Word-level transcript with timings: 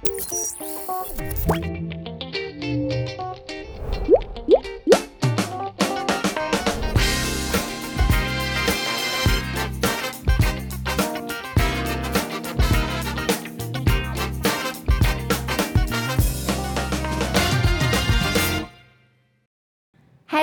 Hai 0.00 0.08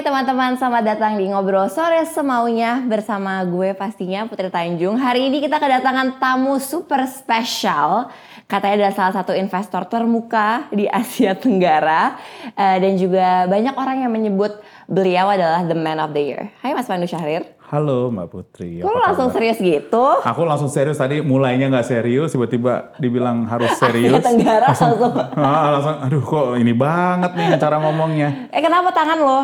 teman-teman, 0.05 0.53
selamat 0.61 0.83
datang 0.85 1.17
di 1.17 1.25
Ngobrol 1.25 1.73
Sore 1.73 2.05
Semaunya 2.05 2.85
bersama 2.85 3.41
gue 3.41 3.73
pastinya 3.73 4.29
Putri 4.29 4.53
Tanjung. 4.53 4.93
Hari 4.93 5.25
ini 5.25 5.41
kita 5.41 5.57
kedatangan 5.57 6.21
tamu 6.21 6.61
super 6.61 7.09
spesial. 7.09 8.13
Katanya 8.47 8.79
adalah 8.79 8.95
salah 8.95 9.13
satu 9.13 9.35
investor 9.35 9.91
termuka 9.91 10.71
di 10.71 10.87
Asia 10.87 11.35
Tenggara. 11.35 12.15
Eh, 12.47 12.77
dan 12.79 12.95
juga 12.95 13.43
banyak 13.43 13.75
orang 13.75 13.97
yang 13.99 14.07
menyebut 14.07 14.55
beliau 14.87 15.27
adalah 15.27 15.67
the 15.67 15.75
man 15.75 15.99
of 15.99 16.15
the 16.15 16.23
year. 16.23 16.47
Hai 16.63 16.71
Mas 16.71 16.87
Pandu 16.87 17.03
Syahrir. 17.03 17.43
Halo 17.67 18.07
Mbak 18.07 18.27
Putri. 18.31 18.79
Kok 18.79 18.87
langsung 18.97 19.35
serius 19.35 19.59
gitu? 19.59 20.23
Aku 20.23 20.47
langsung 20.47 20.71
serius 20.71 20.95
tadi 20.95 21.19
mulainya 21.19 21.67
nggak 21.67 21.83
serius, 21.85 22.31
tiba-tiba 22.31 22.95
dibilang 22.95 23.43
harus 23.43 23.67
Asia 23.75 23.83
serius. 23.83 24.23
Tenggara 24.23 24.71
langsung. 24.71 24.95
Ah, 25.35 25.67
langsung, 25.75 25.95
aduh 26.07 26.23
kok 26.23 26.45
ini 26.55 26.71
banget 26.71 27.31
nih 27.35 27.59
cara 27.59 27.83
ngomongnya. 27.83 28.47
Eh 28.47 28.63
kenapa 28.63 28.95
tangan 28.95 29.19
lo? 29.19 29.39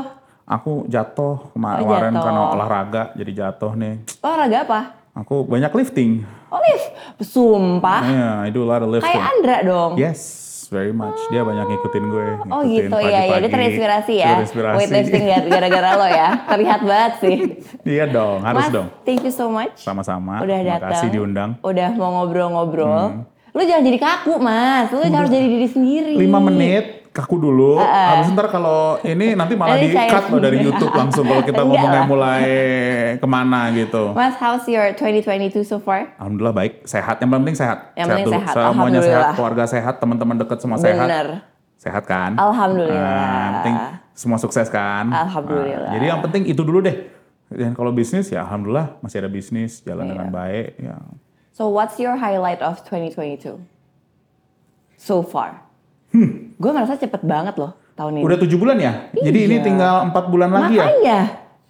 Aku 0.47 0.87
jatuh 0.87 1.43
Oh, 1.43 1.51
kemarin 1.51 1.83
jatuh. 2.15 2.23
karena 2.23 2.41
olahraga 2.49 3.03
jadi 3.19 3.31
jatuh 3.35 3.75
nih. 3.75 3.99
Olahraga 4.23 4.57
apa? 4.63 4.79
Aku 5.13 5.43
banyak 5.43 5.75
lifting. 5.75 6.23
Olive. 6.53 6.83
Sumpah. 7.19 8.01
Iya, 8.05 8.29
I 8.45 8.49
do 8.49 8.61
a 8.61 8.67
lot 8.67 8.81
of 8.81 8.89
lifting. 8.89 9.09
Kayak 9.09 9.25
Andra 9.33 9.57
dong. 9.63 9.91
Yes, 9.97 10.19
very 10.69 10.93
much. 10.93 11.17
Dia 11.27 11.41
banyak 11.41 11.65
ngikutin 11.65 12.03
gue. 12.05 12.27
Oh 12.47 12.61
ngikutin 12.61 12.93
gitu 12.93 12.97
ya, 13.01 13.21
ya 13.25 13.37
dia 13.41 13.49
terinspirasi 13.49 14.13
ya. 14.15 14.29
Terinspirasi. 14.37 14.77
Weightlifting 14.77 15.23
gar- 15.25 15.49
gara-gara 15.49 15.89
lo 15.97 16.07
ya. 16.07 16.29
Terlihat 16.53 16.81
banget 16.85 17.13
sih. 17.19 17.37
Iya 17.83 18.05
dong, 18.07 18.39
harus 18.41 18.69
Mas, 18.69 18.71
dong. 18.71 18.87
thank 19.01 19.21
you 19.21 19.33
so 19.33 19.49
much. 19.49 19.81
Sama-sama. 19.81 20.39
Udah 20.39 20.57
Terima 20.61 20.71
datang. 20.77 20.91
kasih 20.93 21.07
diundang. 21.09 21.49
Hmm. 21.57 21.69
Udah 21.69 21.89
mau 21.93 22.21
ngobrol-ngobrol. 22.21 23.25
Lu 23.53 23.61
jangan 23.61 23.85
jadi 23.85 23.99
kaku, 24.01 24.33
Mas. 24.37 24.89
Lu 24.89 25.01
harus 25.01 25.29
jadi 25.29 25.45
diri 25.45 25.67
sendiri. 25.69 26.13
5 26.17 26.25
menit 26.41 27.02
kaku 27.13 27.37
dulu. 27.37 27.77
Habis 27.77 28.33
ntar 28.33 28.49
kalau 28.49 28.97
ini 29.01 29.37
nanti 29.37 29.53
malah 29.53 29.77
di 29.77 29.93
cut 29.93 30.27
loh 30.27 30.41
dari. 30.41 30.57
YouTube 30.59 30.89
langsung 30.91 31.23
kalau 31.23 31.45
kita 31.45 31.61
ngomongnya 31.69 32.03
mulai 32.03 32.41
ke 33.15 33.27
mana 33.29 33.69
gitu. 33.71 34.11
Mas, 34.11 34.33
how's 34.35 34.65
your 34.65 34.91
2022 34.91 35.61
so 35.61 35.77
far? 35.77 36.09
Alhamdulillah 36.17 36.51
baik, 36.51 36.73
sehat. 36.83 37.21
Yang 37.21 37.29
penting 37.31 37.55
sehat. 37.55 37.77
Yang 37.93 38.07
sehat 38.09 38.09
penting 38.09 38.25
dulu. 38.25 38.35
sehat, 38.35 38.53
Semuanya 38.65 39.01
sehat, 39.01 39.25
keluarga 39.37 39.63
sehat, 39.63 39.95
teman-teman 40.01 40.35
dekat 40.35 40.57
semua 40.57 40.77
sehat. 40.81 41.05
Bener. 41.05 41.27
Sehat 41.77 42.03
kan? 42.03 42.33
Alhamdulillah. 42.33 42.97
Yang 42.97 43.53
penting 43.53 43.75
semua 44.13 44.37
sukses 44.41 44.67
kan? 44.67 45.07
Alhamdulillah. 45.07 45.89
Nah, 45.89 45.93
jadi 45.93 46.05
yang 46.09 46.21
penting 46.21 46.49
itu 46.49 46.65
dulu 46.65 46.81
deh. 46.81 46.97
Dan 47.53 47.77
kalau 47.77 47.93
bisnis 47.93 48.33
ya 48.33 48.41
alhamdulillah 48.41 48.97
masih 48.99 49.21
ada 49.21 49.29
bisnis 49.29 49.85
jalan 49.85 50.09
Iya. 50.09 50.11
dengan 50.17 50.27
baik. 50.33 50.67
Ya. 50.81 50.97
So, 51.53 51.69
what's 51.69 52.01
your 52.01 52.17
highlight 52.17 52.65
of 52.65 52.81
2022? 52.81 53.61
So 54.97 55.21
far. 55.21 55.61
Gue 56.53 56.71
merasa 56.71 56.93
cepet 56.93 57.21
banget 57.21 57.57
loh 57.57 57.73
tahun 57.93 58.11
ini. 58.13 58.21
Hmm. 58.21 58.27
Udah 58.29 58.37
tujuh 58.39 58.57
bulan 58.57 58.77
ya? 58.77 58.93
Jadi 59.11 59.39
ini 59.43 59.55
Iya. 59.57 59.63
tinggal 59.63 59.95
empat 60.05 60.25
bulan 60.27 60.49
lagi 60.49 60.75
ya? 60.75 60.85
Makanya, 60.85 61.19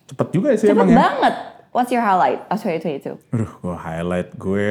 Cepet 0.04 0.28
juga 0.30 0.48
sih 0.54 0.68
cepet 0.68 0.76
emang 0.76 0.90
ya. 0.90 0.98
banget. 1.00 1.34
What's 1.72 1.90
your 1.90 2.04
highlight 2.04 2.44
of 2.46 2.60
2022? 2.60 3.18
Aduh, 3.32 3.50
gue 3.50 3.76
highlight 3.76 4.30
gue 4.36 4.68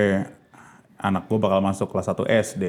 anak 0.97 1.27
gue 1.27 1.35
bakal 1.37 1.59
masuk 1.59 1.89
kelas 1.89 2.07
1 2.07 2.23
SD. 2.29 2.65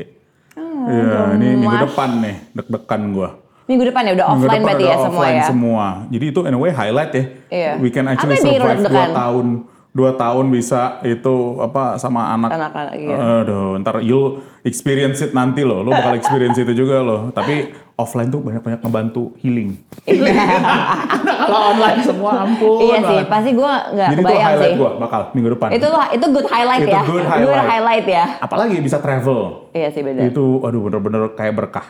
Oh, 0.54 0.86
Iya, 0.86 1.36
ini 1.36 1.48
minggu 1.56 1.78
depan 1.86 2.10
nih, 2.18 2.36
deg-degan 2.52 3.02
gue. 3.12 3.30
Minggu 3.64 3.84
depan 3.86 4.04
ya 4.04 4.12
udah 4.14 4.26
Minggu 4.28 4.44
offline 4.44 4.62
berarti 4.62 4.84
ya 4.84 4.96
semua 4.96 5.08
offline 5.08 5.36
ya? 5.36 5.46
semua. 5.46 5.86
Jadi 6.10 6.26
itu 6.26 6.40
in 6.42 6.52
a 6.52 6.60
way 6.60 6.72
highlight 6.72 7.12
ya. 7.14 7.24
Iya. 7.48 7.72
We 7.80 7.90
can 7.90 8.06
actually 8.06 8.36
Apa 8.36 8.44
survive 8.44 8.60
lu 8.60 8.66
2 8.66 8.76
deg-degan? 8.82 9.12
tahun. 9.14 9.48
Dua 9.94 10.18
tahun 10.18 10.50
bisa 10.50 11.06
itu 11.06 11.62
apa 11.62 12.02
sama 12.02 12.34
anak. 12.34 12.50
Anak-anak, 12.50 12.94
iya. 12.98 13.46
Aduh, 13.46 13.78
ntar 13.78 14.02
you'll 14.02 14.42
experience 14.66 15.22
it 15.22 15.38
nanti 15.38 15.62
loh. 15.62 15.86
Lo 15.86 15.94
bakal 15.94 16.18
experience 16.18 16.58
itu 16.58 16.74
juga 16.74 17.06
loh. 17.06 17.30
Tapi 17.30 17.70
offline 17.94 18.34
tuh 18.34 18.42
banyak-banyak 18.42 18.82
ngebantu 18.82 19.38
healing. 19.38 19.78
Kalau 21.46 21.78
online 21.78 22.02
semua 22.02 22.42
ampun. 22.42 22.90
Iya 22.90 22.98
sih, 23.06 23.20
pasti 23.30 23.50
gue 23.54 23.72
nggak 23.94 24.10
Jadi 24.18 24.22
itu 24.26 24.34
highlight 24.34 24.66
sih. 24.66 24.74
gue 24.82 24.90
bakal 24.98 25.22
minggu 25.38 25.50
depan. 25.54 25.68
Itu 25.78 25.88
itu 25.94 26.26
good 26.26 26.48
highlight 26.50 26.82
Itu 26.82 26.90
ya. 26.90 27.02
good 27.06 27.28
highlight. 27.70 28.06
ya. 28.10 28.26
Apalagi 28.42 28.76
bisa 28.82 28.98
travel. 28.98 29.70
Iya 29.78 29.94
sih 29.94 30.02
benar. 30.02 30.26
Itu 30.26 30.66
aduh 30.66 30.82
bener-bener 30.90 31.38
kayak 31.38 31.54
berkah. 31.54 31.88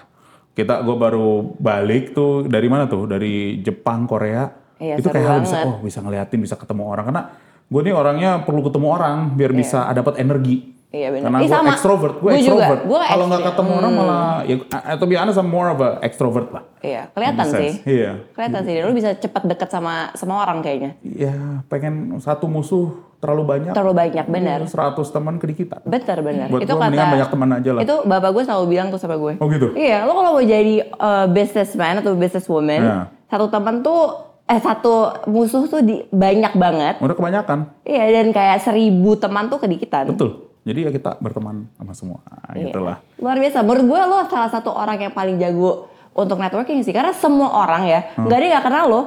Kita 0.51 0.83
gue 0.83 0.95
baru 0.99 1.55
balik 1.55 2.11
tuh 2.11 2.51
dari 2.51 2.67
mana 2.67 2.83
tuh? 2.91 3.07
Dari 3.07 3.63
Jepang, 3.63 4.05
Korea. 4.11 4.59
Iya, 4.75 4.99
itu 4.99 5.07
seru 5.07 5.15
kayak 5.15 5.27
hal 5.31 5.39
bisa 5.39 5.57
oh 5.63 5.79
bisa 5.79 6.03
ngeliatin, 6.03 6.39
bisa 6.43 6.59
ketemu 6.59 6.83
orang 6.91 7.07
karena 7.07 7.23
gue 7.73 7.81
nih 7.81 7.95
orangnya 7.97 8.45
perlu 8.45 8.61
ketemu 8.61 8.87
orang 8.87 9.33
biar 9.33 9.49
bisa 9.49 9.89
dapat 9.89 10.21
energi. 10.21 10.69
Iya, 10.93 11.09
bener. 11.09 11.25
Karena 11.25 11.39
gue 11.41 11.49
sama. 11.49 11.69
extrovert, 11.73 12.15
gue 12.21 12.29
extrovert. 12.37 12.85
Kalau 12.85 13.25
nggak 13.25 13.43
ketemu 13.49 13.71
orang 13.81 13.91
malah 13.97 14.25
ya 14.45 14.55
atau 14.69 15.05
be 15.09 15.17
honest 15.17 15.41
I'm 15.41 15.49
more 15.49 15.73
of 15.73 15.81
a 15.81 15.97
extrovert 16.05 16.53
lah. 16.53 16.69
Iya, 16.85 17.09
kelihatan 17.09 17.45
sih. 17.49 17.71
Iya. 17.81 18.11
Kelihatan 18.37 18.61
sih. 18.61 18.73
Dan 18.77 18.83
lu 18.85 18.93
bisa 18.93 19.09
cepat 19.17 19.41
deket 19.49 19.73
sama 19.73 20.13
sama 20.13 20.45
orang 20.45 20.61
kayaknya. 20.61 20.93
Ya 21.01 21.65
pengen 21.65 22.21
satu 22.21 22.45
musuh 22.45 22.93
terlalu 23.17 23.57
banyak. 23.57 23.73
Terlalu 23.73 23.93
banyak, 24.05 24.25
benar. 24.29 24.59
100 24.69 24.93
teman 25.09 25.41
kedikitan. 25.41 25.81
Bener 25.81 26.17
bener. 26.21 26.47
Buat 26.53 26.61
itu 26.61 26.73
kata 26.77 26.93
banyak 27.09 27.29
teman 27.33 27.49
aja 27.57 27.69
lah. 27.73 27.81
itu 27.81 27.95
bapak 28.05 28.29
gue 28.29 28.43
selalu 28.45 28.65
bilang 28.69 28.87
tuh 28.93 29.01
sama 29.01 29.17
gue. 29.17 29.33
Oh 29.41 29.49
gitu? 29.49 29.73
Iya, 29.73 30.05
lo 30.05 30.13
kalau 30.13 30.37
mau 30.37 30.45
jadi 30.45 30.93
uh, 30.93 31.25
businessman 31.25 32.05
atau 32.05 32.13
businesswoman, 32.13 32.81
Iya. 32.85 32.97
satu 33.33 33.49
teman 33.49 33.81
tuh 33.81 34.32
eh 34.43 34.59
satu 34.59 34.93
musuh 35.25 35.65
tuh 35.65 35.79
di, 35.79 36.03
banyak 36.05 36.53
banget. 36.53 36.95
Udah 36.99 37.15
kebanyakan. 37.15 37.59
Iya, 37.81 38.03
dan 38.13 38.27
kayak 38.29 38.59
seribu 38.61 39.15
teman 39.15 39.47
tuh 39.47 39.57
kedikitan. 39.57 40.09
Betul. 40.09 40.51
Jadi 40.63 40.79
ya 40.81 40.91
kita 40.91 41.15
berteman 41.17 41.67
sama 41.73 41.91
semua. 41.91 42.19
Nah, 42.23 42.55
Iya. 42.55 42.69
Gitulah. 42.69 42.97
Luar 43.17 43.35
biasa. 43.35 43.57
Menurut 43.61 43.85
gue 43.85 44.01
lo 44.01 44.19
salah 44.27 44.47
satu 44.47 44.69
orang 44.69 44.95
yang 44.97 45.11
paling 45.11 45.35
jago 45.35 45.87
untuk 46.13 46.37
networking 46.37 46.79
sih. 46.79 46.91
Karena 46.91 47.11
semua 47.11 47.51
orang 47.57 47.83
ya, 47.83 47.99
Hmm. 48.13 48.27
nggak 48.27 48.37
ada 48.37 48.43
yang 48.43 48.53
gak 48.53 48.65
kenal 48.65 48.85
lo. 48.85 49.01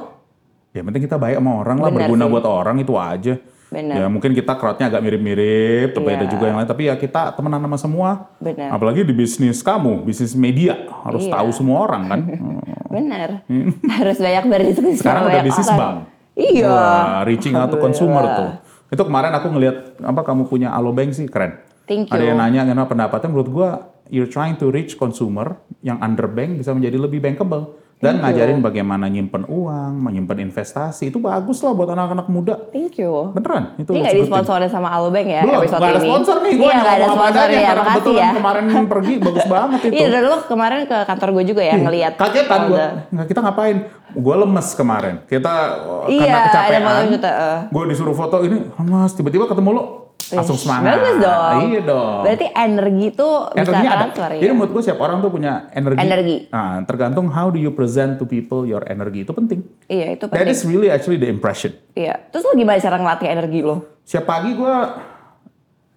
Ya 0.71 0.81
penting 0.81 1.01
kita 1.01 1.17
baik 1.17 1.37
sama 1.37 1.51
orang 1.55 1.77
lah, 1.79 1.89
Benar 1.89 1.99
berguna 2.05 2.23
sih. 2.23 2.31
buat 2.31 2.45
orang 2.45 2.75
itu 2.77 2.93
aja. 2.93 3.33
Benar. 3.67 3.95
Ya 3.99 4.05
mungkin 4.07 4.31
kita 4.31 4.53
crowdnya 4.53 4.87
agak 4.87 5.01
mirip-mirip, 5.01 5.91
tapi 5.91 6.07
Iya. 6.07 6.17
ada 6.17 6.25
juga 6.29 6.45
yang 6.45 6.57
lain. 6.57 6.69
Tapi 6.69 6.83
ya 6.85 6.95
kita 6.95 7.33
temenan 7.33 7.59
sama 7.59 7.77
semua. 7.77 8.09
Benar. 8.37 8.69
Apalagi 8.71 9.01
di 9.01 9.11
bisnis 9.11 9.59
kamu, 9.59 10.01
bisnis 10.01 10.33
media. 10.33 10.77
Harus 11.03 11.25
Iya. 11.25 11.33
tahu 11.35 11.49
semua 11.51 11.83
orang 11.83 12.03
kan. 12.05 12.19
Hmm. 12.97 13.09
Bener. 13.09 13.29
Harus 14.01 14.17
banyak 14.17 14.43
berdiskusi 14.49 14.97
Sekarang 14.99 15.29
udah 15.29 15.41
bisnis 15.45 15.69
orang. 15.69 15.79
bank. 15.79 15.97
Iya. 16.37 16.69
Wah, 16.69 17.21
reaching 17.25 17.53
out 17.57 17.69
to 17.69 17.77
consumer 17.77 18.23
tuh. 18.25 18.49
Itu 18.93 19.03
kemarin 19.05 19.33
aku 19.33 19.47
ngelihat 19.51 19.99
apa 20.01 20.21
kamu 20.21 20.45
punya 20.47 20.69
Alobank 20.73 21.13
sih 21.13 21.25
keren. 21.25 21.59
Thank 21.87 22.11
Ada 22.11 22.19
you. 22.19 22.29
yang 22.35 22.39
nanya 22.39 22.61
karena 22.67 22.83
pendapatnya 22.83 23.29
menurut 23.31 23.49
gua 23.49 23.69
you're 24.11 24.29
trying 24.29 24.59
to 24.59 24.67
reach 24.71 24.99
consumer 24.99 25.55
yang 25.83 25.99
underbank 26.03 26.59
bisa 26.59 26.75
menjadi 26.75 26.99
lebih 26.99 27.19
bankable 27.23 27.79
dan 27.97 28.21
ngajarin 28.21 28.61
bagaimana 28.61 29.09
nyimpen 29.09 29.41
uang, 29.43 29.97
menyimpan 29.97 30.37
investasi 30.45 31.09
itu 31.09 31.17
bagus 31.17 31.65
lah 31.65 31.73
buat 31.73 31.89
anak-anak 31.89 32.29
muda. 32.29 32.53
Thank 32.69 33.01
you. 33.01 33.33
Beneran 33.33 33.73
itu. 33.75 33.89
Ini 33.89 34.05
nggak 34.05 34.17
disponsorin 34.21 34.69
sama 34.69 34.93
Alobank 34.93 35.25
ya 35.25 35.41
Belum, 35.41 35.65
episode 35.65 35.81
ada 35.81 35.97
sponsor 35.97 36.35
nih, 36.39 36.53
gue 36.53 36.61
Iya 36.61 36.75
nggak 36.77 36.93
ada 36.93 37.07
sponsor 37.09 37.47
ya, 37.49 37.59
karena 37.59 37.83
makasih 37.83 38.13
ya. 38.13 38.29
kemarin 38.37 38.63
pergi 38.85 39.13
bagus 39.17 39.45
banget 39.57 39.79
itu. 39.81 39.93
Iya, 39.97 40.07
dan 40.13 40.23
lo 40.23 40.37
kemarin 40.45 40.79
ke 40.85 40.97
kantor 41.03 41.29
gue 41.33 41.43
juga 41.49 41.61
ya 41.65 41.75
ngelihat. 41.75 42.13
Kagetan 42.15 42.61
gue, 42.69 42.85
kita 43.25 43.39
ngapain? 43.41 43.77
Gue 44.13 44.35
lemes 44.35 44.67
kemarin, 44.71 45.15
kita 45.25 45.53
oh, 45.83 46.05
Iya, 46.05 46.21
karena 46.21 46.37
ada 46.37 46.47
kecapean. 46.47 47.05
kita, 47.11 47.29
eh. 47.29 47.59
Gue 47.69 47.83
disuruh 47.85 48.13
foto 48.13 48.41
ini, 48.41 48.61
"Ah, 48.73 48.81
mas 48.81 49.13
tiba-tiba 49.13 49.45
ketemu 49.45 49.69
lo, 49.73 49.83
langsung 50.29 50.57
Ih, 50.57 50.61
semangat. 50.61 50.91
Bagus 50.93 51.15
dong. 51.17 51.55
Iya 51.63 51.81
dong. 51.81 52.21
Berarti 52.21 52.47
energi 52.49 53.07
tuh 53.11 53.33
bisa 53.47 53.61
Energinya 53.63 53.89
ada. 53.89 53.99
transfer 54.03 54.29
ya. 54.29 54.39
Jadi 54.41 54.51
menurut 54.51 54.71
gue 54.71 54.81
setiap 54.81 54.99
orang 54.99 55.17
tuh 55.19 55.29
punya 55.29 55.53
energi. 55.71 55.99
Energi. 55.99 56.35
Nah, 56.47 56.83
tergantung 56.83 57.25
how 57.27 57.47
do 57.47 57.55
you 57.55 57.71
present 57.71 58.17
to 58.17 58.25
people 58.25 58.63
your 58.63 58.83
energy 58.85 59.21
itu 59.21 59.31
penting. 59.31 59.63
Iya, 59.85 60.07
itu 60.13 60.25
That 60.25 60.43
penting. 60.43 60.51
is 60.51 60.61
really 60.63 60.89
actually 60.89 61.15
the 61.15 61.27
impression. 61.27 61.71
Iya. 61.93 62.27
Terus 62.27 62.43
lo 62.43 62.53
gimana 62.53 62.75
cara 62.77 62.97
ngelatih 62.97 63.27
energi 63.27 63.59
lo? 63.61 63.75
Setiap 64.01 64.25
pagi 64.25 64.51
gue 64.51 64.75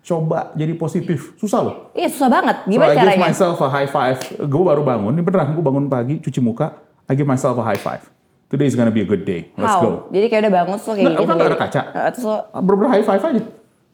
coba 0.01 0.51
jadi 0.55 0.73
positif, 0.75 1.37
susah 1.37 1.61
loh. 1.61 1.77
Iya, 1.93 2.09
susah 2.09 2.29
banget. 2.29 2.57
So 2.63 2.69
Gimana 2.69 2.89
I 2.89 2.97
give 2.97 3.03
caranya? 3.05 3.27
myself 3.27 3.57
a 3.61 3.69
high 3.69 3.87
five. 3.87 4.17
Gue 4.39 4.63
baru 4.63 4.83
bangun, 4.83 5.13
ini 5.13 5.23
beneran 5.23 5.53
gue 5.53 5.61
bangun 5.61 5.87
pagi, 5.87 6.19
cuci 6.19 6.41
muka, 6.41 6.73
I 7.05 7.13
give 7.13 7.29
myself 7.29 7.55
a 7.57 7.65
high 7.65 7.79
five. 7.79 8.01
Today 8.47 8.67
is 8.67 8.75
gonna 8.75 8.91
be 8.91 9.03
a 9.03 9.07
good 9.07 9.23
day. 9.23 9.55
Let's 9.55 9.79
How? 9.79 9.83
go. 9.83 9.91
Jadi 10.11 10.27
kayak 10.27 10.43
udah 10.43 10.55
bangun 10.57 10.75
terus 10.75 10.87
lo 10.87 10.93
kayak 10.93 11.05
Nggak, 11.07 11.21
gini 11.23 11.31
kan 11.31 11.47
ada 11.47 11.59
kaca. 11.61 11.81
Terus 12.11 12.25
lo 12.27 12.37
Bener-bener 12.51 12.91
high 12.91 13.07
five 13.07 13.23
aja. 13.23 13.43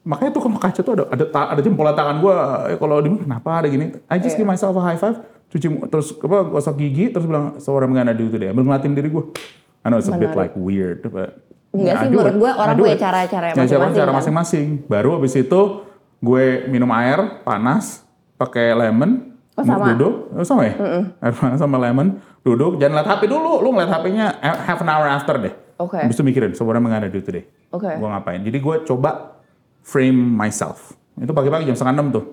Makanya 0.07 0.31
tuh 0.31 0.41
kalau 0.41 0.55
kaca 0.55 0.79
tuh 0.79 0.93
ada 0.95 1.03
ada, 1.11 1.25
ada 1.27 1.59
jempolan 1.59 1.91
tangan 1.91 2.17
gue. 2.17 2.33
Kalau 2.79 2.95
di 3.03 3.09
kenapa 3.19 3.49
ada 3.59 3.67
gini? 3.67 3.91
I 4.07 4.17
just 4.17 4.33
Iya. 4.33 4.41
give 4.41 4.49
myself 4.49 4.73
a 4.73 4.83
high 4.83 4.95
five. 4.95 5.19
Cuci 5.47 5.67
terus 5.87 6.15
apa 6.15 6.37
gosok 6.47 6.75
gigi 6.75 7.11
terus 7.11 7.27
bilang 7.27 7.59
so 7.59 7.71
what 7.71 7.83
I'm 7.83 7.91
gonna 7.91 8.11
do 8.11 8.27
today. 8.27 8.47
Ambil 8.47 8.63
ngeliatin 8.65 8.95
diri 8.95 9.11
gue. 9.11 9.23
I 9.83 9.91
know 9.91 9.99
it's 9.99 10.07
a 10.07 10.15
bit 10.15 10.31
Menarik. 10.31 10.39
like 10.39 10.53
weird, 10.55 11.03
but 11.07 11.43
Enggak 11.71 11.93
I 11.93 11.99
sih, 11.99 12.07
menurut 12.09 12.35
gue 12.35 12.51
orang 12.53 12.75
punya 12.75 12.95
it. 12.95 12.99
cara-cara 12.99 13.45
Ya, 13.45 13.53
cara 13.53 13.59
masing-masing 13.59 13.99
kan. 14.01 14.15
masing-masing. 14.15 14.67
Baru 14.87 15.09
abis 15.15 15.35
itu 15.35 15.61
gue 16.17 16.45
minum 16.67 16.89
air 16.89 17.43
panas, 17.43 18.01
pakai 18.35 18.71
lemon, 18.73 19.35
Oh, 19.53 19.65
sama? 19.65 19.89
Duduk, 19.89 20.13
oh, 20.31 20.45
sama 20.45 20.69
ya? 20.69 20.73
Air 21.17 21.33
panas 21.33 21.57
sama 21.57 21.77
lemon, 21.77 22.17
duduk, 22.41 22.77
jangan 22.77 23.01
lihat 23.01 23.09
HP 23.09 23.25
dulu. 23.25 23.57
Lu 23.59 23.73
ngeliat 23.73 23.89
HP-nya 23.89 24.37
half 24.39 24.79
an 24.79 24.89
hour 24.89 25.05
after 25.05 25.35
deh. 25.37 25.53
Oke. 25.77 25.97
Habis 25.97 26.13
itu 26.13 26.23
mikirin, 26.23 26.51
I 26.53 26.61
gonna 26.61 27.09
do 27.09 27.21
today? 27.21 27.45
Oke. 27.69 27.89
Gue 27.89 28.07
ngapain? 28.07 28.41
Jadi 28.41 28.57
gue 28.57 28.75
coba 28.85 29.36
frame 29.87 30.19
myself. 30.19 30.99
Itu 31.15 31.31
pagi-pagi 31.31 31.63
jam 31.63 31.79
setengah 31.79 31.95
enam 31.95 32.07
tuh. 32.11 32.25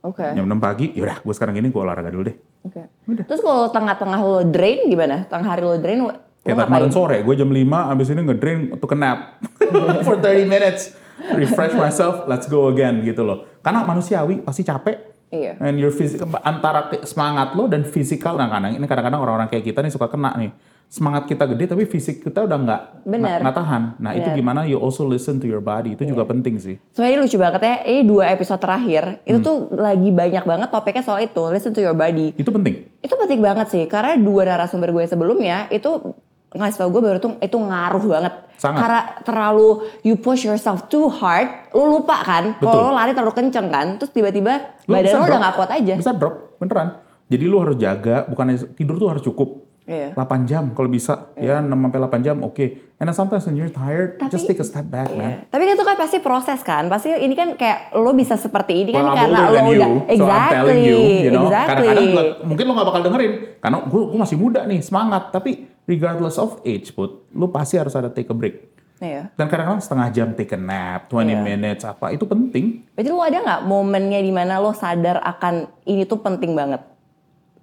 Oke. 0.00 0.24
Jam 0.24 0.46
6 0.46 0.56
pagi, 0.62 0.86
yaudah 0.96 1.20
gue 1.20 1.34
sekarang 1.36 1.58
gini 1.58 1.68
gue 1.68 1.80
olahraga 1.82 2.08
dulu 2.08 2.30
deh. 2.30 2.36
Oke. 2.64 2.82
Terus 3.26 3.40
kalau 3.44 3.68
tengah-tengah 3.68 4.20
lo 4.22 4.40
drain 4.48 4.88
gimana? 4.88 5.28
Tengah 5.28 5.48
hari 5.58 5.62
lo 5.66 5.76
drain, 5.76 6.00
Kayak 6.40 6.72
kemarin 6.72 6.88
sore, 6.88 7.20
gue 7.20 7.34
jam 7.36 7.52
5 7.52 7.92
abis 7.92 8.06
ini 8.16 8.20
ngedrain 8.24 8.60
untuk 8.72 8.88
ke 8.88 8.96
nap. 8.96 9.44
For 10.08 10.16
30 10.16 10.48
minutes. 10.48 10.96
Refresh 11.20 11.76
myself, 11.76 12.24
let's 12.24 12.48
go 12.48 12.72
again 12.72 13.04
gitu 13.04 13.20
loh. 13.20 13.44
Karena 13.60 13.84
manusiawi 13.84 14.40
pasti 14.40 14.64
capek. 14.64 15.28
Iya. 15.28 15.60
And 15.60 15.76
your 15.76 15.92
physical, 15.92 16.32
antara 16.40 16.88
semangat 17.04 17.52
lo 17.52 17.68
dan 17.68 17.84
fisikal, 17.84 18.40
nah 18.40 18.48
kadang 18.48 18.72
ini 18.72 18.86
kadang-kadang 18.88 19.20
orang-orang 19.20 19.52
kayak 19.52 19.68
kita 19.68 19.84
nih 19.84 19.92
suka 19.92 20.08
kena 20.08 20.32
nih. 20.40 20.50
Semangat 20.90 21.30
kita 21.30 21.46
gede 21.46 21.70
tapi 21.70 21.86
fisik 21.86 22.26
kita 22.26 22.50
udah 22.50 22.58
nggak 22.66 22.82
Bener. 23.06 23.22
nggak 23.22 23.40
nggak 23.46 23.56
tahan. 23.62 23.82
Nah 24.02 24.10
itu 24.10 24.26
Bener. 24.26 24.38
gimana 24.42 24.60
you 24.66 24.74
also 24.74 25.06
listen 25.06 25.38
to 25.38 25.46
your 25.46 25.62
body 25.62 25.94
itu 25.94 26.02
juga 26.02 26.26
penting 26.26 26.58
sih. 26.58 26.82
Soalnya 26.90 27.22
lucu 27.22 27.38
banget 27.38 27.62
ya, 27.62 27.74
ini 27.86 28.02
dua 28.02 28.34
episode 28.34 28.58
terakhir, 28.58 29.22
itu 29.22 29.38
tuh 29.38 29.70
lagi 29.70 30.10
banyak 30.10 30.42
banget 30.42 30.68
topiknya 30.74 31.06
soal 31.06 31.22
itu, 31.22 31.38
listen 31.46 31.70
to 31.70 31.78
your 31.78 31.94
body. 31.94 32.34
Itu 32.34 32.50
penting. 32.50 32.90
Itu 32.98 33.14
penting 33.14 33.38
banget 33.38 33.70
sih, 33.70 33.86
karena 33.86 34.18
dua 34.18 34.42
narasumber 34.42 34.90
gue 34.90 35.06
sebelumnya, 35.06 35.70
itu 35.70 36.10
ngasih 36.50 36.82
tau 36.82 36.90
gue 36.90 36.98
baru 36.98 37.22
tuh 37.22 37.38
itu 37.38 37.54
ngaruh 37.54 38.04
banget. 38.10 38.34
Sangat. 38.58 38.78
Karena 38.82 39.00
terlalu 39.22 39.68
you 40.02 40.18
push 40.18 40.42
yourself 40.42 40.90
too 40.90 41.06
hard, 41.06 41.70
lu 41.70 42.02
lupa 42.02 42.18
kan, 42.26 42.58
kalau 42.58 42.90
lari 42.90 43.14
terlalu 43.14 43.38
kenceng 43.38 43.70
kan, 43.70 43.94
terus 43.94 44.10
tiba-tiba 44.10 44.74
Lu 44.90 44.98
badan 44.98 45.14
lo 45.14 45.22
udah 45.22 45.30
drop. 45.30 45.46
gak 45.46 45.54
kuat 45.54 45.70
aja. 45.70 45.94
Bisa 46.02 46.10
drop, 46.18 46.58
beneran. 46.58 46.98
Jadi 47.30 47.44
lu 47.46 47.62
harus 47.62 47.78
jaga, 47.78 48.26
bukan 48.26 48.58
tidur 48.74 48.98
tuh 48.98 49.06
harus 49.06 49.22
cukup. 49.22 49.69
Iya. 49.90 50.14
8 50.14 50.46
jam 50.46 50.70
kalau 50.70 50.86
bisa. 50.86 51.34
Ya 51.34 51.58
6 51.58 51.66
sampai 51.66 51.98
8 51.98 52.22
jam 52.22 52.36
oke. 52.40 52.62
And 52.96 53.04
then 53.04 53.16
sometimes 53.16 53.42
when 53.42 53.56
you're 53.56 53.68
tired, 53.68 54.16
Tapi- 54.16 54.30
just 54.30 54.46
take 54.46 54.56
a 54.56 54.64
step 54.64 54.86
back, 54.86 55.10
man. 55.10 55.48
Tapi 55.48 55.62
kan 55.64 55.74
itu 55.74 55.82
kan 55.82 55.96
pasti 55.96 56.18
proses 56.20 56.60
kan, 56.60 56.86
pasti 56.86 57.10
ini 57.10 57.32
kan 57.32 57.56
kayak 57.56 57.90
lo 57.92 58.12
bisa 58.12 58.36
seperti 58.36 58.76
ini 58.78 58.92
kan 58.92 59.02
Well, 59.02 59.10
I'm 59.10 59.18
karena 59.18 59.38
lo 59.40 59.50
you, 59.50 59.72
udah 59.74 59.88
so 59.88 59.90
I'm 59.90 60.04
exactly, 60.06 60.54
telling 60.54 60.80
you, 60.80 60.98
you 61.18 61.30
know. 61.30 61.44
exactly. 61.44 61.88
Kadang-kadang 61.88 62.08
mungkin 62.46 62.64
lo 62.64 62.72
gak 62.72 62.86
bakal 62.86 63.00
dengerin, 63.02 63.32
karena 63.58 63.78
gue 63.82 64.02
masih 64.14 64.36
muda 64.36 64.60
nih, 64.62 64.80
semangat. 64.80 65.22
Tapi 65.28 65.50
regardless 65.84 66.36
of 66.36 66.62
age, 66.62 66.92
put, 66.92 67.26
lo 67.32 67.48
pasti 67.48 67.74
harus 67.74 67.92
ada 67.92 68.06
take 68.06 68.28
a 68.28 68.36
break. 68.36 68.68
Iya. 69.00 69.32
Dan 69.32 69.48
kadang-kadang 69.48 69.80
setengah 69.80 70.08
jam 70.12 70.28
take 70.30 70.52
a 70.52 70.60
nap, 70.60 71.08
20 71.08 71.24
Iya. 71.26 71.40
minutes 71.40 71.82
apa, 71.82 72.12
itu 72.12 72.22
penting. 72.22 72.84
Berarti 72.92 73.08
lo 73.08 73.24
ada 73.24 73.38
nggak 73.40 73.60
momennya 73.64 74.20
di 74.20 74.28
mana 74.28 74.60
lo 74.60 74.70
sadar 74.70 75.18
akan 75.18 75.54
ini 75.82 76.04
tuh 76.04 76.20
penting 76.20 76.52
banget? 76.52 76.84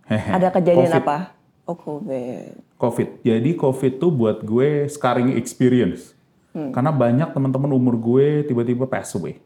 Ada 0.10 0.50
kejadian 0.50 0.90
Covid. 0.90 0.98
apa? 1.00 1.18
Oh 1.68 1.76
COVID. 1.76 2.80
COVID. 2.80 3.08
Jadi 3.28 3.50
COVID 3.60 3.94
tuh 4.00 4.12
buat 4.12 4.40
gue 4.40 4.88
scarring 4.88 5.36
experience. 5.36 6.16
Hmm. 6.56 6.72
Karena 6.72 6.96
banyak 6.96 7.36
teman-teman 7.36 7.76
umur 7.76 8.00
gue 8.00 8.48
tiba-tiba 8.48 8.88
pass 8.88 9.12
away. 9.20 9.44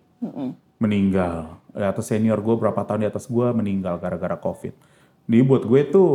Meninggal. 0.77 1.57
Ya, 1.73 1.89
Atau 1.89 2.05
senior 2.05 2.37
gue 2.39 2.53
berapa 2.53 2.77
tahun 2.85 3.03
di 3.03 3.07
atas 3.09 3.25
gue 3.25 3.47
meninggal 3.57 3.97
gara-gara 3.97 4.37
COVID. 4.37 4.73
Jadi 5.25 5.41
buat 5.45 5.63
gue 5.65 5.81
tuh, 5.89 6.09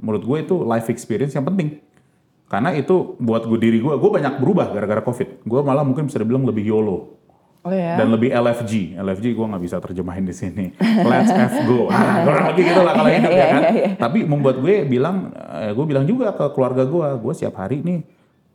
menurut 0.00 0.24
gue 0.28 0.38
itu 0.44 0.54
life 0.60 0.92
experience 0.92 1.32
yang 1.32 1.48
penting. 1.48 1.80
Karena 2.50 2.74
itu 2.74 3.14
buat 3.16 3.46
gue 3.46 3.58
diri 3.62 3.78
gue, 3.78 3.94
gue 3.94 4.10
banyak 4.10 4.42
berubah 4.42 4.74
gara-gara 4.74 5.00
COVID. 5.00 5.46
Gue 5.46 5.60
malah 5.62 5.86
mungkin 5.86 6.10
bisa 6.10 6.20
dibilang 6.20 6.44
lebih 6.44 6.66
YOLO. 6.66 7.19
Oh 7.60 7.68
ya. 7.68 8.00
dan 8.00 8.08
lebih 8.08 8.32
LFG. 8.32 8.96
LFG 8.96 9.36
gue 9.36 9.46
nggak 9.46 9.60
bisa 9.60 9.76
terjemahin 9.78 10.24
di 10.24 10.32
sini. 10.32 10.72
Let's 10.80 11.28
F 11.28 11.68
go. 11.68 11.92
Kurang 12.24 12.46
lebih 12.50 12.72
gitu 12.72 12.80
lah 12.80 12.96
kalau 12.96 13.10
hidup 13.12 13.28
ya 13.28 13.36
Iya, 13.36 13.46
kan. 13.46 13.60
iya, 13.60 13.70
iya. 13.70 13.88
Tapi 13.94 14.18
membuat 14.24 14.56
gue 14.58 14.82
bilang, 14.82 15.28
eh, 15.34 15.70
gue 15.70 15.84
bilang 15.84 16.08
juga 16.08 16.32
ke 16.32 16.46
keluarga 16.52 16.88
gue, 16.88 17.08
gue 17.20 17.32
siap 17.36 17.52
hari 17.54 17.84
nih, 17.84 18.00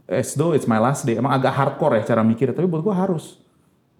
as 0.10 0.34
though 0.34 0.58
it's 0.58 0.66
my 0.66 0.82
last 0.82 1.06
day. 1.06 1.16
Emang 1.16 1.32
agak 1.32 1.54
hardcore 1.54 2.02
ya 2.02 2.04
cara 2.04 2.26
mikir, 2.26 2.50
tapi 2.50 2.66
buat 2.66 2.82
gue 2.82 2.92
harus. 2.92 3.38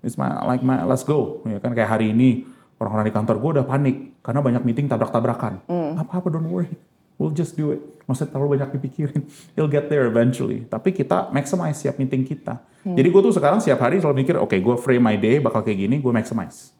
It's 0.02 0.18
my 0.18 0.42
like 0.42 0.62
my 0.62 0.82
let's 0.82 1.02
go. 1.02 1.46
Ya 1.46 1.62
kan 1.62 1.78
kayak 1.78 1.90
hari 1.92 2.10
ini 2.10 2.46
orang-orang 2.78 3.06
di 3.06 3.14
kantor 3.14 3.36
gue 3.38 3.52
udah 3.62 3.66
panik 3.66 3.96
karena 4.22 4.42
banyak 4.42 4.62
meeting 4.66 4.86
tabrak-tabrakan. 4.86 5.62
Hmm. 5.70 6.02
Apa-apa 6.02 6.34
don't 6.34 6.50
worry. 6.50 6.74
We'll 7.16 7.32
just 7.32 7.56
do 7.56 7.72
it. 7.72 7.82
Maksudnya 8.06 8.36
terlalu 8.36 8.60
banyak 8.60 8.70
dipikirin. 8.76 9.22
You'll 9.56 9.72
get 9.72 9.88
there 9.88 10.06
eventually. 10.06 10.68
Tapi 10.68 10.92
kita 10.92 11.32
maximize 11.32 11.80
siap 11.80 11.96
meeting 11.96 12.28
kita. 12.28 12.60
Hmm. 12.84 12.94
Jadi 12.94 13.08
gue 13.08 13.22
tuh 13.24 13.34
sekarang 13.34 13.64
setiap 13.64 13.82
hari 13.82 14.04
selalu 14.04 14.22
mikir, 14.22 14.36
oke 14.38 14.54
gue 14.54 14.76
frame 14.78 15.04
my 15.04 15.18
day 15.18 15.40
bakal 15.40 15.64
kayak 15.64 15.88
gini, 15.88 15.98
gue 16.04 16.12
maximize. 16.12 16.76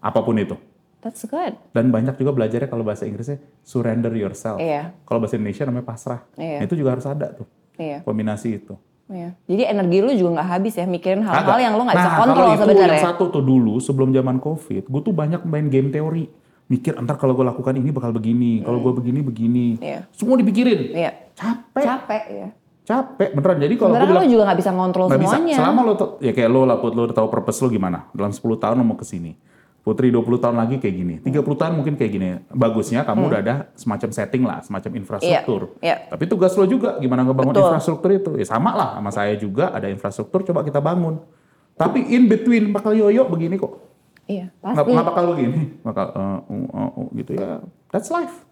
Apa 0.00 0.24
pun 0.24 0.34
itu. 0.40 0.56
That's 1.04 1.20
good. 1.28 1.60
Dan 1.76 1.92
banyak 1.92 2.16
juga 2.16 2.32
belajarnya 2.32 2.68
kalau 2.72 2.80
bahasa 2.80 3.04
Inggrisnya 3.04 3.36
surrender 3.60 4.08
yourself. 4.16 4.56
Iya. 4.56 4.96
Kalau 5.04 5.20
bahasa 5.20 5.36
Indonesia 5.36 5.68
namanya 5.68 5.84
pasrah. 5.84 6.20
Iya. 6.40 6.58
Nah, 6.60 6.64
itu 6.64 6.74
juga 6.80 6.96
harus 6.96 7.04
ada 7.04 7.28
tuh. 7.28 7.44
Iya. 7.76 8.00
Kombinasi 8.00 8.56
itu. 8.56 8.74
Iya. 9.12 9.36
Jadi 9.44 9.62
energi 9.68 9.98
lu 10.00 10.12
juga 10.16 10.40
nggak 10.40 10.48
habis 10.48 10.74
ya 10.80 10.88
mikirin 10.88 11.20
hal-hal 11.20 11.60
yang 11.60 11.76
lu 11.76 11.84
nggak 11.84 12.00
bisa 12.00 12.08
nah, 12.08 12.20
kontrol 12.24 12.40
kalau 12.40 12.56
itu 12.56 12.64
sebenarnya. 12.64 12.96
yang 12.96 13.08
satu 13.12 13.24
tuh 13.28 13.44
dulu 13.44 13.74
sebelum 13.76 14.10
zaman 14.16 14.36
covid, 14.40 14.84
gue 14.88 15.00
tuh 15.04 15.12
banyak 15.12 15.44
main 15.44 15.68
game 15.68 15.92
teori. 15.92 16.24
Mikir 16.64 16.96
entar 16.96 17.20
kalau 17.20 17.36
gue 17.36 17.44
lakukan 17.44 17.76
ini 17.76 17.92
bakal 17.92 18.16
begini, 18.16 18.64
kalau 18.64 18.80
gue 18.80 18.92
begini 18.96 19.20
begini. 19.20 19.66
Hmm. 19.76 19.84
Iya. 19.84 20.00
Semua 20.16 20.40
dipikirin. 20.40 20.80
Iya. 20.96 21.12
Capek, 21.36 21.84
Capek 21.84 22.24
ya. 22.30 22.48
capek 22.84 23.32
beneran. 23.32 23.58
Jadi 23.64 23.74
kalau 23.80 23.92
gue 23.96 24.08
bilang 24.08 24.24
lu 24.24 24.32
juga 24.32 24.44
nggak 24.48 24.58
bisa 24.60 24.70
ngontrol 24.72 25.06
bisa. 25.08 25.16
semuanya. 25.16 25.56
Selama 25.56 25.80
lo 25.84 25.94
ya 26.20 26.32
kayak 26.36 26.50
lo 26.52 26.60
lah, 26.68 26.76
lo 26.80 27.02
udah 27.08 27.16
tahu 27.16 27.28
purpose 27.32 27.58
lo 27.64 27.68
gimana. 27.72 28.08
Dalam 28.12 28.32
10 28.32 28.44
tahun 28.60 28.76
lo 28.80 28.84
mau 28.84 28.96
ke 28.96 29.04
sini. 29.08 29.32
Putri 29.84 30.08
20 30.08 30.40
tahun 30.40 30.56
lagi 30.56 30.80
kayak 30.80 30.94
gini. 30.96 31.14
30 31.20 31.44
tahun 31.60 31.72
mungkin 31.76 32.00
kayak 32.00 32.12
gini. 32.16 32.28
Bagusnya 32.48 33.04
kamu 33.04 33.28
udah 33.28 33.40
ada 33.44 33.54
semacam 33.76 34.08
setting 34.16 34.42
lah, 34.48 34.64
semacam 34.64 34.90
infrastruktur. 34.96 35.76
Hmm. 35.76 35.84
Iya, 35.84 35.96
iya. 36.00 36.08
Tapi 36.08 36.24
tugas 36.24 36.56
lo 36.56 36.64
juga 36.64 36.96
gimana 36.96 37.20
ngebangun 37.28 37.52
Betul. 37.52 37.68
infrastruktur 37.68 38.10
itu. 38.16 38.30
Ya 38.40 38.48
sama 38.48 38.72
lah 38.72 38.96
sama 38.96 39.12
saya 39.12 39.36
juga 39.36 39.68
ada 39.76 39.92
infrastruktur 39.92 40.40
coba 40.48 40.64
kita 40.64 40.80
bangun. 40.80 41.20
Tapi 41.76 42.00
in 42.16 42.32
between 42.32 42.72
bakal 42.72 42.96
yoyo 42.96 43.28
begini 43.28 43.60
kok. 43.60 43.83
Iya. 44.24 44.48
Pasti. 44.60 44.88
nggak 44.88 45.06
bakal 45.06 45.24
begini. 45.36 45.60
Bakal 45.84 46.06
uh, 46.16 46.38
uh, 46.48 46.66
uh, 46.72 46.90
uh, 46.96 47.06
gitu 47.12 47.32
ya. 47.36 47.60
That's 47.92 48.08
life. 48.08 48.44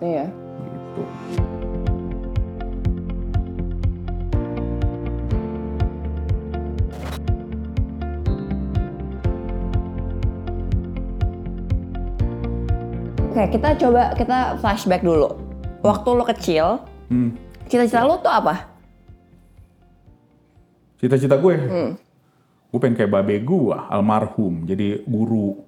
Iya. 0.00 0.32
Gitu. 0.32 1.02
Oke, 13.30 13.42
kita 13.56 13.68
coba 13.78 14.02
kita 14.18 14.38
flashback 14.58 15.06
dulu. 15.06 15.38
Waktu 15.80 16.08
lo 16.12 16.24
kecil, 16.26 16.66
Hmm. 17.08 17.32
cita-cita 17.70 18.04
lo 18.04 18.18
tuh 18.20 18.28
apa? 18.28 18.68
Cita-cita 21.00 21.38
gue, 21.40 21.54
Hmm. 21.56 21.90
Gue 22.70 22.78
pengen 22.78 22.96
kayak 22.96 23.10
babe 23.10 23.42
gue, 23.42 23.76
almarhum, 23.90 24.62
jadi 24.62 25.02
guru, 25.02 25.58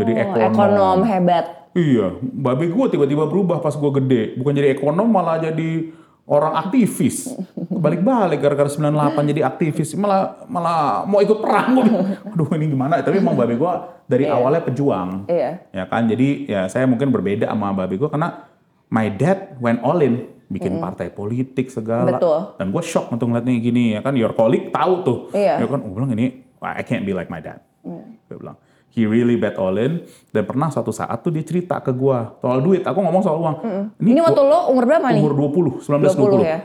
jadi 0.00 0.12
Oh, 0.12 0.22
ekonom. 0.24 0.48
ekonom 0.48 0.98
hebat. 1.04 1.44
Iya, 1.72 2.16
babe 2.20 2.68
gue 2.68 2.86
tiba-tiba 2.88 3.24
berubah 3.24 3.60
pas 3.60 3.72
gue 3.72 3.90
gede, 4.00 4.22
bukan 4.36 4.52
jadi 4.52 4.72
ekonom 4.72 5.08
malah 5.08 5.40
jadi 5.40 5.92
orang 6.24 6.54
aktivis. 6.58 7.36
Balik-balik 7.68 8.38
gara-gara 8.38 8.70
98 8.70 9.30
jadi 9.34 9.42
aktivis, 9.42 9.92
malah 9.92 10.46
malah 10.46 11.02
mau 11.04 11.18
ikut 11.18 11.36
perang. 11.36 11.74
Gua 11.74 11.84
bilang, 11.84 12.06
Aduh 12.32 12.48
ini 12.54 12.70
gimana? 12.70 13.02
Tapi 13.02 13.18
emang 13.18 13.34
babe 13.34 13.58
gue 13.58 13.72
dari 14.06 14.24
awalnya 14.24 14.62
pejuang. 14.62 15.26
Iya. 15.26 15.68
Ya 15.68 15.84
kan, 15.84 16.06
jadi 16.06 16.28
ya 16.46 16.60
saya 16.70 16.86
mungkin 16.86 17.10
berbeda 17.10 17.50
sama 17.50 17.74
babe 17.74 17.98
gue 17.98 18.08
karena 18.08 18.48
my 18.88 19.08
dad 19.10 19.56
went 19.58 19.80
all 19.82 19.98
in 19.98 20.31
bikin 20.52 20.76
partai 20.78 21.08
politik 21.08 21.72
segala. 21.72 22.20
Betul. 22.20 22.60
Dan 22.60 22.68
gue 22.70 22.82
shock 22.84 23.08
untuk 23.08 23.32
ngeliatnya 23.32 23.56
gini 23.58 23.96
ya 23.96 24.00
kan, 24.04 24.12
your 24.14 24.36
colleague 24.36 24.68
tahu 24.68 24.92
tuh. 25.02 25.18
Iya. 25.32 25.64
Ya 25.64 25.66
kan, 25.66 25.80
gue 25.80 25.96
bilang 25.96 26.12
ini, 26.12 26.44
"Wah, 26.60 26.76
I 26.76 26.84
can't 26.84 27.08
be 27.08 27.16
like 27.16 27.32
my 27.32 27.40
dad. 27.40 27.64
Gue 27.82 28.36
bilang, 28.36 28.60
he 28.92 29.08
really 29.08 29.40
bet 29.40 29.56
all 29.56 29.74
in. 29.80 30.04
Dan 30.30 30.44
pernah 30.44 30.68
suatu 30.68 30.92
saat 30.92 31.24
tuh 31.24 31.32
dia 31.32 31.42
cerita 31.42 31.80
ke 31.80 31.90
gue 31.90 32.18
soal 32.38 32.60
duit. 32.60 32.84
Aku 32.84 33.00
ngomong 33.00 33.22
soal 33.24 33.40
uang. 33.40 33.56
Ini 33.98 34.20
waktu 34.20 34.42
lo 34.44 34.70
umur 34.70 34.84
berapa 34.84 35.08
nih? 35.10 35.20
umur 35.24 35.34
20, 35.80 35.82
19 35.82 36.12
20. 36.14 36.44
20 36.44 36.44
ya? 36.44 36.58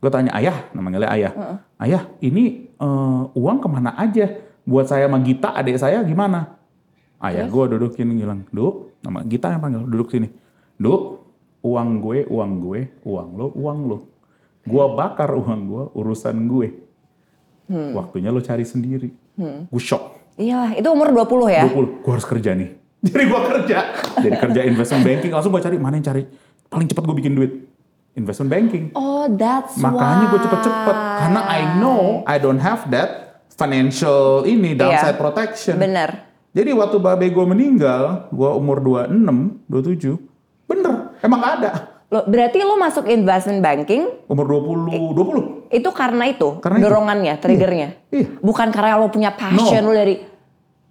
Gue 0.00 0.10
tanya 0.12 0.32
ayah, 0.36 0.56
namanya 0.76 1.08
ayah. 1.12 1.32
Ayah, 1.80 2.02
ini 2.20 2.68
eh, 2.72 3.22
uang 3.32 3.56
ke 3.60 3.68
mana 3.68 3.96
aja? 3.96 4.28
Buat 4.64 4.88
saya 4.88 5.08
sama 5.08 5.20
Gita, 5.20 5.52
adik 5.52 5.76
saya 5.76 6.00
gimana? 6.00 6.56
Ayah 7.20 7.48
gue 7.48 7.64
dudukin 7.76 8.12
bilang, 8.12 8.44
Duk, 8.52 9.00
nama 9.00 9.24
Gita 9.24 9.48
yang 9.52 9.60
panggil, 9.60 9.84
duduk 9.84 10.12
sini. 10.12 10.28
Duk, 10.76 11.23
uang 11.64 11.88
gue, 12.04 12.18
uang 12.28 12.52
gue, 12.60 12.80
uang 13.08 13.28
lo, 13.34 13.46
uang 13.56 13.78
lo. 13.88 13.98
Gua 14.64 14.92
bakar 14.92 15.32
uang 15.32 15.60
gue, 15.64 15.84
urusan 15.96 16.36
gue. 16.44 16.68
Waktunya 17.96 18.28
lo 18.28 18.44
cari 18.44 18.68
sendiri. 18.68 19.08
Gue 19.72 19.82
shock. 19.82 20.36
Iya, 20.36 20.76
itu 20.76 20.88
umur 20.90 21.14
20 21.14 21.48
ya? 21.48 21.64
20, 21.72 22.04
gue 22.04 22.12
harus 22.12 22.26
kerja 22.28 22.50
nih. 22.52 22.70
Jadi 23.06 23.24
gue 23.24 23.40
kerja. 23.48 23.78
Jadi 24.20 24.36
kerja 24.36 24.60
investment 24.66 25.04
banking, 25.04 25.30
langsung 25.32 25.50
gue 25.52 25.62
cari 25.64 25.76
mana 25.80 25.96
yang 25.96 26.06
cari. 26.06 26.22
Paling 26.68 26.86
cepat 26.90 27.02
gue 27.08 27.16
bikin 27.16 27.32
duit. 27.32 27.52
Investment 28.14 28.50
banking. 28.52 28.84
Oh, 28.94 29.26
that's 29.26 29.74
Makanya 29.74 30.30
gue 30.30 30.40
cepet-cepet. 30.42 30.96
Karena 31.18 31.40
I 31.50 31.60
know 31.82 32.22
I 32.30 32.38
don't 32.38 32.62
have 32.62 32.86
that 32.94 33.42
financial 33.50 34.46
ini, 34.46 34.74
downside 34.74 35.18
Iya. 35.18 35.22
protection. 35.22 35.76
Bener. 35.78 36.10
Jadi 36.54 36.70
waktu 36.70 37.02
babe 37.02 37.26
gue 37.34 37.46
meninggal, 37.46 38.30
gue 38.30 38.50
umur 38.54 38.78
26, 38.78 39.66
27, 39.66 40.14
Bener, 40.14 40.33
emang 41.24 41.40
gak 41.40 41.54
ada. 41.58 41.70
Lo, 42.06 42.20
berarti 42.24 42.60
lo 42.60 42.76
masuk 42.76 43.08
investment 43.08 43.58
banking 43.58 44.06
Umur 44.28 44.44
20, 44.46 45.16
20. 45.66 45.72
itu 45.72 45.88
karena 45.90 46.24
itu 46.28 46.48
Karena 46.60 46.76
itu. 46.78 46.84
dorongannya, 46.84 47.34
triggernya. 47.40 47.88
Iya. 48.12 48.26
Bukan 48.38 48.68
karena 48.70 48.94
lo 48.94 49.08
punya 49.08 49.32
passion 49.32 49.82
No. 49.82 49.90
lo 49.90 49.92
dari 49.96 50.20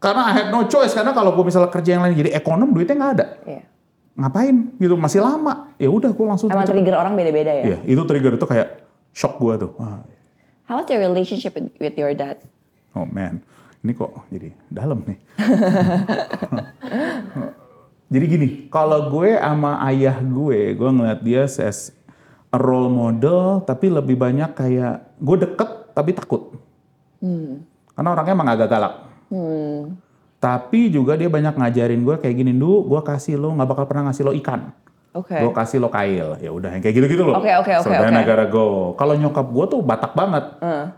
Karena 0.01 0.21
I 0.27 0.31
had 0.35 0.47
no 0.51 0.67
choice, 0.67 0.91
karena 0.91 1.15
kalau 1.15 1.31
gue 1.31 1.45
misalnya 1.47 1.71
kerja 1.71 1.95
yang 1.95 2.03
lain 2.03 2.17
jadi 2.17 2.35
ekonom, 2.35 2.75
duitnya 2.75 2.93
nggak 2.93 3.11
ada. 3.15 3.25
Iya. 3.47 3.63
Ngapain 4.13 4.55
gitu, 4.75 4.93
masih 4.93 5.23
lama. 5.23 5.71
Ya 5.79 5.87
udah 5.87 6.11
gue 6.11 6.25
langsung 6.27 6.51
Emang 6.51 6.67
trigger 6.67 6.93
orang 6.93 7.15
beda-beda 7.15 7.51
ya. 7.55 7.63
Iya, 7.63 7.77
itu 7.87 8.01
trigger 8.03 8.35
itu 8.35 8.43
kayak 8.43 8.83
shock 9.15 9.39
gue 9.39 9.53
tuh. 9.63 9.71
Wah, 9.79 10.03
How 10.67 10.79
was 10.79 10.87
your 10.87 10.99
relationship 10.99 11.55
with, 11.55 11.71
with 11.79 11.95
your 11.95 12.11
dad? 12.11 12.39
oh 12.93 13.05
man, 13.05 13.41
ini 13.79 13.91
kok 13.91 14.11
jadi 14.27 14.51
dalam 14.67 15.03
nih. 15.07 15.17
jadi 18.13 18.25
gini, 18.29 18.47
kalau 18.69 19.09
gue 19.09 19.33
sama 19.41 19.81
ayah 19.89 20.21
gue, 20.21 20.77
gue 20.77 20.89
ngeliat 20.93 21.25
dia 21.25 21.49
as 21.49 21.89
a 22.53 22.57
role 22.61 22.93
model, 22.93 23.65
tapi 23.65 23.89
lebih 23.89 24.13
banyak 24.13 24.53
kayak 24.53 25.17
gue 25.17 25.37
deket 25.41 25.69
tapi 25.97 26.13
takut. 26.13 26.53
Karena 27.97 28.09
orangnya 28.13 28.33
emang 28.37 28.49
agak 28.53 28.69
galak. 28.69 28.93
Hmm. 29.33 29.97
Tapi 30.37 30.93
juga 30.93 31.17
dia 31.17 31.25
banyak 31.25 31.57
ngajarin 31.57 32.05
gue 32.05 32.15
kayak 32.21 32.35
gini, 32.37 32.53
du, 32.53 32.85
gue 32.85 33.01
kasih 33.01 33.33
lo 33.33 33.49
nggak 33.57 33.69
bakal 33.73 33.85
pernah 33.89 34.13
ngasih 34.13 34.29
lo 34.29 34.33
ikan. 34.37 34.69
Oke. 35.17 35.33
Gue 35.33 35.49
kasih 35.49 35.81
lo 35.81 35.89
kail, 35.89 36.37
ya 36.37 36.53
udah 36.53 36.69
yang 36.69 36.85
kayak 36.85 36.93
gitu-gitu 36.93 37.25
loh. 37.25 37.41
Oke, 37.41 37.49
oke, 37.49 37.73
oke, 37.81 37.85
So 37.85 37.89
then 37.89 38.13
oke. 38.13 38.21
I 38.21 38.25
gotta 38.29 38.45
go. 38.45 38.93
Kalau 38.93 39.17
nyokap 39.17 39.47
gue 39.49 39.65
tuh 39.73 39.81
Batak 39.81 40.13
banget, 40.13 40.45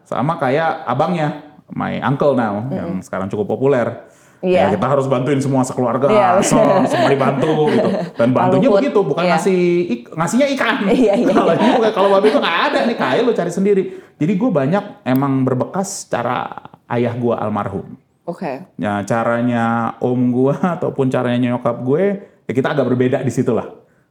sama 0.04 0.36
kayak 0.36 0.84
abangnya, 0.84 1.56
my 1.72 1.96
uncle 2.04 2.36
now, 2.36 2.68
yang 2.76 3.00
sekarang 3.00 3.32
cukup 3.32 3.56
populer. 3.56 4.04
Iya. 4.46 4.70
Ya, 4.70 4.78
kita 4.78 4.86
harus 4.86 5.10
bantuin 5.10 5.42
semua 5.42 5.66
sekeluarga, 5.66 6.06
Iya, 6.06 6.38
so, 6.46 6.62
semua 6.86 7.10
dibantu 7.10 7.66
gitu. 7.68 7.90
Dan 8.14 8.30
bantunya 8.30 8.70
Luhut. 8.70 8.78
begitu, 8.78 9.00
bukan 9.02 9.24
Iya. 9.26 9.32
ngasih 9.34 9.60
ik- 9.90 10.10
ngasihnya 10.14 10.48
ikan. 10.54 10.76
Iya, 10.94 11.14
iya, 11.18 11.34
kalau 11.34 11.52
ini 11.52 11.70
bukan- 11.74 11.94
kalau 11.98 12.10
babi 12.12 12.28
itu 12.30 12.38
nggak 12.38 12.58
ada 12.64 12.80
nih, 12.86 12.96
kail 12.96 13.24
lo 13.24 13.34
cari 13.34 13.50
sendiri. 13.50 13.84
Jadi 14.16 14.34
gue 14.34 14.50
banyak 14.50 14.84
emang 15.04 15.42
berbekas 15.42 16.06
cara 16.06 16.46
ayah 16.88 17.12
gue 17.12 17.34
almarhum. 17.34 17.98
Oke. 18.24 18.70
Ya 18.76 19.02
caranya 19.02 19.66
om 20.00 20.30
gue 20.30 20.54
ataupun 20.54 21.10
caranya 21.10 21.52
nyokap 21.52 21.78
gue, 21.80 22.04
ya 22.46 22.54
kita 22.54 22.72
agak 22.72 22.86
berbeda 22.86 23.18
di 23.20 23.30
situ 23.30 23.50
lah. 23.50 23.66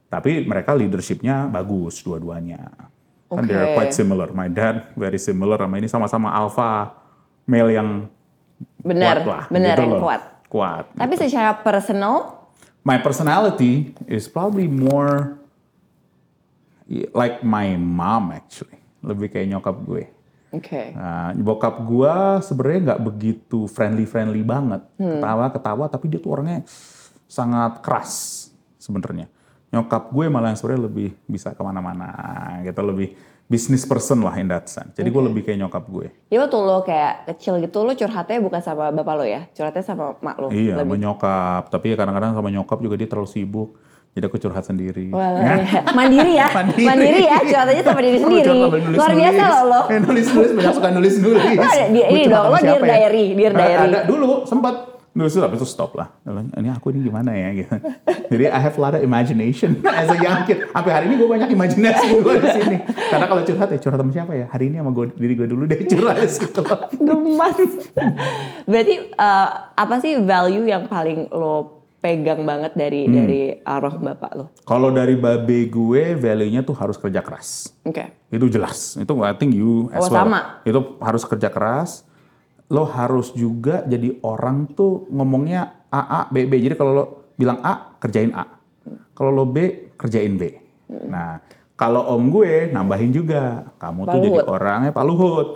Tapi 0.05 0.43
mereka 0.43 0.71
leadershipnya 0.71 1.47
bagus 1.47 1.99
dua-duanya. 1.99 2.75
Kan 3.25 3.43
Oke. 3.43 3.49
they're 3.49 3.73
quite 3.73 3.91
similar. 3.91 4.29
My 4.31 4.47
dad 4.47 4.91
very 4.93 5.17
similar 5.17 5.57
sama 5.57 5.75
ini 5.75 5.87
sama-sama 5.87 6.29
alpha 6.29 6.93
male 7.43 7.71
yang 7.71 7.89
Benar, 8.85 9.25
kuat 9.25 9.25
lah. 9.25 9.45
benar 9.49 9.75
gitu 9.75 9.81
yang 9.81 9.93
loh. 9.97 10.01
kuat. 10.05 10.21
Kuat. 10.45 10.85
Tapi 10.93 11.13
secara 11.17 11.57
personal, 11.57 12.45
My 12.85 13.01
personality 13.01 13.97
is 14.05 14.29
probably 14.29 14.69
more 14.69 15.41
like 17.17 17.41
my 17.41 17.73
mom 17.81 18.29
actually. 18.29 18.77
Lebih 19.01 19.33
kayak 19.33 19.57
nyokap 19.57 19.73
gue. 19.81 20.05
oke. 20.53 20.81
Nah, 20.93 21.33
bokap 21.33 21.81
gua 21.81 22.39
sebenarnya 22.45 22.93
nggak 22.93 23.01
begitu 23.01 23.65
friendly 23.65 24.05
friendly 24.05 24.45
banget, 24.45 24.85
ketawa 24.95 25.49
ketawa, 25.51 25.85
tapi 25.89 26.05
dia 26.13 26.21
tuh 26.21 26.37
orangnya 26.37 26.61
sangat 27.25 27.81
keras 27.81 28.13
sebenarnya. 28.77 29.27
Nyokap 29.73 30.13
gue 30.13 30.25
malah 30.29 30.53
yang 30.53 30.59
sebenarnya 30.61 30.85
lebih 30.87 31.09
bisa 31.25 31.51
ke 31.51 31.61
mana-mana, 31.65 32.13
gitu 32.63 32.79
lebih 32.85 33.17
business 33.45 33.83
person 33.83 34.19
lah 34.19 34.33
in 34.35 34.47
that 34.47 34.65
sense. 34.65 34.93
Jadi 34.93 35.05
gue 35.05 35.21
lebih 35.23 35.41
kayak 35.41 35.61
nyokap 35.61 35.85
gue. 35.85 36.07
Jadi 36.27 36.37
waktu 36.39 36.57
lo 36.57 36.81
kayak 36.81 37.13
kecil 37.27 37.61
gitu, 37.61 37.81
lo 37.81 37.93
curhatnya 37.93 38.41
bukan 38.41 38.57
sama 38.59 38.89
bapak 38.89 39.13
lo 39.13 39.23
ya? 39.23 39.45
Curhatnya 39.49 39.83
sama 39.83 40.17
mak 40.19 40.35
lo? 40.35 40.49
iya, 40.49 40.73
sama 40.75 40.89
lebih. 40.89 40.97
nyokap. 41.03 41.63
Tapi 41.69 41.85
ya 41.87 41.95
kadang-kadang 41.95 42.31
sama 42.33 42.49
nyokap 42.49 42.77
juga 42.81 42.95
dia 42.95 43.05
terlalu 43.05 43.29
sibuk. 43.29 43.69
Jadi 44.11 44.25
aku 44.25 44.39
curhat 44.39 44.63
sendiri. 44.63 45.11
Wah, 45.11 45.27
Ya. 45.35 45.83
mandiri 45.91 46.33
ya, 46.33 46.47
Mandiri. 46.57 46.87
mandiri 46.87 47.21
ya, 47.21 47.37
curhatannya 47.37 47.83
sama 47.83 47.99
diri 47.99 48.17
sendiri. 48.17 48.47
Nulis-nulis. 48.63 48.95
Luar 48.95 49.11
biasa 49.11 49.43
loh 49.45 49.63
lo. 49.67 49.81
Eh, 49.85 49.99
nulis-nulis, 49.99 50.49
banyak 50.55 50.73
suka 50.73 50.89
nulis-nulis. 50.89 51.43
Ada 51.59 51.83
ini 51.91 52.21
dong, 52.25 52.45
sama 52.47 52.55
lo 52.55 52.63
dear 52.63 52.79
ya? 52.79 52.87
diary, 52.87 53.25
dear 53.35 53.51
diary. 53.51 53.91
Ada 53.91 53.99
dulu, 54.07 54.47
sempat. 54.47 54.94
Nulis 55.15 55.31
tapi 55.31 55.55
itu 55.55 55.63
stop 55.63 55.95
lah. 55.95 56.11
Ini 56.27 56.75
aku 56.75 56.91
ini 56.91 56.99
gimana 57.01 57.31
ya 57.31 57.55
gitu. 57.55 57.71
Jadi 58.27 58.51
I 58.51 58.59
have 58.59 58.75
a 58.75 58.81
lot 58.83 58.93
of 58.93 59.01
imagination 59.01 59.79
as 59.87 60.11
a 60.11 60.19
young 60.19 60.43
kid. 60.43 60.67
Sampai 60.67 60.91
hari 60.91 61.05
ini 61.07 61.15
gue 61.15 61.25
banyak 61.25 61.47
imajinasi 61.49 62.19
gue 62.19 62.35
di 62.35 62.49
sini. 62.51 62.77
Karena 62.83 63.25
kalau 63.25 63.41
curhat 63.41 63.71
ya 63.71 63.79
curhat 63.79 63.95
sama 63.97 64.11
siapa 64.11 64.35
ya? 64.35 64.45
Hari 64.51 64.67
ini 64.67 64.75
sama 64.75 64.91
gue, 64.91 65.15
diri 65.15 65.33
gue 65.33 65.47
dulu 65.47 65.63
deh 65.65 65.87
curhat 65.87 66.19
gitu 66.19 66.59
loh. 66.59 66.91
Gemas. 66.93 67.55
Berarti 68.65 68.95
eh, 69.07 69.47
apa 69.71 69.95
sih 69.97 70.19
value 70.19 70.67
yang 70.67 70.83
paling 70.85 71.31
lo 71.31 71.79
pegang 71.97 72.43
banget 72.43 72.75
dari 72.75 73.07
Hmm. 73.07 73.15
dari 73.15 73.41
arwah 73.61 73.95
bapak 73.95 74.31
lo? 74.35 74.45
Kalau 74.61 74.91
dari 74.91 75.15
babe 75.15 75.65
gue, 75.65 76.13
value-nya 76.13 76.61
tuh 76.61 76.75
harus 76.75 76.99
kerja 76.99 77.23
keras. 77.23 77.71
Oke. 77.81 78.13
Itu 78.29 78.45
jelas. 78.45 78.93
Itu 78.93 79.15
I 79.21 79.33
think 79.33 79.55
you 79.55 79.87
as 79.89 80.05
Oh, 80.05 80.11
well. 80.11 80.21
sama. 80.21 80.61
Itu 80.61 80.99
harus 80.99 81.23
kerja 81.23 81.47
keras. 81.47 82.03
Lo 82.65 82.83
harus 82.85 83.29
juga 83.31 83.85
jadi 83.85 84.17
orang 84.25 84.73
tuh 84.73 85.05
ngomongnya 85.13 85.85
A, 85.89 86.01
A, 86.01 86.21
B, 86.27 86.49
B. 86.49 86.57
Jadi 86.59 86.73
kalau 86.73 86.91
lo 86.91 87.05
bilang 87.35 87.61
A, 87.61 87.93
kerjain 88.01 88.33
A. 88.33 88.45
Kalau 89.13 89.29
lo 89.29 89.45
B, 89.45 89.89
kerjain 89.95 90.33
B. 90.33 90.49
Nah, 90.89 91.41
kalau 91.73 92.01
om 92.09 92.29
gue 92.29 92.69
nambahin 92.69 93.13
juga. 93.13 93.69
Kamu 93.77 94.05
Pak 94.05 94.11
tuh 94.11 94.19
jadi 94.21 94.29
Luhut. 94.33 94.45
orangnya 94.49 94.91
Pak 94.91 95.05
Luhut. 95.05 95.47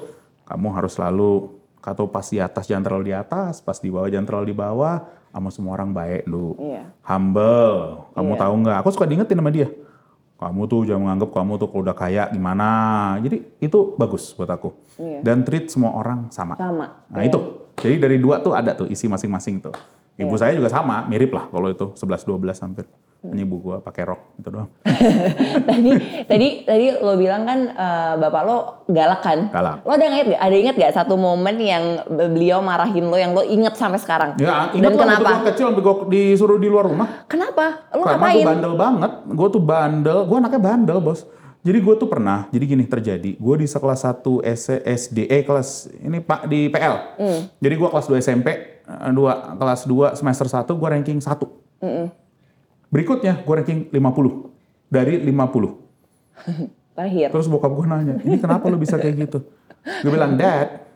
Kamu 0.45 0.67
harus 0.73 0.93
selalu, 0.97 1.33
kata 1.81 2.05
pas 2.09 2.25
di 2.25 2.37
atas 2.37 2.65
jangan 2.65 2.83
terlalu 2.85 3.03
di 3.09 3.15
atas, 3.15 3.61
pas 3.61 3.77
di 3.77 3.89
bawah 3.89 4.09
jangan 4.09 4.25
terlalu 4.29 4.45
di 4.53 4.57
bawah. 4.57 4.97
Sama 5.29 5.49
semua 5.53 5.77
orang 5.77 5.93
baik 5.93 6.25
lu. 6.25 6.57
Iya. 6.57 6.89
Humble. 7.05 8.09
Kamu 8.17 8.31
Iya. 8.33 8.41
tahu 8.41 8.53
nggak? 8.65 8.77
Aku 8.81 8.89
suka 8.89 9.05
diingetin 9.05 9.37
sama 9.37 9.53
dia. 9.53 9.69
Kamu 10.39 10.61
tuh 10.71 10.87
jangan 10.87 11.03
menganggap 11.03 11.35
kamu 11.35 11.53
tuh 11.59 11.67
kalau 11.67 11.83
udah 11.83 11.95
kaya 11.99 12.23
gimana. 12.31 12.67
Jadi 13.19 13.59
itu 13.59 13.79
bagus 13.99 14.31
buat 14.39 14.47
aku. 14.47 14.71
Iya. 14.95 15.19
Dan 15.19 15.43
treat 15.43 15.67
semua 15.67 15.91
orang 15.99 16.31
sama. 16.31 16.55
Sama. 16.55 17.03
Nah 17.11 17.23
itu. 17.27 17.67
Jadi 17.75 17.95
dari 17.99 18.17
dua 18.23 18.39
tuh 18.39 18.55
ada 18.55 18.71
tuh 18.71 18.87
isi 18.87 19.11
masing-masing 19.11 19.59
tuh. 19.59 19.75
Ibu 20.15 20.35
Iya. 20.35 20.39
saya 20.39 20.51
juga 20.55 20.71
sama, 20.71 21.07
mirip 21.07 21.31
lah 21.31 21.47
kalau 21.51 21.67
itu 21.71 21.91
11-12 21.95 22.59
hampir. 22.63 22.87
Hanya 23.19 23.43
ibu 23.43 23.59
gua 23.59 23.83
pakai 23.83 24.07
rok 24.07 24.39
itu 24.39 24.47
doang. 24.47 24.71
tadi 25.69 25.91
tadi 26.23 26.47
tadi 26.63 26.85
lo 26.95 27.13
bilang 27.13 27.43
kan 27.43 27.59
eh, 27.67 28.13
bapak 28.15 28.41
lo 28.43 28.57
galak 28.87 29.19
kan? 29.19 29.39
Galak. 29.49 29.83
Lo 29.83 29.91
ada 29.91 30.05
inget 30.05 30.25
gak? 30.29 30.39
Ada 30.39 30.55
inget 30.55 30.75
gak 30.77 30.93
satu 30.95 31.13
momen 31.13 31.55
yang 31.57 31.83
beliau 32.07 32.59
marahin 32.59 33.05
lo 33.05 33.15
yang 33.15 33.35
lo 33.35 33.43
inget 33.43 33.75
sampai 33.75 33.99
sekarang? 33.99 34.39
Ya, 34.39 34.71
Dan 34.71 34.79
lah 34.79 34.89
waktu 34.89 35.03
kenapa? 35.03 35.29
gua 35.35 35.47
kecil 35.51 35.65
sampai 35.67 35.83
gua 35.83 35.95
disuruh 36.07 36.55
di 36.55 36.67
luar 36.67 36.87
rumah. 36.87 37.27
Kenapa? 37.27 37.91
Lo 37.91 38.03
Karena 38.03 38.15
ngapain? 38.17 38.35
gue 38.37 38.47
bandel 38.47 38.73
banget, 38.73 39.11
gue 39.27 39.47
tuh 39.49 39.61
bandel, 39.61 40.17
gue 40.23 40.37
anaknya 40.37 40.61
bandel 40.61 40.99
bos. 40.99 41.21
Jadi 41.59 41.75
gue 41.75 41.95
tuh 41.99 42.07
pernah, 42.07 42.47
jadi 42.47 42.63
gini 42.65 42.87
terjadi, 42.87 43.35
gue 43.35 43.55
di 43.59 43.67
sekelas 43.67 44.07
1 44.07 44.23
S- 44.47 44.79
SD, 44.79 45.27
eh 45.27 45.43
kelas 45.43 45.91
ini 45.99 46.23
pak 46.23 46.47
di 46.47 46.71
PL. 46.71 47.19
Hmm. 47.19 47.51
Jadi 47.59 47.73
gue 47.75 47.89
kelas 47.89 48.07
2 48.07 48.15
SMP, 48.17 48.47
eh, 48.79 49.11
dua, 49.11 49.59
kelas 49.59 49.83
2 49.83 50.15
semester 50.15 50.47
1 50.47 50.71
gue 50.71 50.87
ranking 50.87 51.19
1. 51.19 51.35
Hmm. 51.83 52.07
Berikutnya 52.89 53.45
gue 53.45 53.53
ranking 53.53 53.79
50 53.93 54.89
dari 54.89 55.21
50. 55.21 56.97
Lahir. 56.97 57.27
Terus 57.33 57.45
bokap 57.45 57.71
gue 57.73 57.85
nanya, 57.85 58.15
ini 58.25 58.41
kenapa 58.41 58.65
lu 58.65 58.81
bisa 58.81 58.97
kayak 58.97 59.29
gitu? 59.29 59.45
Gue 60.01 60.11
bilang, 60.11 60.33
Dad, 60.33 60.89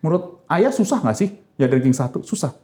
menurut 0.00 0.40
ayah 0.46 0.70
susah 0.70 1.02
gak 1.02 1.18
sih 1.18 1.34
jadi 1.58 1.70
ranking 1.74 1.94
1? 1.94 2.22
Susah. 2.22 2.54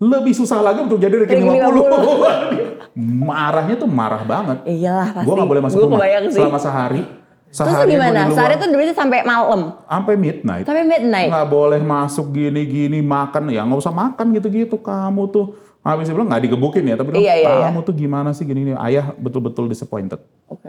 Lebih 0.00 0.32
susah 0.32 0.64
lagi 0.64 0.80
untuk 0.84 1.00
jadi 1.00 1.16
ranking 1.16 1.48
Ranking 1.48 1.72
50. 1.72 3.00
Marahnya 3.28 3.76
tuh 3.80 3.88
marah 3.88 4.20
banget. 4.26 4.66
Iyalah 4.68 5.08
pasti. 5.16 5.26
Gue 5.28 5.34
gak 5.40 5.48
boleh 5.48 5.62
masuk 5.64 5.76
Gua 5.80 5.86
rumah 5.88 6.28
selama 6.28 6.58
sehari. 6.60 7.02
Terus 7.50 7.66
Sehari 7.66 7.98
gua 7.98 8.06
gimana? 8.06 8.20
Sehari 8.30 8.54
tuh 8.62 8.66
berarti 8.70 8.94
sampai 8.94 9.18
malam, 9.26 9.74
sampai 9.90 10.14
midnight. 10.14 10.64
sampai 10.70 10.86
midnight. 10.86 11.30
Nggak 11.34 11.48
boleh 11.50 11.80
masuk 11.82 12.30
gini-gini 12.30 13.02
makan 13.02 13.50
ya 13.50 13.66
nggak 13.66 13.80
usah 13.82 13.90
makan 13.90 14.26
gitu-gitu 14.38 14.78
kamu 14.78 15.26
tuh. 15.34 15.58
Habis 15.80 16.06
itu 16.06 16.14
bilang 16.14 16.28
nggak 16.28 16.42
digebukin 16.44 16.84
ya, 16.84 16.94
tapi 16.94 17.08
bilang, 17.10 17.24
Iya, 17.24 17.34
iya, 17.36 17.54
kamu 17.66 17.80
tuh 17.80 17.94
gimana 17.94 18.30
sih 18.30 18.44
gini-gini. 18.44 18.76
Ayah 18.76 19.12
betul-betul 19.14 19.64
disappointed. 19.64 20.20
Oke. 20.46 20.68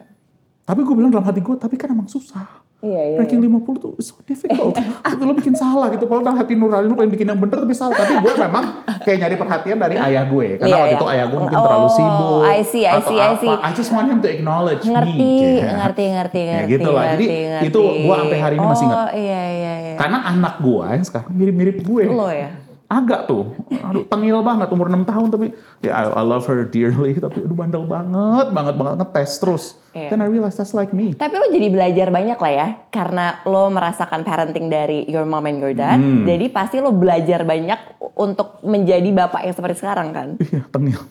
Tapi 0.62 0.80
gue 0.82 0.96
bilang 0.96 1.12
dalam 1.12 1.26
hati 1.26 1.40
gue, 1.40 1.56
tapi 1.56 1.76
kan 1.76 1.92
emang 1.92 2.08
susah. 2.08 2.64
Iya 2.82 3.14
iya. 3.14 3.18
Ranking 3.20 3.38
50 3.38 3.78
tuh 3.78 3.94
so 4.02 4.18
difficult. 4.24 4.74
Tapi 5.06 5.22
lo 5.22 5.38
bikin 5.38 5.54
salah 5.54 5.94
gitu. 5.94 6.10
Kalau 6.10 6.26
dalam 6.26 6.34
hati 6.34 6.58
nurani 6.58 6.90
lo 6.90 6.98
pengen 6.98 7.14
bikin 7.14 7.30
yang 7.30 7.38
bener 7.38 7.62
tapi 7.62 7.78
salah. 7.78 7.94
Tapi 7.94 8.18
gue 8.18 8.34
memang 8.34 8.66
kayak 9.06 9.18
nyari 9.22 9.36
perhatian 9.38 9.78
dari 9.78 10.02
ayah 10.02 10.26
gue. 10.26 10.58
Karena 10.58 10.66
Iya, 10.66 10.78
waktu 10.80 10.90
iya. 10.90 10.98
itu 10.98 11.06
ayah 11.06 11.26
gue 11.30 11.40
mungkin 11.40 11.58
Oh, 11.58 11.66
terlalu 11.70 11.90
sibuk. 11.94 12.42
I 12.42 12.60
see, 12.66 12.82
I 12.82 12.98
see, 12.98 13.20
I 13.22 13.28
apa. 13.28 13.38
see. 13.38 13.54
I 13.54 13.70
just 13.78 13.94
want 13.94 14.10
him 14.10 14.18
to 14.18 14.30
acknowledge 14.34 14.82
Ngerti, 14.82 15.14
me. 15.14 15.62
Ya. 15.62 15.72
ngerti, 15.78 16.04
ngerti, 16.10 16.40
Ya 16.42 16.50
ngerti. 16.58 16.72
gitu 16.74 16.90
lah. 16.90 17.04
Jadi 17.14 17.26
ngerti, 17.30 17.68
itu 17.70 17.80
gua 18.02 18.16
sampai 18.18 18.40
hari 18.42 18.56
ini 18.58 18.66
masih 18.66 18.86
ingat. 18.90 18.98
Oh 18.98 19.10
iya 19.14 19.42
iya 19.46 19.74
iya. 19.78 19.96
Karena 20.02 20.18
anak 20.26 20.54
gue 20.58 20.86
yang 20.90 21.06
sekarang 21.06 21.30
mirip-mirip 21.30 21.78
gue. 21.86 22.04
Lo 22.08 22.28
ya. 22.34 22.50
Agak 22.92 23.24
tuh, 23.24 23.56
aduh 23.72 24.04
tengil 24.04 24.44
banget 24.44 24.68
umur 24.68 24.92
6 24.92 25.08
tahun 25.08 25.28
tapi 25.32 25.48
ya 25.82 25.92
I, 25.92 26.04
I 26.10 26.24
love 26.24 26.46
her 26.46 26.66
dearly 26.66 27.18
tapi 27.26 27.42
aduh 27.44 27.58
bandel 27.58 27.84
banget, 27.86 28.54
banget 28.54 28.76
banget 28.78 28.96
ngetes 29.02 29.32
terus. 29.42 29.66
Iya. 29.92 30.08
Then 30.08 30.24
I 30.24 30.32
realize 30.32 30.56
that's 30.56 30.72
like 30.72 30.96
me. 30.96 31.12
Tapi 31.12 31.36
lo 31.36 31.52
jadi 31.52 31.68
belajar 31.68 32.08
banyak 32.16 32.40
lah 32.40 32.52
ya, 32.56 32.68
karena 32.96 33.44
lo 33.44 33.68
merasakan 33.68 34.24
parenting 34.24 34.72
dari 34.72 35.04
your 35.12 35.28
mom 35.28 35.44
and 35.44 35.60
your 35.60 35.76
dad. 35.76 36.00
Hmm. 36.00 36.24
Jadi 36.24 36.48
pasti 36.48 36.80
lo 36.80 36.96
belajar 36.96 37.44
banyak 37.44 38.00
untuk 38.16 38.64
menjadi 38.64 39.10
bapak 39.12 39.44
yang 39.44 39.56
seperti 39.56 39.84
sekarang 39.84 40.16
kan? 40.16 40.40
Iya, 40.40 40.64
tengil. 40.72 41.02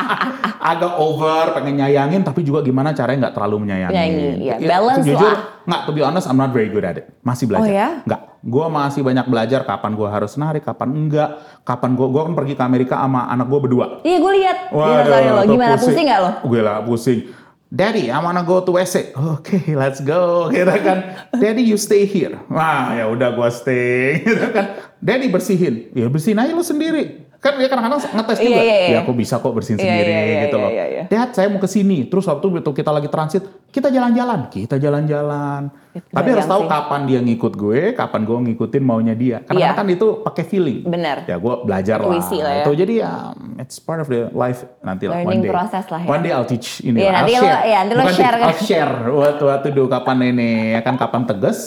Agak 0.72 0.96
over, 0.96 1.52
pengen 1.60 1.84
nyayangin, 1.84 2.24
tapi 2.24 2.40
juga 2.40 2.64
gimana 2.64 2.96
caranya 2.96 3.28
nggak 3.28 3.36
terlalu 3.36 3.56
menyayangi. 3.68 3.92
Menyayangi, 3.92 4.28
iya. 4.40 4.56
Ya, 4.56 4.68
Balance 4.68 5.04
Jujur, 5.04 5.32
lah. 5.32 5.40
nggak, 5.68 5.80
to 5.84 5.90
be 5.92 6.00
honest, 6.00 6.24
I'm 6.24 6.40
not 6.40 6.56
very 6.56 6.72
good 6.72 6.88
at 6.88 6.96
it. 7.04 7.06
Masih 7.20 7.44
belajar. 7.44 7.68
Oh, 7.68 7.68
ya? 7.68 7.88
Nggak. 8.08 8.20
Gue 8.38 8.66
masih 8.70 9.02
banyak 9.02 9.26
belajar 9.26 9.60
kapan 9.66 9.92
gue 9.92 10.08
harus 10.08 10.32
narik, 10.40 10.64
kapan 10.64 10.88
enggak. 10.94 11.30
Kapan 11.68 11.98
gue, 11.98 12.06
gue 12.06 12.22
kan 12.22 12.32
pergi 12.32 12.54
ke 12.56 12.64
Amerika 12.64 12.94
sama 12.96 13.28
anak 13.28 13.47
gue 13.48 13.58
berdua. 13.58 14.04
Iya 14.04 14.16
gue 14.20 14.32
lihat 14.44 14.58
lo. 14.70 15.42
tuh 15.42 15.52
Gimana 15.56 15.74
pusing 15.80 16.06
nggak 16.06 16.20
lo? 16.20 16.30
Gue 16.44 16.60
lah 16.60 16.84
pusing. 16.84 17.20
Daddy, 17.68 18.08
I 18.08 18.16
wanna 18.16 18.40
go 18.48 18.64
to 18.64 18.72
WC. 18.80 19.12
Oke, 19.12 19.76
let's 19.76 20.00
go. 20.00 20.48
Gitu 20.54 20.64
kan. 20.80 21.28
Daddy, 21.36 21.68
you 21.68 21.76
stay 21.76 22.08
here. 22.08 22.40
Wah, 22.48 22.96
ya 22.96 23.04
udah 23.12 23.28
gue 23.36 23.48
stay. 23.52 24.16
Gitu 24.24 24.46
kan. 24.56 24.80
Daddy 25.04 25.28
bersihin. 25.28 25.92
Ya 25.92 26.08
bersihin 26.08 26.40
aja 26.40 26.56
lo 26.56 26.64
sendiri. 26.64 27.28
Kan 27.38 27.60
dia 27.60 27.68
kadang-kadang 27.70 28.00
ngetes 28.02 28.38
juga. 28.40 28.56
Iya, 28.56 28.62
iya, 28.64 28.76
iya. 28.80 28.88
Ya 28.88 28.98
aku 29.04 29.12
bisa 29.14 29.38
kok 29.38 29.52
bersihin 29.52 29.78
Iya, 29.78 29.84
sendiri 29.84 30.10
iya, 30.10 30.22
iya, 30.24 30.40
gitu 30.48 30.56
loh. 30.58 30.70
iya, 30.72 30.84
iya. 30.90 31.02
Dad, 31.06 31.30
saya 31.36 31.46
mau 31.52 31.60
ke 31.60 31.68
sini. 31.70 32.08
Terus 32.08 32.24
waktu 32.26 32.46
itu 32.64 32.70
kita 32.72 32.90
lagi 32.90 33.08
transit, 33.12 33.44
kita 33.70 33.92
jalan-jalan. 33.92 34.48
Kita 34.50 34.74
jalan-jalan. 34.80 35.70
Tapi 35.88 36.28
harus 36.30 36.44
tahu 36.44 36.62
sih. 36.62 36.68
kapan 36.68 37.00
dia 37.04 37.18
ngikut 37.18 37.52
gue, 37.52 37.80
kapan 37.92 38.20
gue 38.22 38.36
ngikutin 38.44 38.82
maunya 38.82 39.12
dia. 39.12 39.40
Karena 39.40 39.60
Iya. 39.64 39.70
kan 39.72 39.86
itu 39.86 40.06
pakai 40.20 40.44
feeling. 40.44 40.84
Bener. 40.84 41.24
Ya 41.24 41.34
gue 41.34 41.54
belajar 41.60 41.98
lah. 41.98 42.06
Intuisi 42.08 42.38
lah 42.38 42.52
ya. 42.52 42.62
Itu 42.62 42.72
jadi 42.72 42.94
ya 42.98 43.12
it's 43.56 43.76
part 43.76 43.98
of 43.98 44.06
the 44.06 44.30
life 44.30 44.62
nanti 44.80 45.04
lah 45.04 45.16
one 45.16 45.26
Learning 45.26 45.42
day. 45.42 45.50
process 45.50 45.84
lah 45.86 46.00
ya. 46.00 46.08
One 46.08 46.20
day 46.20 46.30
I'll 46.30 46.44
teach 46.44 46.68
ini. 46.80 46.98
Iya, 46.98 47.06
lah. 47.06 47.14
nanti 47.18 47.32
I'll 47.32 47.40
lo- 47.40 47.48
share. 47.48 47.62
iya, 47.64 47.76
nanti 47.78 47.92
lo 47.92 48.00
Bukan 48.00 48.14
share 48.14 48.28
teach, 48.28 48.38
kan. 48.38 48.48
I'll 48.48 48.62
share 48.62 48.92
waktu 49.10 49.44
waktu 49.44 49.68
dulu 49.72 49.86
kapan 49.88 50.16
ini 50.28 50.48
ya 50.70 50.80
kan 50.80 50.94
kapan 50.94 51.22
tegas, 51.24 51.58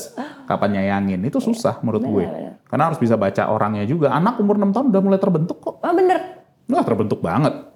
kapan 0.43 0.69
nyayangin. 0.73 1.19
Itu 1.21 1.37
susah 1.37 1.79
menurut 1.79 2.01
gue. 2.01 2.23
bener. 2.23 2.61
Karena 2.63 2.83
harus 2.87 2.97
bisa 2.97 3.15
baca 3.15 3.43
orangnya 3.47 3.83
juga. 3.83 4.09
Anak 4.09 4.37
umur 4.37 4.55
6 4.55 4.71
tahun 4.71 4.85
udah 4.89 5.01
mulai 5.01 5.19
terbentuk 5.19 5.57
kok. 5.59 5.75
Oh 5.77 5.91
bener. 5.91 6.39
Wah, 6.65 6.81
terbentuk 6.81 7.19
banget. 7.19 7.67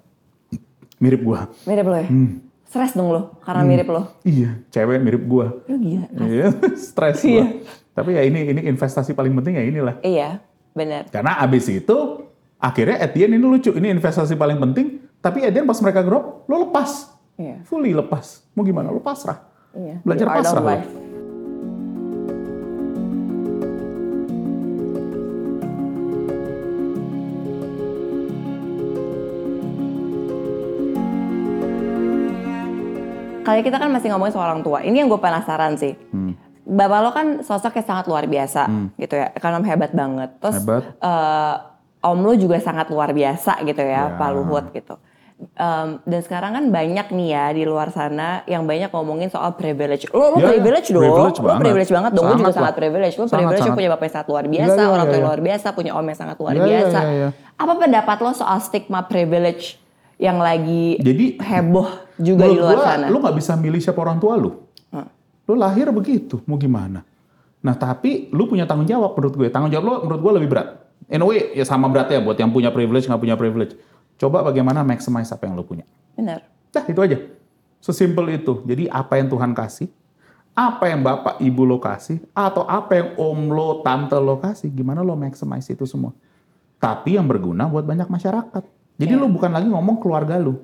Mirip 0.96 1.20
gua. 1.20 1.52
Mirip 1.62 1.84
lo 1.84 1.92
ya? 1.94 2.08
Hmm. 2.08 2.45
Stres 2.76 2.92
dong 2.92 3.08
lo 3.08 3.40
karena 3.40 3.64
mirip 3.64 3.88
lo. 3.88 4.20
Iya, 4.20 4.60
cewek 4.68 5.00
mirip 5.00 5.24
gua. 5.24 5.64
Lo 5.64 5.76
gila. 5.80 6.06
Iya, 6.12 6.52
stres 6.76 7.24
Iya. 7.24 7.40
gua. 7.40 7.44
Tapi 7.96 8.10
ya 8.12 8.22
ini 8.28 8.52
ini 8.52 8.60
investasi 8.68 9.16
paling 9.16 9.32
penting 9.32 9.56
ya 9.56 9.64
inilah. 9.64 9.96
Iya, 10.04 10.44
bener. 10.76 11.08
Karena 11.08 11.40
abis 11.40 11.72
itu 11.72 11.96
akhirnya 12.60 13.00
at 13.00 13.16
the 13.16 13.24
end 13.24 13.32
ini 13.32 13.40
lucu. 13.40 13.72
Ini 13.72 13.96
investasi 13.96 14.36
paling 14.36 14.60
penting. 14.60 15.00
Tapi 15.24 15.48
at 15.48 15.56
the 15.56 15.64
end 15.64 15.68
pas 15.72 15.80
mereka 15.80 16.04
grow 16.04 16.44
lo 16.44 16.68
lepas. 16.68 17.16
Iya. 17.40 17.64
Fully 17.64 17.96
lepas. 17.96 18.44
Mau 18.52 18.60
gimana? 18.60 18.92
Lo 18.92 19.00
pasrah. 19.00 19.40
Iya. 19.72 20.04
Belajar 20.04 20.28
pasrah 20.28 20.60
lo. 20.60 20.76
Kali 33.46 33.60
kita 33.62 33.78
kan 33.78 33.88
masih 33.88 34.10
ngomongin 34.10 34.34
soal 34.34 34.50
orang 34.50 34.60
tua. 34.60 34.82
Ini 34.82 34.96
yang 34.98 35.08
gue 35.08 35.16
penasaran 35.16 35.78
sih. 35.78 35.94
Hmm. 36.10 36.34
Bapak 36.66 36.98
lo 36.98 37.10
kan 37.10 37.26
sosok 37.40 37.78
yang 37.78 37.86
sangat 37.86 38.04
luar 38.04 38.26
biasa 38.26 38.66
gitu 38.98 39.14
ya. 39.14 39.30
Ekonom 39.30 39.62
hebat 39.62 39.94
banget. 39.94 40.34
Terus 40.36 40.58
Hebat. 40.58 40.82
eh, 40.98 41.54
om 42.02 42.18
lo 42.18 42.34
juga 42.34 42.58
sangat 42.58 42.90
luar 42.90 43.10
biasa 43.10 43.62
gitu 43.62 43.78
ya, 43.78 44.02
Ya. 44.04 44.16
Pak 44.16 44.30
Luhut 44.32 44.66
gitu. 44.72 44.98
Em, 45.36 46.00
dan 46.02 46.20
sekarang 46.22 46.50
kan 46.50 46.64
banyak 46.66 47.12
nih 47.12 47.28
ya 47.28 47.46
di 47.52 47.62
luar 47.62 47.92
sana 47.92 48.40
yang 48.46 48.64
banyak 48.64 48.88
ngomongin 48.88 49.28
soal 49.28 49.52
privilege. 49.52 50.08
Lo, 50.10 50.32
lo 50.32 50.40
Ya, 50.40 50.42
ya. 50.42 50.48
privilege 50.50 50.88
dong, 50.88 51.04
Privilege 51.04 51.38
lo 51.38 51.44
banget. 51.44 51.60
privilege 51.62 51.92
banget 51.92 52.10
dong. 52.10 52.24
Lo 52.24 52.30
juga 52.30 52.34
Sangat 52.34 52.48
lah. 52.48 52.56
sangat 52.58 52.74
privilege. 52.74 53.14
Lo 53.14 53.20
Sangat, 53.20 53.30
privilege, 53.36 53.60
sangat. 53.60 53.76
punya 53.76 53.90
bapak 53.92 54.02
yang 54.02 54.14
sangat 54.14 54.28
luar 54.28 54.44
biasa, 54.48 54.64
Iya, 54.66 54.80
iya, 54.80 54.88
orang 54.88 55.04
tua 55.04 55.06
iya, 55.06 55.12
yang 55.12 55.20
iya. 55.20 55.28
luar 55.28 55.40
biasa, 55.44 55.66
punya 55.70 55.92
om 55.92 56.04
yang 56.04 56.18
sangat 56.18 56.36
luar 56.36 56.50
Iya, 56.50 56.58
iya, 56.58 56.66
biasa. 56.72 56.98
iya, 57.00 57.12
iya. 57.12 57.28
Apa 57.54 57.72
pendapat 57.76 58.16
lo 58.18 58.30
soal 58.32 58.58
stigma 58.58 59.00
privilege 59.04 59.64
yang 60.16 60.38
lagi 60.40 60.96
Jadi 60.98 61.26
heboh 61.38 61.88
juga 62.16 62.48
di 62.48 62.56
menurut 62.56 62.64
luar 62.64 62.76
gua, 62.76 62.86
sana? 62.86 63.06
Lo 63.12 63.16
nggak 63.20 63.36
bisa 63.36 63.52
milih 63.56 63.80
siapa 63.80 64.00
orang 64.00 64.18
tua. 64.20 64.34
Hmm. 64.40 65.08
Lo 65.46 65.54
lahir 65.54 65.88
begitu. 65.92 66.40
Mau 66.48 66.56
gimana? 66.56 67.04
Nah 67.62 67.74
tapi 67.74 68.30
lo 68.30 68.46
punya 68.46 68.64
tanggung 68.64 68.86
jawab 68.88 69.16
menurut 69.16 69.34
gue. 69.34 69.48
Tanggung 69.50 69.72
jawab 69.72 69.84
lo 69.84 69.94
menurut 70.06 70.20
gue 70.22 70.32
lebih 70.42 70.48
berat. 70.52 70.68
In 71.06 71.22
a 71.22 71.26
way 71.26 71.54
ya 71.54 71.62
sama 71.62 71.86
beratnya 71.86 72.18
buat 72.18 72.34
yang 72.38 72.50
punya 72.50 72.70
privilege 72.74 73.06
nggak 73.06 73.22
punya 73.22 73.36
privilege. 73.38 73.78
Coba 74.16 74.40
bagaimana 74.42 74.80
maximize 74.80 75.28
apa 75.30 75.44
yang 75.44 75.54
lo 75.54 75.62
punya. 75.66 75.84
Bener. 76.16 76.40
Dah 76.72 76.84
itu 76.88 77.00
aja. 77.04 77.18
Sesimpel 77.78 78.40
itu. 78.40 78.64
Jadi 78.64 78.88
apa 78.88 79.20
yang 79.20 79.28
Tuhan 79.28 79.52
kasih, 79.52 79.86
apa 80.56 80.88
yang 80.88 81.04
bapak 81.04 81.36
ibu 81.44 81.62
lo 81.68 81.76
kasih, 81.76 82.18
atau 82.32 82.64
apa 82.64 82.96
yang 82.96 83.08
om 83.20 83.40
lo, 83.52 83.84
tante 83.84 84.16
lo 84.16 84.40
kasih, 84.40 84.72
gimana 84.72 85.04
lo 85.04 85.12
maximize 85.14 85.68
itu 85.68 85.84
semua. 85.84 86.16
Tapi 86.80 87.20
yang 87.20 87.28
berguna 87.28 87.68
buat 87.68 87.84
banyak 87.84 88.08
masyarakat. 88.08 88.64
Jadi 88.96 89.12
Iya. 89.12 89.20
lo 89.20 89.28
bukan 89.28 89.52
lagi 89.52 89.68
ngomong 89.68 90.00
keluarga 90.00 90.40
lo, 90.40 90.56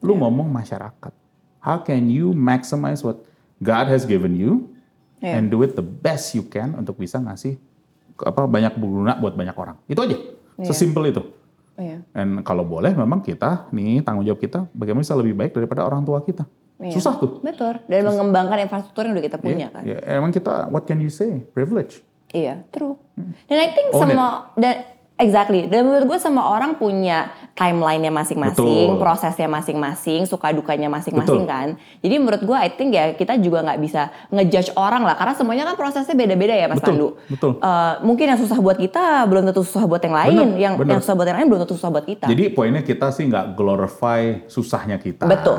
lo 0.00 0.12
ngomong 0.16 0.48
masyarakat. 0.48 1.12
How 1.60 1.82
can 1.82 2.06
you 2.06 2.30
maximize 2.32 3.02
what 3.02 3.22
God 3.58 3.88
has 3.88 4.04
given 4.04 4.36
you 4.36 4.70
Iya. 5.16 5.40
and 5.40 5.48
do 5.48 5.64
it 5.64 5.72
the 5.72 5.82
best 5.82 6.36
you 6.36 6.44
can 6.44 6.76
untuk 6.76 7.00
bisa 7.00 7.16
ngasih 7.16 7.56
apa 8.20 8.44
banyak 8.44 8.76
berguna 8.76 9.16
buat 9.16 9.32
banyak 9.32 9.56
orang. 9.56 9.76
Itu 9.88 10.04
aja. 10.04 10.12
Iya. 10.60 10.66
Sesimpel 10.68 11.08
itu. 11.08 11.22
Iya. 11.76 12.04
Dan 12.12 12.44
kalau 12.44 12.64
boleh 12.68 12.92
memang 12.92 13.24
kita 13.24 13.68
nih 13.72 14.04
tanggung 14.04 14.24
jawab 14.28 14.40
kita 14.40 14.68
bagaimana 14.76 15.04
bisa 15.04 15.16
lebih 15.16 15.32
baik 15.32 15.56
daripada 15.56 15.88
orang 15.88 16.04
tua 16.04 16.20
kita. 16.20 16.44
Iya. 16.76 16.92
Susah 16.92 17.16
tuh. 17.16 17.40
Betul. 17.40 17.80
Dan 17.88 18.04
mengembangkan 18.04 18.68
infrastruktur 18.68 19.08
yang 19.08 19.16
udah 19.16 19.24
kita 19.24 19.38
punya 19.40 19.72
kan. 19.72 19.82
Ya, 19.88 19.96
emang 20.20 20.32
kita 20.32 20.68
what 20.68 20.84
can 20.84 21.00
you 21.00 21.08
say? 21.08 21.40
Privilege. 21.56 22.04
Iya, 22.36 22.60
true. 22.68 23.00
Dan 23.48 23.56
I 23.56 23.68
think 23.72 23.88
Own 23.96 23.96
it. 23.96 24.12
semua 24.12 24.28
dan 24.60 24.74
exactly. 25.16 25.66
Dan 25.66 25.88
menurut 25.88 26.16
gue 26.16 26.18
semua 26.20 26.48
orang 26.52 26.76
punya 26.76 27.32
timelinenya 27.56 28.12
masing-masing, 28.12 28.96
Betul. 28.96 29.00
prosesnya 29.00 29.48
masing-masing, 29.48 30.28
suka 30.28 30.52
dukanya 30.52 30.92
masing-masing 30.92 31.44
Betul. 31.44 31.50
kan. 31.50 31.68
Jadi 32.04 32.14
menurut 32.20 32.42
gue 32.44 32.56
I 32.56 32.68
think 32.68 32.92
ya 32.92 33.16
kita 33.16 33.40
juga 33.40 33.64
nggak 33.64 33.80
bisa 33.80 34.12
ngejudge 34.28 34.76
orang 34.76 35.02
lah 35.08 35.16
karena 35.16 35.32
semuanya 35.32 35.64
kan 35.72 35.74
prosesnya 35.80 36.12
beda-beda 36.12 36.52
ya 36.52 36.68
Mas 36.68 36.78
Betul, 36.84 36.92
Pandu. 36.92 37.08
betul. 37.32 37.52
Eh, 37.58 37.94
mungkin 38.04 38.26
yang 38.28 38.40
susah 38.40 38.58
buat 38.60 38.76
kita 38.76 39.24
belum 39.24 39.42
tentu 39.48 39.64
susah 39.64 39.88
buat 39.88 40.04
yang 40.04 40.14
lain, 40.14 40.36
Bener, 40.36 40.48
yang 40.60 40.74
bener. 40.76 40.90
yang 40.96 41.00
susah 41.00 41.14
buat 41.16 41.26
yang 41.26 41.38
lain 41.40 41.48
belum 41.48 41.60
tentu 41.64 41.74
susah 41.80 41.90
buat 41.90 42.04
kita. 42.04 42.26
Jadi 42.28 42.44
poinnya 42.52 42.84
kita 42.84 43.08
sih 43.10 43.24
nggak 43.26 43.56
glorify 43.56 44.44
susahnya 44.46 45.00
kita. 45.00 45.24
Betul. 45.24 45.58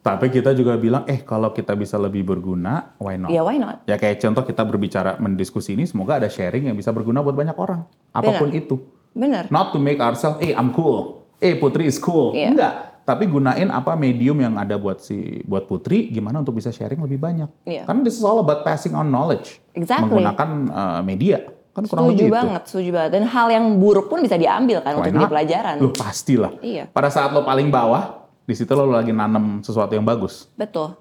Tapi 0.00 0.32
kita 0.32 0.56
juga 0.56 0.80
bilang, 0.80 1.04
eh 1.04 1.20
kalau 1.20 1.52
kita 1.52 1.76
bisa 1.76 2.00
lebih 2.00 2.24
berguna, 2.24 2.96
why 2.96 3.20
not? 3.20 3.28
ya 3.28 3.44
why 3.44 3.60
not? 3.60 3.84
Ya 3.84 4.00
kayak 4.00 4.16
contoh 4.16 4.48
kita 4.48 4.64
berbicara 4.64 5.20
mendiskusi 5.20 5.76
ini, 5.76 5.84
semoga 5.84 6.16
ada 6.16 6.28
sharing 6.32 6.72
yang 6.72 6.76
bisa 6.76 6.88
berguna 6.88 7.20
buat 7.20 7.36
banyak 7.36 7.52
orang. 7.52 7.84
Apa 8.16 8.40
pun 8.40 8.48
itu. 8.56 8.80
Bener. 9.12 9.52
Not 9.52 9.76
to 9.76 9.78
make 9.82 10.00
ourselves, 10.00 10.40
eh 10.40 10.56
I'm 10.56 10.72
cool, 10.72 11.28
eh 11.36 11.52
Putri 11.52 11.84
is 11.84 12.00
cool. 12.00 12.32
Iya. 12.32 12.48
Enggak. 12.56 12.74
Tapi 13.04 13.28
gunain 13.28 13.68
apa 13.68 13.92
medium 13.98 14.40
yang 14.40 14.56
ada 14.56 14.80
buat 14.80 15.04
si 15.04 15.44
buat 15.44 15.68
Putri, 15.68 16.08
gimana 16.08 16.40
untuk 16.40 16.56
bisa 16.56 16.72
sharing 16.72 17.04
lebih 17.04 17.20
banyak. 17.20 17.50
Iya. 17.68 17.84
Karena 17.84 18.00
this 18.00 18.16
is 18.16 18.24
all 18.24 18.40
about 18.40 18.64
passing 18.64 18.96
on 18.96 19.12
knowledge. 19.12 19.60
Exactly. 19.76 20.16
Menggunakan 20.16 20.48
uh, 20.72 21.00
media. 21.04 21.44
Kan 21.70 21.86
kurang 21.86 22.08
Setuju 22.08 22.16
lebih 22.16 22.28
itu. 22.30 22.38
banget, 22.40 22.62
setuju 22.66 22.90
banget. 22.96 23.10
Dan 23.14 23.22
hal 23.30 23.46
yang 23.52 23.66
buruk 23.78 24.10
pun 24.10 24.18
bisa 24.24 24.34
diambil 24.40 24.82
kan 24.82 24.96
Why 24.96 25.06
untuk 25.06 25.12
jadi 25.12 25.22
not? 25.22 25.30
pelajaran. 25.30 25.74
Loh 25.76 25.92
pastilah. 25.92 26.52
Iya. 26.64 26.84
Pada 26.88 27.08
saat 27.12 27.30
lo 27.30 27.44
paling 27.46 27.68
bawah, 27.70 28.19
di 28.50 28.58
situ 28.58 28.72
lo 28.74 28.90
lagi 28.90 29.14
nanam 29.14 29.62
sesuatu 29.62 29.94
yang 29.94 30.02
bagus. 30.02 30.50
Betul. 30.58 30.98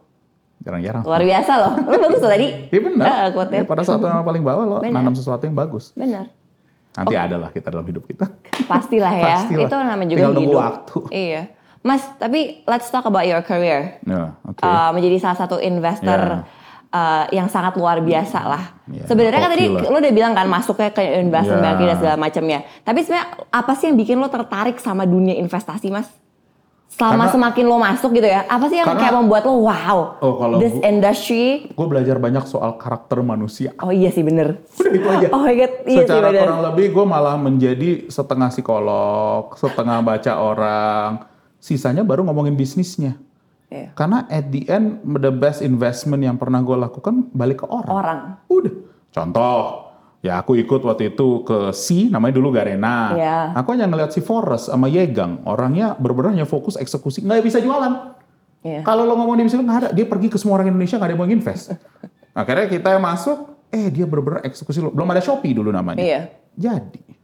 Jarang-jarang. 0.61 1.01
Luar 1.01 1.23
biasa 1.25 1.51
loh. 1.57 1.71
Lu 1.81 1.97
bagus 1.97 2.19
loh 2.19 2.29
tadi. 2.29 2.47
Iya 2.69 2.79
benar. 2.85 3.33
Quote-nya. 3.33 3.59
Ya, 3.59 3.65
pada 3.65 3.81
saat 3.81 3.97
lo 3.97 4.21
paling 4.21 4.43
bawah 4.45 4.63
lo 4.63 4.77
Benar. 4.79 5.01
nanam 5.01 5.13
sesuatu 5.15 5.41
yang 5.41 5.57
bagus. 5.57 5.95
Bener. 5.97 6.29
Nanti 6.93 7.15
ada 7.15 7.35
lah 7.39 7.49
kita 7.49 7.71
dalam 7.71 7.87
hidup 7.87 8.05
kita. 8.05 8.27
Pastilah 8.67 9.13
ya. 9.13 9.35
Pastilah. 9.41 9.65
Itu 9.65 9.75
namanya 9.79 10.09
juga 10.09 10.19
Tinggal 10.29 10.35
hidup. 10.45 10.59
waktu. 10.59 10.97
Iya. 11.09 11.41
Mas, 11.79 12.03
tapi 12.19 12.39
let's 12.67 12.91
talk 12.91 13.07
about 13.07 13.23
your 13.23 13.39
career. 13.39 13.97
Ya, 14.03 14.35
oke. 14.43 14.59
Uh, 14.59 14.91
menjadi 14.91 15.15
salah 15.23 15.39
satu 15.39 15.63
investor 15.63 16.43
uh, 16.91 17.23
yang 17.31 17.47
sangat 17.47 17.79
luar 17.79 18.03
biasa 18.03 18.39
lah. 18.43 18.63
Ya, 18.91 19.07
Sebenarnya 19.07 19.39
kan 19.39 19.51
tadi 19.55 19.65
lo 19.71 19.95
udah 19.95 20.11
bilang 20.11 20.35
kan 20.35 20.43
masuknya 20.51 20.91
ke 20.91 20.99
investment 21.23 21.63
Ya. 21.63 21.65
banking 21.71 21.87
dan 21.87 21.97
segala 21.97 22.17
macamnya. 22.19 22.59
Tapi 22.83 22.99
sebenarnya 22.99 23.27
apa 23.47 23.71
sih 23.79 23.87
yang 23.87 23.95
bikin 23.95 24.19
lo 24.19 24.27
tertarik 24.27 24.75
sama 24.75 25.07
dunia 25.07 25.39
investasi, 25.39 25.87
Mas? 25.87 26.11
Selama 26.89 27.15
Karena- 27.21 27.31
semakin 27.31 27.65
lo 27.65 27.77
masuk 27.77 28.09
gitu 28.11 28.25
ya, 28.25 28.43
apa 28.43 28.65
sih 28.65 28.75
yang 28.75 28.89
Karena- 28.89 29.01
kayak 29.03 29.15
membuat 29.15 29.43
lo 29.45 29.61
wow, 29.61 29.97
Oh, 30.19 30.33
kalau 30.35 30.57
this 30.57 30.73
gua- 30.73 30.83
industry, 30.83 31.69
Gue 31.69 31.87
belajar 31.87 32.17
banyak 32.17 32.43
soal 32.43 32.75
karakter 32.75 33.21
manusia. 33.21 33.77
oh 33.77 33.89
iya 33.89 34.09
sih 34.09 34.19
bener. 34.19 34.57
Udah 34.73 34.91
itu 34.91 35.07
aja. 35.07 35.27
Oh 35.29 35.39
my 35.39 35.53
god, 35.53 35.73
iya 35.85 35.95
sih 35.95 35.95
Secara 36.03 36.27
bener. 36.27 36.41
kurang 36.43 36.61
lebih 36.65 36.85
gue 36.89 37.05
malah 37.05 37.35
menjadi 37.35 37.89
setengah 38.07 38.49
psikolog, 38.49 39.53
setengah 39.53 40.01
baca 40.01 40.33
orang, 40.35 41.09
sisanya 41.55 42.01
baru 42.01 42.23
ngomongin 42.23 42.53
bisnisnya. 42.53 43.21
Iya. 43.69 43.93
Karena 43.93 44.25
at 44.25 44.49
the 44.49 44.65
end 44.65 44.97
the 45.05 45.29
best 45.29 45.61
investment 45.61 46.19
yang 46.19 46.35
pernah 46.35 46.57
gue 46.59 46.73
lakukan 46.73 47.29
balik 47.31 47.61
ke 47.61 47.65
orang. 47.65 47.85
Orang. 47.87 48.19
Udah. 48.47 48.73
Contoh, 49.09 49.88
ya 50.19 50.43
aku 50.43 50.59
ikut 50.59 50.81
waktu 50.83 51.15
itu 51.15 51.43
ke 51.47 51.71
C, 51.71 52.11
namanya 52.11 52.35
dulu 52.35 52.51
Garena. 52.51 53.15
Iya. 53.15 53.37
Aku 53.55 53.71
hanya 53.75 53.87
ngeliat 53.87 54.11
si 54.11 54.19
Forrest 54.19 54.67
sama 54.67 54.91
Yegang, 54.91 55.43
orangnya 55.47 55.95
bener-bener 55.95 56.39
hanya 56.39 56.47
fokus 56.47 56.75
eksekusi, 56.75 57.23
nggak 57.23 57.43
bisa 57.43 57.59
jualan. 57.63 58.15
Iya. 58.59 58.83
Kalau 58.83 59.07
lo 59.07 59.15
ngomong 59.15 59.39
di 59.39 59.47
bisnis 59.47 59.63
nggak 59.63 59.79
ada, 59.85 59.89
dia 59.95 60.03
pergi 60.03 60.27
ke 60.27 60.35
semua 60.35 60.59
orang 60.59 60.75
Indonesia 60.75 60.99
nggak 60.99 61.07
ada 61.07 61.15
yang 61.15 61.21
mau 61.23 61.31
invest. 61.31 61.71
Akhirnya 62.39 62.67
kita 62.67 62.87
yang 62.95 63.03
masuk, 63.03 63.37
eh 63.71 63.87
dia 63.87 64.03
bener-bener 64.03 64.43
eksekusi 64.43 64.83
lo. 64.83 64.91
Belum 64.91 65.07
ada 65.07 65.23
Shopee 65.23 65.55
dulu 65.55 65.71
namanya. 65.71 66.03
Iya. 66.03 66.21
Jadi 66.59 67.19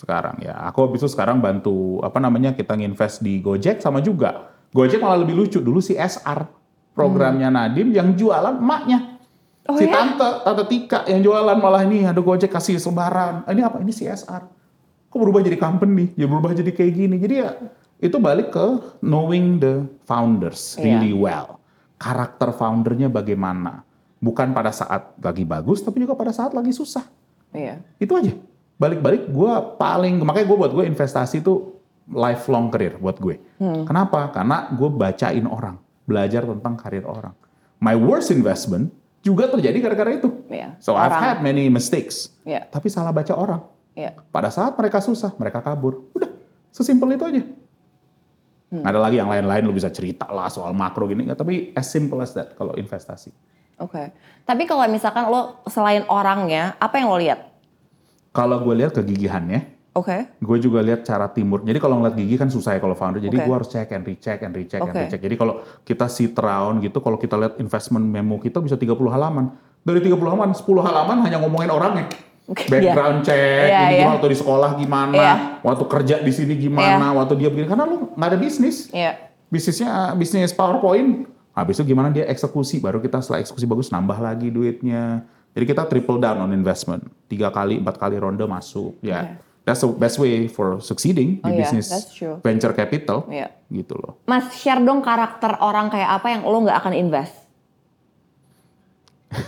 sekarang 0.00 0.40
ya. 0.40 0.56
Aku 0.72 0.88
habis 0.88 1.04
itu 1.04 1.08
sekarang 1.12 1.44
bantu 1.44 2.00
apa 2.00 2.16
namanya 2.16 2.56
kita 2.56 2.72
nginvest 2.72 3.20
di 3.20 3.40
Gojek 3.44 3.84
sama 3.84 4.00
juga. 4.00 4.52
Gojek 4.72 5.00
malah 5.00 5.20
lebih 5.20 5.36
lucu 5.36 5.60
dulu 5.60 5.84
si 5.84 5.92
SR 5.96 6.48
programnya 6.96 7.52
Nadim 7.52 7.92
yang 7.92 8.16
jualan 8.16 8.56
emaknya. 8.56 9.19
Oh 9.70 9.78
si 9.78 9.86
ya? 9.86 9.94
tante, 9.94 10.28
tante 10.42 10.64
Tika 10.66 11.06
yang 11.06 11.22
jualan 11.22 11.58
malah 11.62 11.86
ini 11.86 12.02
ada 12.02 12.18
Gojek 12.18 12.50
kasih 12.50 12.82
selebaran. 12.82 13.46
Ini 13.46 13.62
apa? 13.62 13.78
Ini 13.78 13.92
CSR. 13.94 14.42
Kok 15.06 15.18
berubah 15.18 15.46
jadi 15.46 15.54
company? 15.54 16.10
Ya 16.18 16.26
berubah 16.26 16.50
jadi 16.50 16.74
kayak 16.74 16.92
gini. 16.94 17.16
Jadi 17.22 17.34
ya 17.38 17.50
itu 18.02 18.16
balik 18.18 18.50
ke 18.50 18.66
knowing 19.04 19.62
the 19.62 19.86
founders 20.08 20.74
Iya. 20.74 20.82
really 20.98 21.14
well. 21.14 21.62
Karakter 22.00 22.50
foundernya 22.50 23.06
bagaimana? 23.06 23.86
Bukan 24.18 24.50
pada 24.50 24.74
saat 24.74 25.14
lagi 25.22 25.46
bagus, 25.46 25.80
tapi 25.86 26.02
juga 26.02 26.18
pada 26.18 26.34
saat 26.34 26.50
lagi 26.50 26.74
susah. 26.74 27.06
Iya. 27.54 27.78
Itu 28.02 28.18
aja. 28.18 28.34
Balik-balik 28.80 29.28
gue 29.28 29.52
paling, 29.76 30.18
makanya 30.24 30.46
gue 30.48 30.56
buat 30.56 30.72
gue 30.72 30.84
investasi 30.88 31.44
itu 31.44 31.78
lifelong 32.10 32.72
career 32.72 32.96
buat 32.98 33.20
gue. 33.20 33.36
Hmm. 33.60 33.84
Kenapa? 33.84 34.32
Karena 34.32 34.72
gue 34.72 34.88
bacain 34.88 35.44
orang, 35.44 35.76
belajar 36.08 36.42
tentang 36.48 36.74
karir 36.80 37.04
orang. 37.04 37.36
My 37.80 37.96
worst 37.96 38.32
investment 38.32 38.92
juga 39.20 39.48
terjadi 39.52 39.76
gara-gara 39.80 40.16
itu. 40.16 40.28
Iya. 40.48 40.76
So 40.80 40.96
I've 40.96 41.12
Orang. 41.12 41.22
had 41.22 41.38
many 41.44 41.68
mistakes. 41.68 42.32
Iya. 42.44 42.64
Tapi 42.68 42.88
salah 42.88 43.12
baca 43.12 43.32
orang. 43.36 43.62
Iya. 43.92 44.16
Pada 44.32 44.48
saat 44.48 44.72
mereka 44.76 45.04
susah, 45.04 45.36
mereka 45.36 45.60
kabur. 45.60 46.08
Udah, 46.16 46.30
sesimpel 46.72 47.16
itu 47.16 47.24
aja. 47.28 47.42
Hmm. 48.70 48.86
Ada 48.86 48.98
lagi 49.02 49.18
yang 49.18 49.26
lain-lain 49.26 49.66
lu 49.66 49.74
bisa 49.74 49.90
cerita 49.90 50.30
lah 50.30 50.46
soal 50.46 50.70
makro 50.70 51.10
gini, 51.10 51.26
nggak, 51.26 51.38
tapi 51.42 51.74
as 51.74 51.90
simple 51.90 52.22
as 52.22 52.30
that 52.32 52.54
kalau 52.54 52.70
investasi. 52.78 53.34
Oke. 53.82 54.14
Tapi 54.46 54.62
kalau 54.68 54.86
misalkan 54.86 55.26
lo 55.26 55.58
selain 55.66 56.06
orangnya, 56.06 56.78
apa 56.78 57.02
yang 57.02 57.10
lo 57.10 57.18
lihat? 57.18 57.50
Kalau 58.30 58.62
gue 58.62 58.74
lihat 58.78 58.94
kegigihannya, 58.94 59.79
Oke. 60.00 60.16
gue 60.40 60.58
juga 60.58 60.80
lihat 60.80 61.04
cara 61.04 61.28
timur. 61.28 61.60
Jadi 61.60 61.76
kalau 61.76 62.00
ngeliat 62.00 62.16
gigi 62.16 62.40
kan 62.40 62.48
susah 62.48 62.74
ya 62.76 62.80
kalau 62.80 62.96
founder. 62.96 63.20
Jadi 63.20 63.36
Oke. 63.36 63.44
gue 63.44 63.54
harus 63.54 63.68
check 63.68 63.92
and 63.92 64.02
recheck 64.08 64.40
and 64.40 64.56
recheck 64.56 64.80
and 64.80 64.96
Oke. 64.96 65.00
recheck. 65.04 65.20
Jadi 65.20 65.34
kalau 65.36 65.60
kita 65.84 66.08
sit 66.08 66.32
round 66.32 66.80
gitu, 66.80 67.04
kalau 67.04 67.20
kita 67.20 67.36
lihat 67.36 67.60
investment 67.60 68.08
memo 68.08 68.40
kita 68.40 68.64
bisa 68.64 68.80
30 68.80 68.96
halaman. 69.12 69.52
Dari 69.84 70.00
30 70.00 70.16
halaman, 70.16 70.56
10 70.56 70.64
halaman 70.80 71.16
hanya 71.24 71.36
ngomongin 71.40 71.68
orangnya. 71.68 72.08
Oke, 72.50 72.66
Background 72.66 73.22
check, 73.22 73.38
Iya, 73.70 73.78
ini 73.86 73.94
iya. 73.94 73.98
gimana, 74.02 74.14
waktu 74.18 74.28
di 74.34 74.38
sekolah 74.42 74.70
gimana, 74.74 75.14
Iya. 75.14 75.34
waktu 75.62 75.84
kerja 75.86 76.16
di 76.18 76.32
sini 76.34 76.58
gimana, 76.58 77.14
waktu 77.14 77.38
dia 77.38 77.46
begini. 77.46 77.70
Karena 77.70 77.86
lu 77.86 78.10
nggak 78.10 78.26
ada 78.26 78.38
bisnis. 78.42 78.90
Iya. 78.90 79.30
Bisnisnya 79.46 80.18
bisnis 80.18 80.50
PowerPoint. 80.50 81.30
Habis 81.54 81.78
itu 81.78 81.94
gimana 81.94 82.10
dia 82.10 82.26
eksekusi, 82.26 82.82
baru 82.82 82.98
kita 82.98 83.22
setelah 83.22 83.38
eksekusi 83.42 83.70
bagus 83.70 83.94
nambah 83.94 84.18
lagi 84.18 84.50
duitnya. 84.50 85.22
Jadi 85.54 85.64
kita 85.66 85.82
triple 85.86 86.18
down 86.18 86.42
on 86.42 86.50
investment. 86.50 87.06
Tiga 87.26 87.50
kali, 87.50 87.78
empat 87.78 87.98
kali 87.98 88.18
ronde 88.18 88.46
masuk. 88.46 88.98
Ya, 89.02 89.38
that's 89.70 89.86
the 89.86 89.94
best 89.94 90.18
way 90.18 90.50
for 90.50 90.82
succeeding 90.82 91.38
Oh 91.38 91.46
di 91.46 91.54
iya, 91.54 91.62
bisnis 91.62 91.86
venture 92.42 92.74
capital. 92.74 93.22
Iya. 93.30 93.54
Gitu 93.70 93.94
loh. 93.94 94.18
Mas, 94.26 94.50
share 94.58 94.82
dong 94.82 94.98
karakter 94.98 95.54
orang 95.62 95.86
kayak 95.94 96.10
apa 96.18 96.26
yang 96.34 96.42
lo 96.42 96.58
nggak 96.66 96.78
akan 96.82 96.94
invest? 96.98 97.38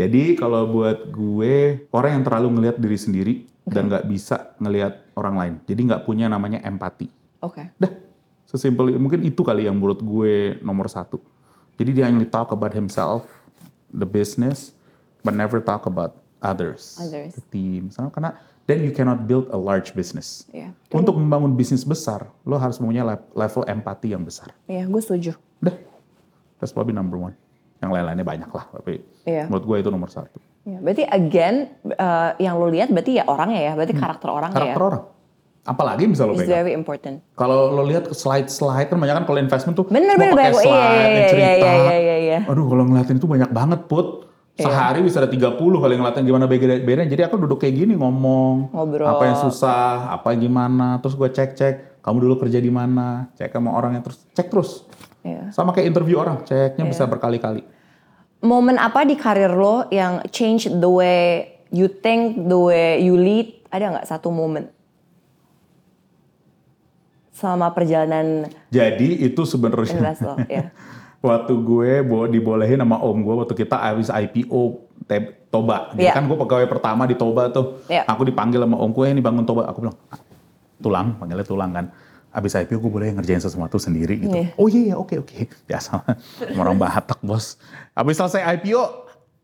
Jadi 0.00 0.36
kalau 0.36 0.68
buat 0.68 1.08
gue, 1.08 1.88
orang 1.88 2.20
yang 2.20 2.24
terlalu 2.28 2.48
ngelihat 2.60 2.76
diri 2.76 2.98
sendiri 3.00 3.34
dan 3.64 3.88
nggak 3.88 4.04
bisa 4.04 4.52
ngelihat 4.60 5.00
orang 5.16 5.34
lain. 5.40 5.54
Jadi 5.64 5.80
nggak 5.88 6.04
punya 6.04 6.28
namanya 6.28 6.60
empati. 6.60 7.08
Oke. 7.40 7.72
Dah, 7.80 7.92
sesimpel 8.44 9.00
mungkin 9.00 9.24
itu 9.24 9.40
kali 9.40 9.64
yang 9.64 9.80
menurut 9.80 10.04
gue 10.04 10.60
nomor 10.60 10.92
satu. 10.92 11.16
Jadi 11.80 11.96
dia 11.96 12.12
only 12.12 12.28
talk 12.28 12.52
about 12.52 12.76
himself, 12.76 13.24
the 13.88 14.04
business, 14.04 14.76
but 15.24 15.32
never 15.32 15.64
talk 15.64 15.88
about 15.88 16.19
others, 16.40 16.96
Others. 16.98 17.36
the 17.36 17.44
team. 17.48 17.88
Sama 17.88 18.08
karena 18.08 18.34
then 18.64 18.80
you 18.80 18.90
cannot 18.90 19.24
build 19.24 19.48
a 19.48 19.58
large 19.58 19.92
business. 19.92 20.44
Iya. 20.48 20.72
Untuk 20.90 21.14
membangun 21.14 21.52
bisnis 21.52 21.82
besar, 21.82 22.28
lo 22.42 22.56
harus 22.56 22.76
mempunyai 22.76 23.04
le- 23.06 23.26
level 23.34 23.62
empati 23.64 24.10
yang 24.10 24.22
besar. 24.22 24.52
Iya, 24.66 24.84
gue 24.84 25.00
setuju. 25.00 25.32
Dah, 25.58 25.76
that's 26.56 26.70
probably 26.70 26.92
number 26.92 27.16
one. 27.16 27.36
Yang 27.78 27.90
lain-lainnya 27.94 28.26
banyak 28.26 28.50
lah, 28.50 28.64
tapi 28.70 29.00
Iya. 29.22 29.46
menurut 29.46 29.64
gue 29.64 29.76
itu 29.78 29.88
nomor 29.88 30.08
satu. 30.08 30.36
Iya, 30.62 30.76
berarti 30.78 31.04
again 31.04 31.56
eh, 31.86 32.30
yang 32.38 32.56
lo 32.56 32.68
lihat 32.68 32.88
berarti 32.88 33.16
ya 33.16 33.24
orangnya 33.24 33.60
ya, 33.62 33.72
berarti 33.74 33.94
karakter 33.94 34.28
orangnya 34.28 34.52
Hmm. 34.52 34.60
Karakter 34.66 34.76
ya. 34.78 34.86
orang. 34.86 35.04
Apalagi 35.60 36.04
bisa 36.06 36.24
lo 36.24 36.32
pegang. 36.32 36.48
very 36.54 36.72
important. 36.72 37.20
Kalau 37.34 37.68
lo 37.70 37.84
lihat 37.84 38.08
ke 38.08 38.14
slide-slide 38.14 38.88
kan 38.88 38.96
banyak 38.96 39.12
kan 39.14 39.24
kalau 39.24 39.38
investment 39.38 39.76
tuh 39.76 39.84
Bener, 39.86 40.16
mau 40.16 40.24
bener, 40.24 40.32
pakai 40.32 40.52
banyak. 40.52 40.56
Iya, 40.56 40.64
slide, 40.64 40.88
iya, 40.88 41.04
iya, 41.10 41.28
cerita. 41.28 41.66
iya, 41.66 41.72
iya, 41.76 41.96
iya, 41.98 42.16
iya. 42.18 42.38
Aduh 42.44 42.64
kalau 42.64 42.84
ngeliatin 42.86 43.16
itu 43.16 43.28
banyak 43.28 43.50
banget 43.50 43.80
put. 43.84 44.29
Sehari 44.64 45.00
bisa 45.00 45.24
ada 45.24 45.30
30 45.32 45.56
kali 45.56 45.94
ngeliatin 45.96 46.24
gimana 46.28 46.44
beda 46.46 47.02
Jadi 47.08 47.22
aku 47.24 47.40
duduk 47.40 47.64
kayak 47.64 47.74
gini 47.74 47.94
ngomong. 47.96 48.74
Ngobrol. 48.74 49.08
Apa 49.08 49.22
yang 49.26 49.38
susah, 49.40 50.12
apa 50.12 50.36
yang 50.36 50.50
gimana. 50.50 51.00
Terus 51.00 51.14
gue 51.16 51.28
cek-cek. 51.32 52.04
Kamu 52.04 52.16
dulu 52.20 52.34
kerja 52.40 52.60
di 52.60 52.72
mana. 52.72 53.28
Cek 53.36 53.52
sama 53.52 53.72
orang 53.76 53.96
yang 53.96 54.04
terus. 54.04 54.18
Cek 54.32 54.46
terus. 54.48 54.84
Iya. 55.24 55.52
Sama 55.52 55.72
kayak 55.72 55.92
interview 55.92 56.20
orang. 56.20 56.44
Ceknya 56.44 56.84
bisa 56.88 57.04
berkali-kali. 57.04 57.64
Momen 58.40 58.80
apa 58.80 59.04
di 59.04 59.20
karir 59.20 59.52
lo 59.52 59.84
yang 59.92 60.24
change 60.32 60.72
the 60.72 60.88
way 60.88 61.44
you 61.68 61.92
think, 61.92 62.48
the 62.48 62.56
way 62.56 62.96
you 63.04 63.16
lead? 63.16 63.60
Ada 63.68 64.00
nggak 64.00 64.06
satu 64.08 64.32
momen? 64.32 64.72
Selama 67.36 67.72
perjalanan 67.72 68.48
Jadi 68.68 69.24
itu 69.24 69.44
sebenarnya 69.48 70.12
lo, 70.20 70.36
ya. 70.44 70.68
waktu 71.20 71.52
gue 71.54 72.00
bo- 72.00 72.26
dibolehin 72.26 72.76
sama 72.76 72.96
om 72.98 73.16
gue 73.16 73.34
waktu 73.36 73.54
kita 73.54 73.76
habis 73.76 74.08
IPO 74.08 74.88
Toba. 75.50 75.90
Jadi 75.90 76.06
Iya. 76.06 76.14
kan 76.14 76.24
gue 76.24 76.38
pegawai 76.38 76.66
pertama 76.66 77.02
di 77.04 77.12
Toba 77.12 77.50
tuh. 77.50 77.82
Iya. 77.86 78.06
Aku 78.06 78.22
dipanggil 78.22 78.62
sama 78.62 78.78
om 78.78 78.88
gue 78.88 79.04
ini 79.04 79.18
bangun 79.18 79.42
Toba. 79.42 79.66
Aku 79.66 79.82
bilang 79.82 79.98
"Ah, 80.06 80.20
tulang, 80.78 81.18
panggilnya 81.18 81.42
tulang 81.42 81.70
kan. 81.70 81.86
Habis 82.30 82.54
IPO 82.56 82.78
gue 82.78 82.92
boleh 82.92 83.08
ngerjain 83.12 83.42
sesuatu 83.42 83.74
sendiri 83.74 84.14
gitu. 84.16 84.30
Iya. 84.32 84.54
Oh 84.54 84.70
iya 84.70 84.80
iya 84.84 84.96
oke 84.96 85.18
oke. 85.18 85.34
Biasa 85.68 86.06
sama 86.46 86.60
orang 86.62 86.78
Batak 86.78 87.18
bos. 87.20 87.58
Habis 87.92 88.16
selesai 88.16 88.46
IPO 88.56 88.82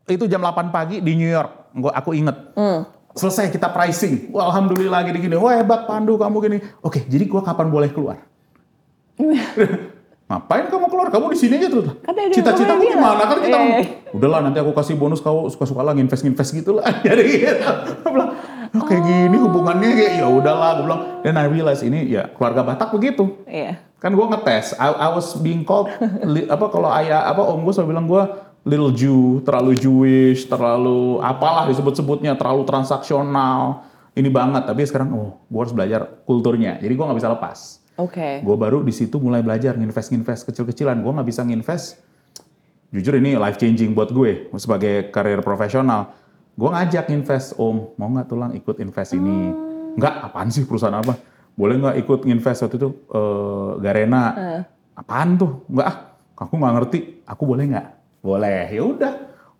itu 0.07 0.23
jam 0.25 0.39
8 0.39 0.71
pagi 0.71 1.03
di 1.03 1.13
New 1.13 1.27
York. 1.27 1.75
Gue 1.75 1.91
aku 1.91 2.15
inget. 2.15 2.55
Hmm. 2.55 2.87
Selesai 3.11 3.49
kita 3.49 3.67
pricing. 3.67 4.29
Wah, 4.29 4.47
alhamdulillah 4.47 5.03
gini-gini. 5.03 5.35
Wah 5.35 5.57
hebat 5.57 5.83
Pandu 5.83 6.15
kamu 6.15 6.37
gini. 6.39 6.57
Oke, 6.79 7.03
jadi 7.03 7.25
gue 7.25 7.41
kapan 7.43 7.67
boleh 7.67 7.89
keluar? 7.91 8.23
Ngapain 10.27 10.67
kamu 10.67 10.91
keluar? 10.91 11.07
Kamu 11.07 11.31
di 11.31 11.39
sini 11.39 11.55
aja 11.55 11.71
terus. 11.71 11.87
Cita-citamu 12.35 12.83
ngomongin 12.83 12.91
dia 12.91 12.99
gimana? 12.99 13.23
Kan 13.31 13.39
kita 13.47 13.59
iya. 13.63 13.79
udahlah 14.11 14.39
nanti 14.43 14.59
aku 14.59 14.75
kasih 14.75 14.99
bonus 14.99 15.23
kau 15.23 15.47
suka-suka 15.47 15.79
lah 15.79 15.95
nginvest-nginvest 15.95 16.51
gitu 16.51 16.75
lah. 16.75 16.83
Jadi 17.07 17.23
gitu. 17.31 17.63
Aku 17.63 18.11
bilang, 18.11 18.35
oh, 18.75 18.83
kayak 18.83 19.07
gini 19.07 19.37
hubungannya 19.39 19.87
kayak 19.95 20.13
ya 20.19 20.27
udahlah. 20.27 20.69
Gue 20.75 20.85
bilang, 20.91 21.01
dan 21.23 21.39
I 21.39 21.47
realize 21.47 21.79
ini 21.79 22.11
ya 22.11 22.27
keluarga 22.35 22.59
Batak 22.67 22.91
begitu. 22.91 23.39
Iya. 23.47 23.79
Kan 24.03 24.19
gue 24.19 24.25
ngetes. 24.27 24.75
I, 24.75 24.91
I 24.91 25.07
was 25.15 25.31
being 25.39 25.63
called 25.63 25.87
li- 26.27 26.51
apa 26.51 26.75
kalau 26.75 26.91
ayah 26.91 27.23
apa 27.23 27.47
om 27.47 27.63
gue 27.63 27.71
selalu 27.71 27.95
bilang 27.95 28.05
gue 28.11 28.23
little 28.67 28.91
Jew, 28.91 29.39
terlalu 29.47 29.79
Jewish, 29.79 30.43
terlalu 30.51 31.23
apalah 31.23 31.71
disebut-sebutnya, 31.71 32.35
terlalu 32.35 32.67
transaksional. 32.67 33.87
Ini 34.11 34.27
banget. 34.27 34.67
Tapi 34.67 34.83
sekarang 34.83 35.07
oh, 35.15 35.39
gue 35.47 35.59
harus 35.63 35.71
belajar 35.71 36.03
kulturnya. 36.27 36.75
Jadi 36.83 36.91
gue 36.91 37.05
nggak 37.07 37.15
bisa 37.15 37.31
lepas. 37.31 37.86
Oke. 37.97 38.45
Gue 38.45 38.55
baru 38.57 38.85
di 38.85 38.93
situ 38.93 39.17
mulai 39.17 39.41
belajar 39.41 39.73
nginvest-nginvest 39.73 40.45
kecil-kecilan. 40.45 41.01
Gue 41.01 41.11
nggak 41.17 41.27
bisa 41.27 41.41
nginvest. 41.41 41.97
Jujur 42.93 43.17
ini 43.17 43.33
life 43.35 43.57
changing 43.57 43.97
buat 43.97 44.13
gue 44.13 44.53
sebagai 44.61 45.09
karir 45.09 45.41
profesional. 45.41 46.13
Gue 46.53 46.69
ngajak 46.69 47.09
invest, 47.09 47.57
om 47.57 47.93
mau 47.97 48.09
nggak 48.09 48.27
tulang 48.29 48.51
ikut 48.53 48.77
invest 48.77 49.17
ini? 49.17 49.49
Nggak, 49.97 50.13
apaan 50.29 50.49
sih 50.53 50.65
perusahaan 50.69 50.93
apa? 50.93 51.17
Boleh 51.57 51.81
nggak 51.81 51.95
ikut 52.05 52.19
nginvest 52.29 52.69
waktu 52.69 52.77
itu 52.77 52.89
eh, 52.93 53.71
Garena? 53.81 54.23
Apaan 54.93 55.37
tuh? 55.41 55.65
Nggak, 55.65 55.85
ah, 55.89 55.97
aku 56.37 56.53
nggak 56.53 56.73
ngerti. 56.77 56.99
Aku 57.25 57.43
boleh 57.49 57.65
nggak? 57.65 57.87
Boleh. 58.21 58.69
Ya 58.69 58.83
udah. 58.85 59.13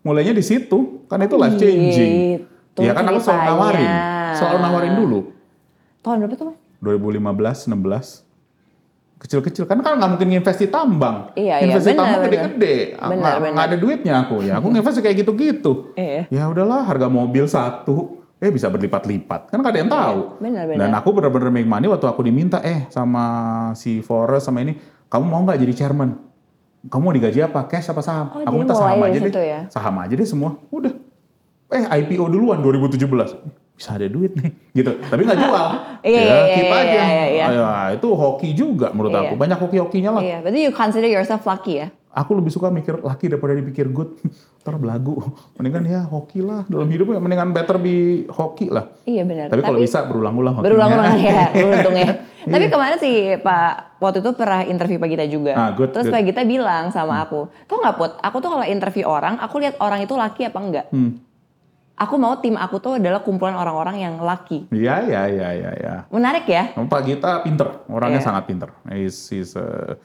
Mulainya 0.05 0.37
di 0.37 0.45
situ. 0.45 1.05
Kan 1.09 1.25
itu 1.25 1.35
life 1.41 1.57
changing. 1.57 2.13
Gitu 2.45 2.85
ya 2.85 2.93
kan 2.93 3.01
aku 3.09 3.17
selalu 3.17 3.41
nawarin. 3.49 3.91
Selalu 4.37 4.57
nawarin 4.61 4.93
dulu. 4.93 5.19
Tahun 6.05 6.21
berapa 6.21 6.37
tuh? 6.37 6.45
Mas? 6.53 6.57
2015, 6.77 7.73
16 7.73 8.26
kecil-kecil. 9.17 9.65
Kan 9.65 9.81
kan 9.81 9.97
nggak 9.97 10.11
mungkin 10.13 10.29
invest 10.29 10.61
di 10.61 10.69
tambang. 10.69 11.33
Iya, 11.33 11.61
iya, 11.61 11.65
invest 11.65 11.85
di 11.85 11.93
benar, 11.93 12.01
tambang 12.05 12.21
gede-gede. 12.29 12.75
Ah, 12.97 13.09
nggak 13.41 13.65
ada 13.73 13.77
duitnya 13.77 14.13
aku. 14.25 14.35
Ya 14.45 14.61
aku 14.61 14.69
invest 14.69 15.01
kayak 15.01 15.17
gitu-gitu. 15.25 15.93
Iya. 15.97 16.29
ya 16.29 16.43
udahlah 16.49 16.85
harga 16.85 17.09
mobil 17.09 17.45
satu. 17.49 18.21
Eh 18.37 18.53
bisa 18.53 18.69
berlipat-lipat. 18.69 19.49
Kan 19.49 19.65
nggak 19.65 19.73
ada 19.73 19.81
yang 19.81 19.89
tahu. 19.89 20.19
Benar, 20.37 20.63
benar. 20.69 20.77
dan 20.85 20.91
aku 20.93 21.09
benar-benar 21.09 21.49
make 21.49 21.65
money 21.65 21.89
waktu 21.89 22.05
aku 22.05 22.21
diminta 22.21 22.61
eh 22.61 22.85
sama 22.93 23.25
si 23.73 24.05
Forrest 24.05 24.45
sama 24.45 24.61
ini 24.61 24.77
kamu 25.09 25.25
mau 25.25 25.41
nggak 25.41 25.57
jadi 25.57 25.73
chairman? 25.73 26.13
Kamu 26.85 27.01
mau 27.01 27.13
digaji 27.17 27.41
apa? 27.41 27.65
Cash 27.65 27.89
apa 27.89 28.05
saham? 28.05 28.29
Oh, 28.37 28.45
aku 28.45 28.55
minta 28.61 28.77
saham 28.77 29.01
aja 29.01 29.17
deh. 29.17 29.33
ya? 29.33 29.65
saham 29.73 29.97
aja 29.97 30.13
deh 30.13 30.27
semua. 30.29 30.61
Udah. 30.69 30.93
Eh 31.73 31.83
IPO 31.83 32.29
duluan 32.29 32.61
2017 32.61 33.66
bisa 33.77 33.93
ada 33.93 34.09
duit 34.09 34.33
nih 34.33 34.51
gitu 34.81 34.91
tapi 35.05 35.21
nggak 35.21 35.37
jual 35.37 35.65
Iya, 36.07 36.21
ya 36.23 36.23
iya, 36.23 36.55
keep 36.55 36.65
iya, 36.65 36.77
aja 36.77 37.01
iya, 37.03 37.25
iya. 37.27 37.45
Ya, 37.51 37.71
itu 37.93 38.07
hoki 38.09 38.49
juga 38.55 38.89
menurut 38.95 39.11
Iya. 39.13 39.21
aku 39.27 39.33
banyak 39.37 39.59
hoki-hokinya 39.59 40.11
lah 40.17 40.21
Iya, 40.25 40.37
berarti 40.41 40.59
you 40.65 40.73
consider 40.73 41.09
yourself 41.09 41.43
lucky 41.43 41.83
ya? 41.85 41.87
Aku 42.17 42.33
lebih 42.33 42.49
suka 42.49 42.73
mikir 42.73 42.97
laki 43.05 43.29
daripada 43.29 43.53
dipikir 43.53 43.85
good. 43.93 44.17
Ntar 44.65 44.81
belagu. 44.81 45.21
Mendingan 45.53 45.85
ya 45.85 46.01
hoki 46.01 46.41
lah. 46.41 46.65
Dalam 46.65 46.89
hidup 46.89 47.13
ya 47.13 47.21
mendingan 47.21 47.53
better 47.53 47.77
be 47.77 48.25
hoki 48.25 48.73
lah. 48.73 48.89
Iya 49.05 49.21
benar. 49.21 49.53
Tapi, 49.53 49.61
kalau 49.61 49.77
bisa 49.77 50.01
berulang-ulang 50.09 50.57
hokinya. 50.57 50.65
berulang-ulang 50.65 51.15
ya 51.21 51.41
beruntungnya. 51.53 52.09
Iya. 52.09 52.51
Tapi 52.57 52.65
kemarin 52.73 52.97
sih 52.97 53.15
Pak 53.37 54.01
waktu 54.01 54.17
itu 54.25 54.31
pernah 54.33 54.61
interview 54.65 54.97
Pak 54.97 55.09
Gita 55.13 55.25
juga. 55.29 55.53
Ah, 55.53 55.69
good, 55.77 55.93
Terus 55.93 56.09
good. 56.09 56.15
Pak 56.17 56.23
Gita 56.25 56.41
bilang 56.41 56.89
sama 56.89 57.21
aku, 57.21 57.51
tau 57.69 57.77
nggak 57.77 57.95
Put? 58.01 58.11
Aku 58.17 58.37
tuh 58.41 58.49
kalau 58.49 58.65
interview 58.65 59.05
orang, 59.05 59.37
aku 59.37 59.55
lihat 59.61 59.77
orang 59.77 60.01
itu 60.01 60.17
laki 60.17 60.49
apa 60.49 60.57
enggak. 60.57 60.85
Hmm. 60.89 61.21
Aku 61.97 62.13
mau 62.15 62.37
tim 62.37 62.53
aku 62.53 62.77
tuh 62.77 63.01
adalah 63.01 63.25
kumpulan 63.25 63.57
orang-orang 63.57 63.97
yang 63.97 64.15
laki. 64.21 64.69
Iya, 64.69 65.01
iya, 65.01 65.21
iya, 65.25 65.49
iya. 65.49 65.71
Ya. 65.73 65.95
Menarik 66.13 66.45
ya? 66.45 66.69
Pak 66.77 67.01
Gita 67.01 67.41
pinter. 67.41 67.81
Orangnya 67.89 68.21
Iya. 68.21 68.27
sangat 68.29 68.43
pinter. 68.45 68.69
He's, 68.85 69.17
he's 69.33 69.57
a 69.57 69.97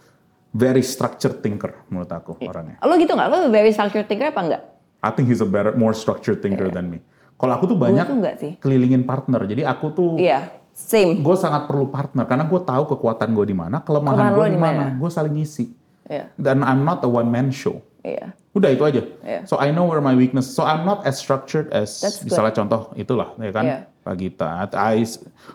very 0.50 0.80
structured 0.80 1.44
thinker 1.44 1.76
menurut 1.92 2.08
aku 2.08 2.40
orangnya. 2.40 2.80
Lo 2.80 2.96
gitu 2.96 3.12
nggak? 3.12 3.28
Lo 3.28 3.36
very 3.52 3.76
structured 3.76 4.08
thinker 4.08 4.32
apa 4.32 4.40
enggak? 4.40 4.62
I 5.04 5.12
think 5.12 5.28
he's 5.28 5.44
a 5.44 5.48
better, 5.48 5.76
more 5.76 5.92
structured 5.92 6.40
thinker 6.40 6.72
than 6.72 6.88
me. 6.88 6.98
Kalau 7.36 7.52
aku 7.60 7.68
tuh 7.68 7.76
banyak 7.76 8.06
tuh 8.08 8.18
sih. 8.40 8.52
kelilingin 8.56 9.04
partner. 9.04 9.44
Jadi 9.44 9.60
aku 9.60 9.92
tuh 9.92 10.10
Iya, 10.16 10.48
same. 10.72 11.20
gue 11.20 11.36
sangat 11.36 11.68
perlu 11.68 11.92
partner 11.92 12.24
karena 12.24 12.48
gue 12.48 12.60
tahu 12.64 12.88
kekuatan 12.88 13.36
gue 13.36 13.52
di 13.52 13.56
mana, 13.56 13.84
kelemahan 13.84 14.32
Kelemahan 14.32 14.32
gue 14.32 14.46
di 14.48 14.60
mana. 14.60 14.84
Gue 14.96 15.10
saling 15.12 15.34
ngisi. 15.36 15.74
Iya, 16.08 16.32
Dan 16.40 16.64
I'm 16.64 16.88
not 16.88 17.04
a 17.04 17.10
one 17.10 17.28
man 17.28 17.52
show. 17.52 17.84
iya. 18.00 18.32
Udah 18.52 18.68
itu 18.68 18.84
aja. 18.84 19.00
Iya. 19.24 19.40
So 19.48 19.56
I 19.56 19.72
know 19.72 19.88
where 19.88 20.04
my 20.04 20.12
weakness. 20.12 20.44
So 20.44 20.60
I'm 20.60 20.84
not 20.84 21.08
as 21.08 21.16
structured 21.16 21.72
as 21.72 21.88
That's 22.00 22.20
good. 22.20 22.28
misalnya 22.28 22.52
contoh 22.52 22.80
itulah, 22.94 23.32
ya 23.40 23.52
kan? 23.52 23.64
Iya. 23.64 23.78
Pak 24.02 24.14
Gita. 24.18 24.68
I 24.76 25.08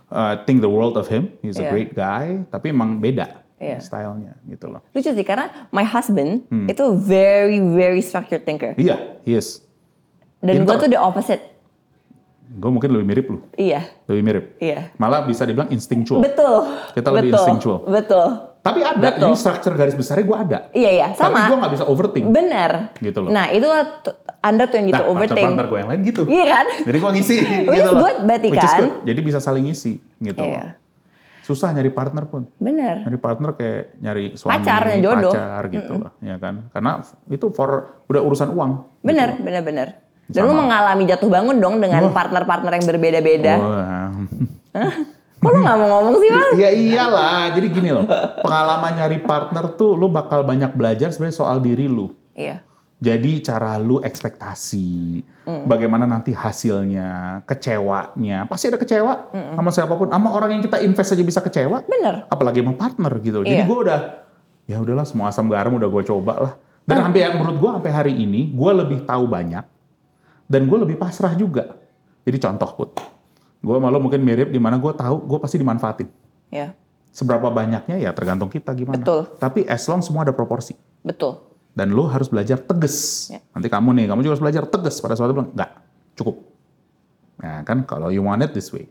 uh, 0.09 0.33
think 0.49 0.65
the 0.65 0.71
world 0.71 0.97
of 0.97 1.05
him. 1.05 1.29
He's 1.45 1.61
a 1.61 1.67
Iya. 1.67 1.71
great 1.71 1.91
guy. 1.93 2.41
Tapi 2.49 2.73
emang 2.73 2.97
beda 2.97 3.45
Iya. 3.61 3.77
stylenya 3.81 4.33
gitu 4.49 4.65
loh. 4.73 4.81
Lucu 4.97 5.13
sih 5.13 5.25
karena 5.25 5.69
my 5.69 5.85
husband 5.85 6.45
Hmm. 6.49 6.65
itu 6.65 6.83
very 6.97 7.61
very 7.61 8.01
structured 8.01 8.41
thinker. 8.49 8.73
Iya, 8.81 9.21
he 9.29 9.37
is. 9.37 9.61
Dan 10.41 10.65
gue 10.65 10.75
tuh 10.77 10.89
the 10.89 10.97
opposite. 10.97 11.53
Gue 12.47 12.71
mungkin 12.71 12.89
lebih 12.95 13.05
mirip 13.05 13.25
lu. 13.27 13.43
Iya, 13.59 13.83
Lebih 14.07 14.23
mirip. 14.23 14.45
iya. 14.57 14.89
Malah 14.95 15.27
bisa 15.27 15.43
dibilang 15.43 15.67
instinctual. 15.67 16.23
Betul. 16.23 16.65
Kita 16.95 17.11
lebih 17.11 17.29
betul, 17.29 17.37
instinctual. 17.43 17.77
Betul. 17.85 18.27
Tapi 18.67 18.79
ada, 18.83 18.99
Betul. 19.15 19.21
jadi 19.23 19.35
structure 19.39 19.75
garis 19.79 19.95
besarnya 19.95 20.25
gue 20.27 20.37
ada. 20.37 20.57
Iya 20.75 20.91
iya, 20.91 21.07
Tapi 21.15 21.31
sama. 21.31 21.47
gue 21.47 21.57
gak 21.63 21.73
bisa 21.79 21.85
overthink. 21.87 22.25
Bener. 22.27 22.71
Gitu 22.99 23.19
loh. 23.23 23.31
Nah 23.31 23.47
itu 23.55 23.67
anda 24.43 24.63
tuh 24.67 24.75
yang 24.83 24.87
gitu 24.91 25.03
nah, 25.03 25.07
overthink. 25.07 25.39
partner-partner 25.47 25.65
gue 25.71 25.77
yang 25.79 25.89
lain 25.89 26.01
gitu. 26.03 26.21
Iya 26.27 26.45
kan? 26.51 26.65
Jadi 26.83 26.97
gue 26.99 27.11
ngisi 27.15 27.35
gitu 27.79 27.89
loh. 27.95 28.01
good 28.03 28.17
berarti 28.27 28.47
kan? 28.51 28.79
good. 28.83 28.93
Jadi 29.07 29.19
bisa 29.23 29.39
saling 29.39 29.63
ngisi 29.71 29.93
gitu 30.19 30.41
loh. 30.43 30.51
Iya. 30.51 30.65
Susah 31.47 31.71
nyari 31.71 31.91
partner 31.95 32.27
pun. 32.27 32.43
Bener. 32.59 33.07
Nyari 33.07 33.19
partner 33.23 33.49
kayak 33.55 33.83
nyari 34.03 34.35
suami, 34.35 34.51
Pacar, 34.59 34.81
nyari 34.83 34.99
jodoh. 34.99 35.31
pacar 35.31 35.63
gitu 35.71 35.91
loh. 35.95 36.11
Ya 36.19 36.35
kan? 36.35 36.67
Karena 36.75 36.91
itu 37.31 37.45
for 37.55 38.03
udah 38.11 38.19
urusan 38.19 38.51
uang. 38.51 38.71
Bener, 38.99 39.31
gitu 39.31 39.39
loh. 39.39 39.45
bener, 39.47 39.61
bener. 39.63 39.87
Dan 40.27 40.43
lu 40.43 40.59
mengalami 40.59 41.07
jatuh 41.07 41.31
bangun 41.31 41.55
dong 41.55 41.79
dengan 41.79 42.11
partner-partner 42.11 42.71
yang 42.75 42.85
berbeda-beda. 42.91 43.53
Wah. 43.63 44.11
Kok 45.37 45.51
lu 45.53 45.59
gak 45.61 45.77
mau 45.77 45.87
ngomong 46.01 46.15
sih 46.17 46.29
mas? 46.33 46.51
ya 46.57 46.69
iyalah. 46.73 47.53
Jadi 47.53 47.67
gini 47.69 47.89
loh. 47.93 48.05
Pengalaman 48.41 48.91
nyari 48.97 49.21
partner 49.21 49.65
tuh 49.77 49.93
lu 49.93 50.09
bakal 50.09 50.41
banyak 50.41 50.73
belajar 50.73 51.13
sebenarnya 51.13 51.37
soal 51.37 51.61
diri 51.61 51.85
lu. 51.85 52.09
Iya. 52.33 52.65
Jadi 52.97 53.45
cara 53.45 53.77
lu 53.77 54.01
ekspektasi, 54.01 55.21
bagaimana 55.69 56.09
nanti 56.09 56.33
hasilnya, 56.33 57.39
kecewanya, 57.45 58.49
pasti 58.49 58.73
ada 58.73 58.81
kecewa 58.81 59.29
sama 59.53 59.69
siapa 59.69 59.93
pun, 59.93 60.09
sama 60.09 60.33
orang 60.33 60.57
yang 60.57 60.65
kita 60.65 60.81
invest 60.81 61.13
aja 61.13 61.21
bisa 61.21 61.37
kecewa, 61.45 61.85
Bener. 61.85 62.25
apalagi 62.25 62.65
sama 62.65 62.73
partner 62.73 63.13
gitu. 63.21 63.45
Jadi 63.45 63.53
Iya. 63.53 63.69
gue 63.69 63.77
udah, 63.85 63.99
ya 64.65 64.81
udahlah 64.81 65.05
semua 65.05 65.29
asam 65.29 65.45
garam 65.45 65.77
udah 65.77 65.85
gue 65.85 66.03
coba 66.09 66.33
lah. 66.41 66.53
Dan 66.89 67.05
sampai 67.05 67.21
yang 67.21 67.37
menurut 67.37 67.61
gue 67.61 67.69
sampai 67.77 67.91
hari 67.93 68.13
ini, 68.17 68.49
gue 68.49 68.71
lebih 68.73 69.05
tahu 69.05 69.29
banyak 69.29 69.61
dan 70.49 70.61
gue 70.65 70.77
lebih 70.81 70.97
pasrah 70.97 71.37
juga. 71.37 71.77
Jadi 72.25 72.37
contoh 72.41 72.69
put, 72.73 72.89
gue 73.67 73.77
malu 73.77 73.99
mungkin 73.99 74.23
mirip 74.23 74.47
di 74.47 74.57
mana 74.57 74.79
gue 74.79 74.93
tahu 74.95 75.27
gue 75.27 75.39
pasti 75.43 75.59
dimanfaatin. 75.59 76.07
Iya. 76.47 76.71
Seberapa 77.11 77.51
banyaknya 77.51 77.99
ya 77.99 78.15
tergantung 78.15 78.47
kita 78.47 78.71
gimana. 78.71 79.01
Betul. 79.03 79.27
Tapi 79.35 79.67
as 79.67 79.83
long 79.91 79.99
semua 79.99 80.23
ada 80.23 80.31
proporsi 80.31 80.77
Betul. 81.03 81.43
dan 81.75 81.91
lu 81.91 82.07
harus 82.07 82.31
belajar 82.31 82.61
tegas. 82.61 83.27
Ya. 83.27 83.43
Nanti 83.51 83.67
kamu 83.67 83.91
nih, 83.97 84.05
kamu 84.07 84.23
juga 84.23 84.39
harus 84.39 84.43
belajar 84.47 84.63
tegas 84.69 84.95
pada 85.03 85.17
suatu 85.17 85.33
bilang 85.35 85.49
enggak, 85.51 85.71
cukup. 86.15 86.35
Nah, 87.37 87.61
kan 87.67 87.83
kalau 87.83 88.09
you 88.09 88.23
want 88.23 88.41
it 88.41 88.53
this 88.55 88.71
way. 88.71 88.87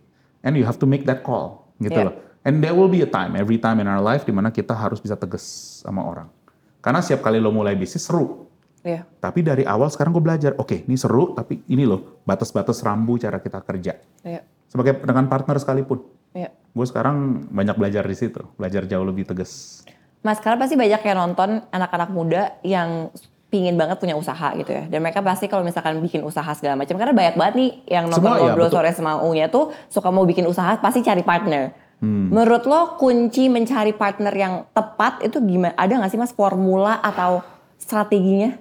And 0.46 0.54
you 0.54 0.62
have 0.62 0.78
to 0.78 0.86
make 0.86 1.02
that 1.10 1.26
call, 1.26 1.66
gitu 1.82 1.98
Ya. 1.98 2.06
loh. 2.06 2.14
And 2.46 2.62
there 2.62 2.70
will 2.70 2.86
be 2.86 3.02
a 3.02 3.10
time, 3.10 3.34
every 3.34 3.58
time 3.58 3.82
in 3.82 3.90
our 3.90 3.98
life 3.98 4.22
di 4.22 4.30
mana 4.30 4.54
kita 4.54 4.70
harus 4.70 5.02
bisa 5.02 5.18
tegas 5.18 5.42
sama 5.82 6.06
orang. 6.06 6.30
Karena 6.78 7.02
setiap 7.02 7.26
kali 7.26 7.42
lo 7.42 7.50
mulai 7.50 7.74
bisnis 7.74 8.06
seru. 8.06 8.46
Iya. 8.86 9.02
Tapi 9.18 9.42
dari 9.42 9.66
awal 9.66 9.90
sekarang 9.90 10.14
gue 10.14 10.22
belajar, 10.22 10.54
oke 10.54 10.86
ini 10.86 10.94
seru, 10.94 11.34
tapi 11.34 11.66
ini 11.66 11.82
loh 11.82 12.22
batas-batas 12.22 12.78
rambu 12.86 13.18
cara 13.18 13.42
kita 13.42 13.58
kerja. 13.66 13.98
Iya. 14.22 14.46
Sebagai 14.66 14.98
dengan 15.02 15.30
partner 15.30 15.56
sekalipun. 15.58 16.02
Iya. 16.36 16.50
Gue 16.76 16.86
sekarang 16.86 17.48
banyak 17.48 17.76
belajar 17.80 18.04
di 18.04 18.16
situ, 18.16 18.44
belajar 18.60 18.84
jauh 18.84 19.06
lebih 19.06 19.24
tegas. 19.24 19.82
Mas, 20.20 20.42
sekarang 20.42 20.58
pasti 20.58 20.74
banyak 20.74 21.00
yang 21.06 21.16
nonton 21.16 21.62
anak-anak 21.70 22.10
muda 22.10 22.42
yang 22.66 23.14
pingin 23.46 23.78
banget 23.78 23.96
punya 24.02 24.18
usaha 24.18 24.52
gitu 24.58 24.68
ya. 24.74 24.84
Dan 24.90 25.00
mereka 25.00 25.22
pasti 25.22 25.46
kalau 25.46 25.62
misalkan 25.62 25.96
bikin 26.02 26.26
usaha 26.26 26.50
segala 26.52 26.82
macam. 26.82 26.98
Karena 26.98 27.14
banyak 27.14 27.34
banget 27.38 27.54
nih 27.56 27.70
yang 27.88 28.04
nonton 28.10 28.26
Semua 28.26 28.36
ya, 28.36 28.42
ngobrol 28.42 28.66
betul. 28.68 28.76
sore 28.76 28.90
semaunya 28.92 29.46
tuh 29.48 29.64
suka 29.86 30.08
mau 30.10 30.26
bikin 30.26 30.44
usaha 30.50 30.76
pasti 30.82 31.00
cari 31.00 31.22
partner. 31.22 31.72
Hmm. 31.96 32.28
Menurut 32.28 32.68
lo 32.68 33.00
kunci 33.00 33.48
mencari 33.48 33.96
partner 33.96 34.34
yang 34.36 34.54
tepat 34.74 35.24
itu 35.24 35.40
gimana? 35.40 35.72
Ada 35.80 35.96
nggak 35.96 36.10
sih 36.12 36.20
mas 36.20 36.34
formula 36.34 37.00
atau 37.00 37.40
strateginya? 37.80 38.58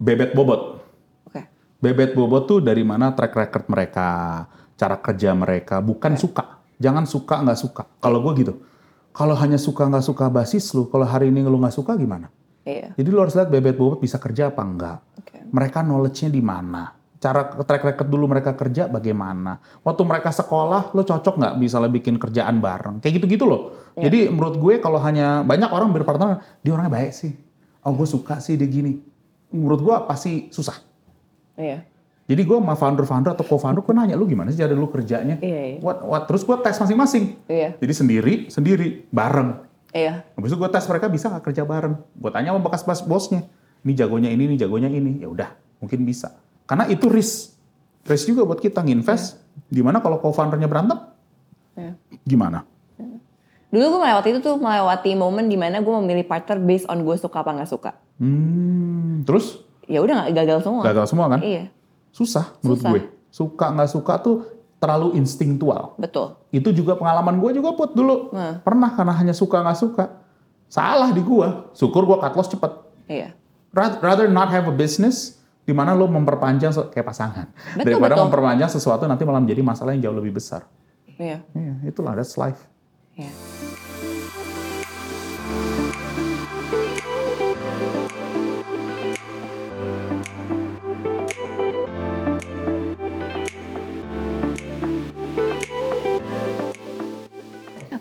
Bebet 0.00 0.32
bobot. 0.32 0.80
Oke. 1.28 1.44
Bebet 1.84 2.16
bobot 2.16 2.48
tuh 2.48 2.64
dari 2.64 2.80
mana 2.80 3.12
track 3.12 3.36
record 3.36 3.66
mereka, 3.68 4.08
cara 4.76 4.96
kerja 5.00 5.32
mereka, 5.32 5.80
bukan 5.80 6.14
suka. 6.20 6.60
Jangan 6.76 7.08
suka 7.08 7.40
nggak 7.40 7.58
suka. 7.58 7.82
Kalau 7.98 8.20
gue 8.20 8.32
gitu, 8.44 8.54
kalau 9.16 9.32
hanya 9.32 9.56
suka 9.56 9.88
nggak 9.88 10.04
suka 10.04 10.28
basis 10.28 10.76
lu, 10.76 10.92
kalau 10.92 11.08
hari 11.08 11.32
ini 11.32 11.40
lu 11.40 11.56
nggak 11.56 11.72
suka 11.72 11.96
gimana? 11.96 12.28
Iya. 12.68 12.92
Jadi 12.92 13.08
lu 13.08 13.18
harus 13.24 13.32
lihat 13.32 13.48
bebet 13.48 13.78
bobot 13.78 14.02
bisa 14.02 14.20
kerja 14.20 14.52
apa 14.52 14.60
enggak. 14.60 14.98
Oke. 15.16 15.38
Mereka 15.48 15.80
knowledge-nya 15.80 16.28
di 16.28 16.42
mana? 16.44 16.92
Cara 17.16 17.48
track 17.48 17.82
record 17.86 18.08
dulu 18.12 18.28
mereka 18.28 18.52
kerja 18.52 18.92
bagaimana? 18.92 19.56
Waktu 19.80 20.02
mereka 20.04 20.34
sekolah, 20.34 20.92
lo 20.92 21.00
cocok 21.00 21.40
nggak 21.40 21.54
misalnya 21.56 21.88
bikin 21.88 22.20
kerjaan 22.20 22.60
bareng? 22.60 23.00
Kayak 23.00 23.22
gitu-gitu 23.22 23.48
loh. 23.48 23.72
Iya. 23.96 24.12
Jadi 24.12 24.18
menurut 24.28 24.60
gue 24.60 24.74
kalau 24.84 25.00
hanya 25.00 25.40
banyak 25.46 25.70
orang 25.72 25.88
berpartner, 25.96 26.44
dia 26.60 26.76
orangnya 26.76 26.92
baik 26.92 27.16
sih. 27.16 27.32
Oh 27.86 27.96
gue 27.96 28.04
suka 28.04 28.36
sih 28.42 28.60
dia 28.60 28.68
gini. 28.68 29.00
Menurut 29.54 29.80
gue 29.80 29.96
pasti 30.04 30.52
susah. 30.52 30.76
Iya. 31.56 31.86
Jadi 32.26 32.42
gue 32.42 32.58
sama 32.58 32.74
founder-founder 32.74 33.38
atau 33.38 33.46
co-founder, 33.46 33.86
gue 33.86 33.94
nanya 33.94 34.18
lu 34.18 34.26
gimana 34.26 34.50
sih 34.50 34.58
cara 34.58 34.74
lu 34.74 34.90
kerjanya? 34.90 35.38
Iya, 35.38 35.62
iya. 35.62 35.78
What, 35.78 36.02
what? 36.02 36.22
Terus 36.26 36.42
gue 36.42 36.56
tes 36.58 36.74
masing-masing. 36.74 37.38
Iya. 37.46 37.78
Jadi 37.78 37.92
sendiri, 37.94 38.34
sendiri, 38.50 39.06
bareng. 39.14 39.62
Iya. 39.94 40.26
Habis 40.34 40.50
itu 40.50 40.58
gue 40.58 40.70
tes 40.70 40.82
mereka 40.90 41.06
bisa 41.06 41.30
nggak 41.30 41.44
kerja 41.46 41.62
bareng. 41.62 41.94
Gue 42.18 42.30
tanya 42.34 42.50
sama 42.50 42.66
bekas 42.66 42.82
bos 42.82 43.00
bosnya, 43.06 43.46
ini 43.86 43.94
jagonya 43.94 44.34
ini, 44.34 44.42
ini 44.44 44.54
jagonya 44.58 44.90
ini. 44.90 45.22
Ya 45.22 45.30
udah, 45.30 45.54
mungkin 45.78 46.02
bisa. 46.02 46.34
Karena 46.66 46.90
itu 46.90 47.06
risk. 47.06 47.54
Risk 48.02 48.26
juga 48.26 48.42
buat 48.42 48.58
kita 48.58 48.82
nginvest. 48.82 49.38
Di 49.70 49.80
mana 49.80 50.02
kalau 50.02 50.18
co-foundernya 50.18 50.66
berantem, 50.66 50.98
Iya. 51.78 51.94
gimana? 52.26 52.66
Dulu 53.66 53.82
gue 53.86 54.00
melewati 54.00 54.28
itu 54.30 54.40
tuh 54.40 54.56
melewati 54.56 55.14
momen 55.14 55.46
di 55.46 55.54
mana 55.54 55.78
gue 55.78 55.94
memilih 56.00 56.24
partner 56.24 56.58
based 56.58 56.86
on 56.86 57.02
gue 57.02 57.14
suka 57.14 57.42
apa 57.42 57.50
nggak 57.52 57.70
suka. 57.70 57.94
Hmm, 58.18 59.22
terus 59.22 59.62
Ya 59.86 60.02
udah 60.02 60.26
gagal 60.28 60.66
semua. 60.66 60.82
gagal 60.82 61.06
semua 61.06 61.26
kan? 61.28 61.38
Iya. 61.38 61.70
Susah 62.16 62.56
menurut 62.64 62.80
Susah. 62.80 62.90
gue. 62.96 63.00
Suka 63.28 63.66
nggak 63.68 63.90
suka 63.92 64.14
tuh 64.16 64.36
terlalu 64.80 65.20
instingtual. 65.20 65.92
Betul. 66.00 66.40
Itu 66.48 66.72
juga 66.72 66.96
pengalaman 66.96 67.36
gue 67.36 67.60
juga 67.60 67.76
put 67.76 67.92
dulu. 67.92 68.32
Nah. 68.32 68.64
Pernah 68.64 68.96
karena 68.96 69.12
hanya 69.12 69.36
suka 69.36 69.60
nggak 69.60 69.76
suka. 69.76 70.04
Salah 70.66 71.12
di 71.12 71.20
gue. 71.20 71.48
Syukur 71.76 72.08
gue 72.08 72.16
cut 72.16 72.32
loss 72.32 72.48
cepet. 72.48 72.72
Iya. 73.04 73.36
Ra- 73.76 74.00
Rather 74.00 74.32
not 74.32 74.48
have 74.48 74.64
a 74.64 74.72
business 74.72 75.36
di 75.66 75.76
mana 75.76 75.92
lo 75.92 76.08
memperpanjang 76.08 76.72
kayak 76.88 77.04
pasangan. 77.04 77.46
Betul, 77.76 77.84
Daripada 77.92 78.14
betul. 78.16 78.24
memperpanjang 78.30 78.70
sesuatu 78.72 79.04
nanti 79.04 79.28
malah 79.28 79.44
menjadi 79.44 79.60
masalah 79.60 79.92
yang 79.92 80.08
jauh 80.08 80.16
lebih 80.16 80.40
besar. 80.40 80.64
Iya. 81.20 81.44
Iya, 81.52 81.74
itulah 81.84 82.16
that's 82.16 82.40
life. 82.40 82.64
Iya. 83.12 83.32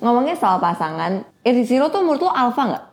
Ngomongnya 0.05 0.37
soal 0.37 0.61
pasangan, 0.61 1.25
lo 1.41 1.87
tuh 1.89 2.01
menurut 2.05 2.21
lo 2.21 2.29
alpha 2.29 2.61
nggak? 2.61 2.85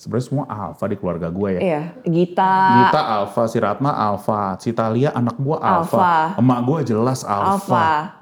Sebenarnya 0.00 0.24
semua 0.24 0.44
alfa 0.48 0.84
di 0.88 0.96
keluarga 0.96 1.28
gue 1.28 1.58
ya. 1.58 1.60
Iya, 1.60 1.82
Gita, 2.06 2.54
Gita 2.88 3.02
alfa, 3.20 3.42
si 3.44 3.60
Ratna 3.60 3.92
alfa, 3.92 4.56
si 4.56 4.72
Talia 4.72 5.12
anak 5.12 5.36
gue 5.36 5.58
alfa, 5.58 6.32
Alfa. 6.32 6.40
emak 6.40 6.60
gue 6.64 6.78
jelas 6.88 7.20
alfa. 7.28 8.16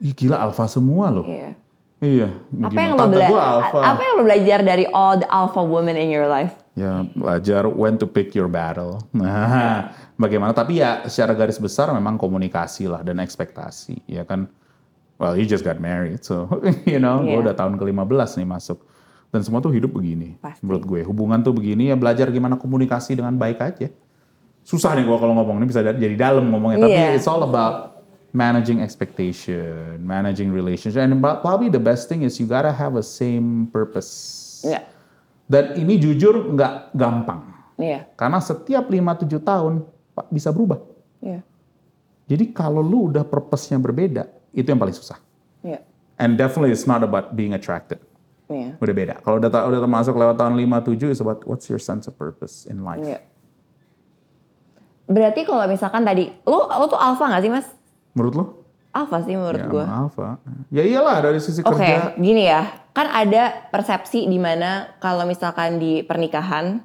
Ih, 0.00 0.16
gila 0.16 0.40
alfa 0.40 0.64
semua 0.64 1.12
loh. 1.12 1.28
Iya. 1.28 1.52
Iya. 2.00 2.28
Apa 2.64 2.78
yang 2.78 2.92
lo 2.96 3.04
bela- 3.04 3.28
alfa. 3.60 3.78
apa 3.84 4.00
yang 4.00 4.14
lo 4.16 4.22
belajar 4.24 4.58
dari 4.64 4.84
all 4.96 5.20
the 5.20 5.28
alpha 5.28 5.60
women 5.60 6.00
in 6.00 6.08
your 6.08 6.24
life? 6.24 6.56
Ya 6.72 7.04
belajar 7.12 7.68
when 7.68 8.00
to 8.00 8.08
pick 8.08 8.32
your 8.32 8.48
battle. 8.48 9.00
Nah, 9.12 9.92
bagaimana? 10.22 10.56
Tapi 10.56 10.80
ya 10.80 11.04
secara 11.04 11.36
garis 11.36 11.60
besar 11.60 11.92
memang 11.92 12.16
komunikasi 12.16 12.88
lah 12.88 13.04
dan 13.04 13.20
ekspektasi, 13.20 14.08
ya 14.08 14.24
kan. 14.24 14.48
Well, 15.16 15.32
you 15.32 15.48
just 15.48 15.64
got 15.64 15.80
married, 15.80 16.20
so 16.20 16.44
you 16.84 17.00
know, 17.00 17.24
gue 17.24 17.32
Iya. 17.32 17.44
udah 17.48 17.54
tahun 17.56 17.80
ke-15 17.80 18.36
nih 18.36 18.48
masuk. 18.48 18.78
Dan 19.32 19.40
semua 19.42 19.58
tuh 19.58 19.72
hidup 19.72 19.90
begini, 19.90 20.36
Pasti. 20.38 20.60
menurut 20.60 20.84
gue. 20.84 21.00
Hubungan 21.02 21.40
tuh 21.40 21.50
begini 21.50 21.88
ya 21.88 21.96
belajar 21.96 22.28
gimana 22.28 22.54
komunikasi 22.54 23.16
dengan 23.16 23.32
baik 23.34 23.58
aja. 23.58 23.88
Susah 24.60 24.92
nih 24.92 25.04
gue 25.04 25.16
kalau 25.16 25.32
ngomong 25.34 25.56
ini 25.58 25.66
bisa 25.66 25.80
jadi 25.80 26.14
dalam 26.14 26.52
ngomongnya, 26.52 26.84
tapi 26.84 26.94
Iya. 26.94 27.16
it's 27.16 27.24
all 27.24 27.40
about 27.42 28.04
managing 28.30 28.84
expectation, 28.84 29.96
managing 29.98 30.52
relationship, 30.52 31.00
and 31.00 31.16
probably 31.18 31.72
the 31.72 31.80
best 31.80 32.06
thing 32.06 32.20
is 32.20 32.36
you 32.36 32.44
gotta 32.44 32.68
have 32.70 32.92
a 32.94 33.02
same 33.02 33.72
purpose. 33.72 34.60
Iya. 34.62 34.84
Dan 35.46 35.80
ini 35.80 35.96
jujur 35.96 36.52
nggak 36.52 36.92
gampang. 36.92 37.40
Iya. 37.80 38.04
Karena 38.14 38.36
setiap 38.36 38.84
5-7 38.86 39.40
tahun 39.40 39.80
bisa 40.28 40.52
berubah. 40.52 40.80
Iya. 41.24 41.40
Jadi 42.26 42.50
kalau 42.50 42.82
lu 42.82 43.08
udah 43.08 43.22
purpose-nya 43.22 43.78
berbeda, 43.78 44.26
itu 44.56 44.66
yang 44.72 44.80
paling 44.80 44.96
susah. 44.96 45.20
Iya. 45.60 45.84
And 46.16 46.40
definitely 46.40 46.72
it's 46.72 46.88
not 46.88 47.04
about 47.04 47.36
being 47.36 47.52
attracted. 47.52 48.00
Iya. 48.48 48.80
Udah 48.80 48.94
beda. 48.96 49.14
Kalau 49.20 49.36
udah, 49.36 49.50
udah 49.52 49.80
termasuk 49.84 50.16
lewat 50.16 50.40
tahun 50.40 50.56
5-7, 50.56 51.12
it's 51.12 51.20
about 51.20 51.44
what's 51.44 51.68
your 51.68 51.82
sense 51.82 52.08
of 52.08 52.16
purpose 52.16 52.64
in 52.64 52.80
life. 52.80 53.04
Iya. 53.04 53.20
Berarti 55.06 55.46
kalau 55.46 55.62
misalkan 55.70 56.02
tadi, 56.02 56.32
lu, 56.42 56.58
lu 56.66 56.84
tuh 56.88 56.98
alpha 56.98 57.30
gak 57.30 57.42
sih 57.44 57.52
mas? 57.52 57.68
Menurut 58.16 58.34
lu? 58.34 58.44
Alpha 58.96 59.20
sih 59.28 59.36
menurut 59.36 59.60
ya, 59.60 59.68
gue. 59.68 59.84
alpha. 59.84 60.40
Ya 60.72 60.82
iyalah 60.82 61.20
dari 61.20 61.36
sisi 61.36 61.60
Oke, 61.60 61.84
kerja. 61.84 62.16
gini 62.16 62.48
ya. 62.48 62.64
Kan 62.96 63.12
ada 63.12 63.68
persepsi 63.68 64.24
di 64.24 64.40
mana 64.40 64.96
kalau 65.04 65.28
misalkan 65.28 65.76
di 65.76 66.00
pernikahan 66.00 66.80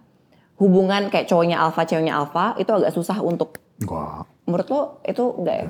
hubungan 0.60 1.08
kayak 1.08 1.32
cowoknya 1.32 1.56
alpha, 1.56 1.88
ceweknya 1.88 2.20
alpha 2.20 2.60
itu 2.60 2.68
agak 2.68 2.92
susah 2.92 3.24
untuk 3.24 3.64
Enggak. 3.80 4.28
menurut 4.44 4.68
lo 4.68 4.82
itu 5.08 5.24
enggak 5.40 5.56
ya? 5.56 5.66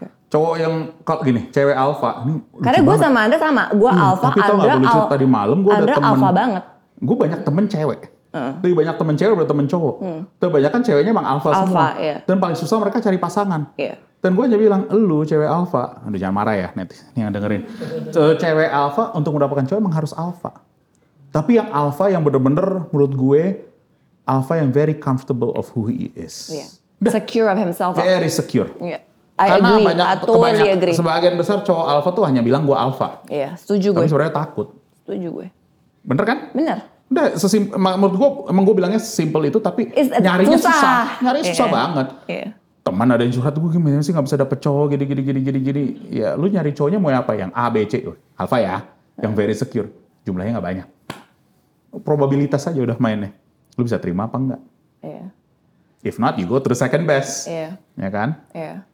Oke. 0.00 0.08
Cowok 0.30 0.54
yang 0.56 0.74
kalau 1.02 1.20
gini, 1.20 1.50
cewek 1.50 1.74
alpha. 1.74 2.22
Ini 2.22 2.32
Karena 2.56 2.80
gue 2.80 2.96
sama 2.96 3.18
Andra 3.20 3.38
sama, 3.38 3.62
gue 3.68 3.90
alpha, 3.90 4.06
Hmm, 4.22 4.26
tapi 4.30 4.38
tau 4.40 4.56
gak, 4.56 4.78
lucu 4.78 4.96
al- 4.96 5.10
tadi 5.10 5.26
malam 5.26 5.58
gue 5.60 5.72
ada 5.74 5.84
temen. 5.84 6.06
alpha 6.06 6.28
banget. 6.30 6.62
Gue 6.96 7.16
banyak 7.18 7.40
temen 7.42 7.64
cewek. 7.66 8.00
Lebih 8.62 8.74
banyak 8.76 8.94
temen 8.94 9.14
cewek 9.14 9.30
daripada 9.32 9.50
temen 9.50 9.66
cowok. 9.66 9.96
Tapi 10.38 10.50
banyak 10.50 10.70
kan 10.70 10.80
ceweknya 10.80 11.10
emang 11.10 11.26
Hmm. 11.26 11.34
Alpha, 11.36 11.50
semua. 11.60 11.88
iya. 11.98 12.16
Dan 12.22 12.38
paling 12.38 12.54
susah 12.54 12.76
mereka 12.78 12.98
cari 12.98 13.18
pasangan. 13.18 13.74
Iya. 13.74 13.98
Dan 14.16 14.30
gue 14.32 14.44
aja 14.44 14.54
bilang, 14.54 14.86
lu 14.88 15.20
cewek 15.22 15.44
alpha. 15.44 15.98
Aduh 16.00 16.14
jangan 16.14 16.36
marah 16.36 16.54
ya 16.54 16.68
net 16.72 16.94
yang 17.12 17.28
dengerin. 17.28 17.66
Ce- 18.08 18.36
Cewek 18.36 18.68
alpha 18.68 19.10
untuk 19.12 19.34
mendapatkan 19.34 19.66
cowok 19.66 19.80
emang 19.80 19.92
harus 19.92 20.14
alpha. 20.14 20.62
Tapi 21.28 21.58
yang 21.58 21.68
alpha 21.68 22.06
yang 22.06 22.22
bener-bener 22.22 22.86
menurut 22.88 23.12
gue, 23.12 23.42
alpha 24.24 24.54
yang 24.54 24.70
very 24.70 24.94
comfortable 24.94 25.50
of 25.52 25.74
who 25.74 25.86
he 25.86 26.14
is. 26.14 26.48
Iya. 26.48 26.66
Secure 27.10 27.46
of 27.46 27.56
himself. 27.56 27.96
Very 27.96 28.28
secure. 28.28 28.70
Iya. 28.78 29.02
I 29.40 29.48
Karena 29.56 29.68
agree. 29.72 29.86
banyak, 29.88 30.04
I 30.06 30.14
totally 30.20 30.36
kebanyak- 30.36 30.74
agree. 30.76 30.92
sebagian 30.92 31.34
besar 31.34 31.64
cowok 31.64 31.84
alpha 31.88 32.10
tuh 32.12 32.24
hanya 32.28 32.44
bilang 32.44 32.62
gue 32.62 32.76
alpha. 32.76 33.24
Iya, 33.24 33.56
setuju 33.56 33.96
gue. 33.96 34.04
Tapi 34.04 34.10
sebenarnya 34.12 34.34
takut. 34.36 34.68
Setuju 35.00 35.28
gue. 35.32 35.46
Bener 36.04 36.24
kan? 36.24 36.38
Bener. 36.52 36.78
Udah, 37.08 37.34
sesim, 37.34 37.72
menurut 37.72 38.14
gue, 38.14 38.30
emang 38.48 38.62
gue 38.62 38.74
bilangnya 38.76 39.00
simple 39.00 39.42
itu, 39.42 39.56
tapi 39.58 39.88
It's- 39.90 40.12
nyarinya 40.12 40.54
susah. 40.54 40.70
susah. 40.70 41.00
Nyarinya 41.18 41.46
susah 41.48 41.66
Iya. 41.66 41.74
banget. 41.74 42.06
Iya. 42.28 42.46
Teman 42.80 43.08
ada 43.08 43.20
yang 43.20 43.32
curhat, 43.32 43.54
gue 43.56 43.70
gimana 43.70 44.00
sih 44.00 44.12
gak 44.12 44.24
bisa 44.24 44.36
dapet 44.36 44.58
cowok 44.58 44.84
gini, 44.92 45.04
gini, 45.04 45.22
gini, 45.22 45.40
gini, 45.40 45.58
gini. 45.60 45.82
Ya 46.12 46.36
lu 46.36 46.46
nyari 46.46 46.70
cowoknya 46.70 46.96
mau 46.96 47.08
yang 47.08 47.20
apa? 47.20 47.32
Yang 47.34 47.50
A, 47.50 47.64
B, 47.66 47.76
C. 47.84 47.94
Alpha 48.36 48.56
ya, 48.56 48.76
yang 49.16 49.32
very 49.32 49.52
secure. 49.52 49.88
Jumlahnya 50.22 50.52
gak 50.54 50.66
banyak. 50.66 50.86
Probabilitas 52.04 52.62
aja 52.62 52.78
udah 52.78 52.94
mainnya. 52.96 53.34
Lu 53.74 53.82
bisa 53.82 53.98
terima 53.98 54.28
apa 54.28 54.36
enggak? 54.36 54.60
Iya. 55.00 55.24
If 56.00 56.16
not, 56.16 56.38
you 56.38 56.46
go 56.46 56.56
to 56.56 56.68
the 56.68 56.78
second 56.78 57.04
best. 57.04 57.44
Iya. 57.44 57.74
Ya 57.98 58.08
kan? 58.08 58.28
Iya. 58.52 58.86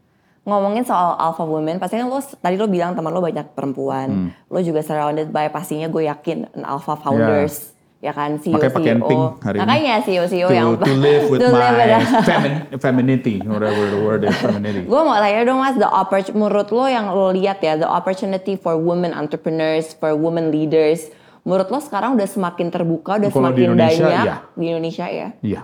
Ngomongin 0.47 0.87
soal 0.87 1.19
alpha 1.19 1.43
woman, 1.43 1.77
pasti 1.77 1.99
kan 1.99 2.07
lo 2.07 2.23
tadi 2.23 2.55
lo 2.55 2.71
bilang 2.71 2.95
teman 2.95 3.11
lo 3.11 3.19
banyak 3.19 3.43
Hmm. 3.45 3.53
perempuan. 3.53 4.09
Lo 4.47 4.63
juga 4.63 4.79
surrounded 4.79 5.29
by 5.29 5.51
pastinya 5.51 5.91
gue 5.91 6.07
yakin 6.07 6.47
an 6.49 6.63
alpha 6.63 6.95
founders. 6.95 7.75
Ya 7.99 8.15
kan 8.15 8.39
CEO 8.39 8.55
Makanya 8.55 8.71
pakai 8.71 8.95
CEO. 8.95 9.09
pink 9.09 9.23
hari 9.43 9.57
ini. 9.57 9.61
Makanya 9.61 9.95
CEO 10.01 10.25
CEO 10.25 10.47
To, 10.47 10.55
yang 10.55 10.69
to 10.79 10.95
live 10.95 11.25
with 11.27 11.41
to 11.43 11.49
live 11.49 11.75
my 11.75 11.89
femin- 12.23 12.63
femininity, 12.79 13.37
whatever 13.43 13.85
the 13.89 13.99
word 13.99 14.23
is, 14.23 14.37
femininity. 14.37 14.87
Gue 14.87 15.01
mau 15.01 15.17
tanya 15.17 15.43
dong 15.43 15.59
mas, 15.59 15.75
the 15.75 15.89
opportunity, 15.89 16.39
menurut 16.39 16.69
lo 16.71 16.85
yang 16.87 17.11
lo 17.11 17.35
lihat 17.35 17.59
ya, 17.59 17.75
the 17.75 17.89
opportunity 17.89 18.55
for 18.55 18.79
women 18.79 19.11
entrepreneurs, 19.11 19.91
for 19.93 20.15
women 20.15 20.55
leaders, 20.55 21.11
menurut 21.43 21.67
lo 21.67 21.81
sekarang 21.81 22.15
udah 22.15 22.29
semakin 22.29 22.71
terbuka, 22.71 23.19
udah 23.19 23.27
Kalau 23.27 23.51
di 23.51 23.59
semakin 23.59 23.65
Indonesia, 23.67 24.05
banyak 24.05 24.23
iya. 24.23 24.37
di 24.55 24.65
Indonesia 24.69 25.07
ya? 25.09 25.29
Iya. 25.41 25.61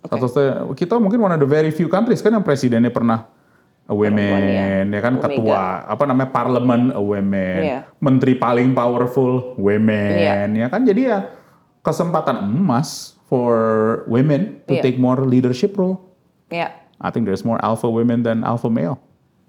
Satu-satunya- 0.00 0.70
kita 0.76 0.94
mungkin 0.96 1.18
one 1.18 1.32
of 1.32 1.40
the 1.40 1.48
very 1.48 1.68
few 1.68 1.88
countries 1.88 2.20
kan 2.20 2.30
yang 2.30 2.44
presidennya 2.44 2.88
pernah 2.88 3.26
women, 3.92 4.42
Perempuan, 4.42 4.86
ya 4.88 5.00
kan 5.00 5.14
Omega. 5.14 5.26
ketua 5.26 5.62
apa 5.84 6.02
namanya 6.04 6.30
parlemen 6.30 6.82
a 6.90 7.02
women, 7.02 7.58
Iya. 7.60 7.78
menteri 7.98 8.34
paling 8.34 8.70
powerful 8.72 9.54
women, 9.56 10.10
Iya. 10.14 10.46
ya 10.48 10.66
kan 10.68 10.82
jadi 10.82 11.00
ya 11.02 11.18
kesempatan 11.80 12.44
emas 12.44 13.16
for 13.26 13.54
women 14.06 14.62
to 14.66 14.76
Iya. 14.76 14.82
take 14.82 14.96
more 14.96 15.22
leadership 15.22 15.74
role. 15.74 15.98
Ya, 16.50 16.74
I 16.98 17.08
think 17.08 17.24
there's 17.24 17.42
more 17.42 17.58
alpha 17.62 17.86
women 17.86 18.22
than 18.22 18.42
alpha 18.42 18.66
male. 18.66 18.98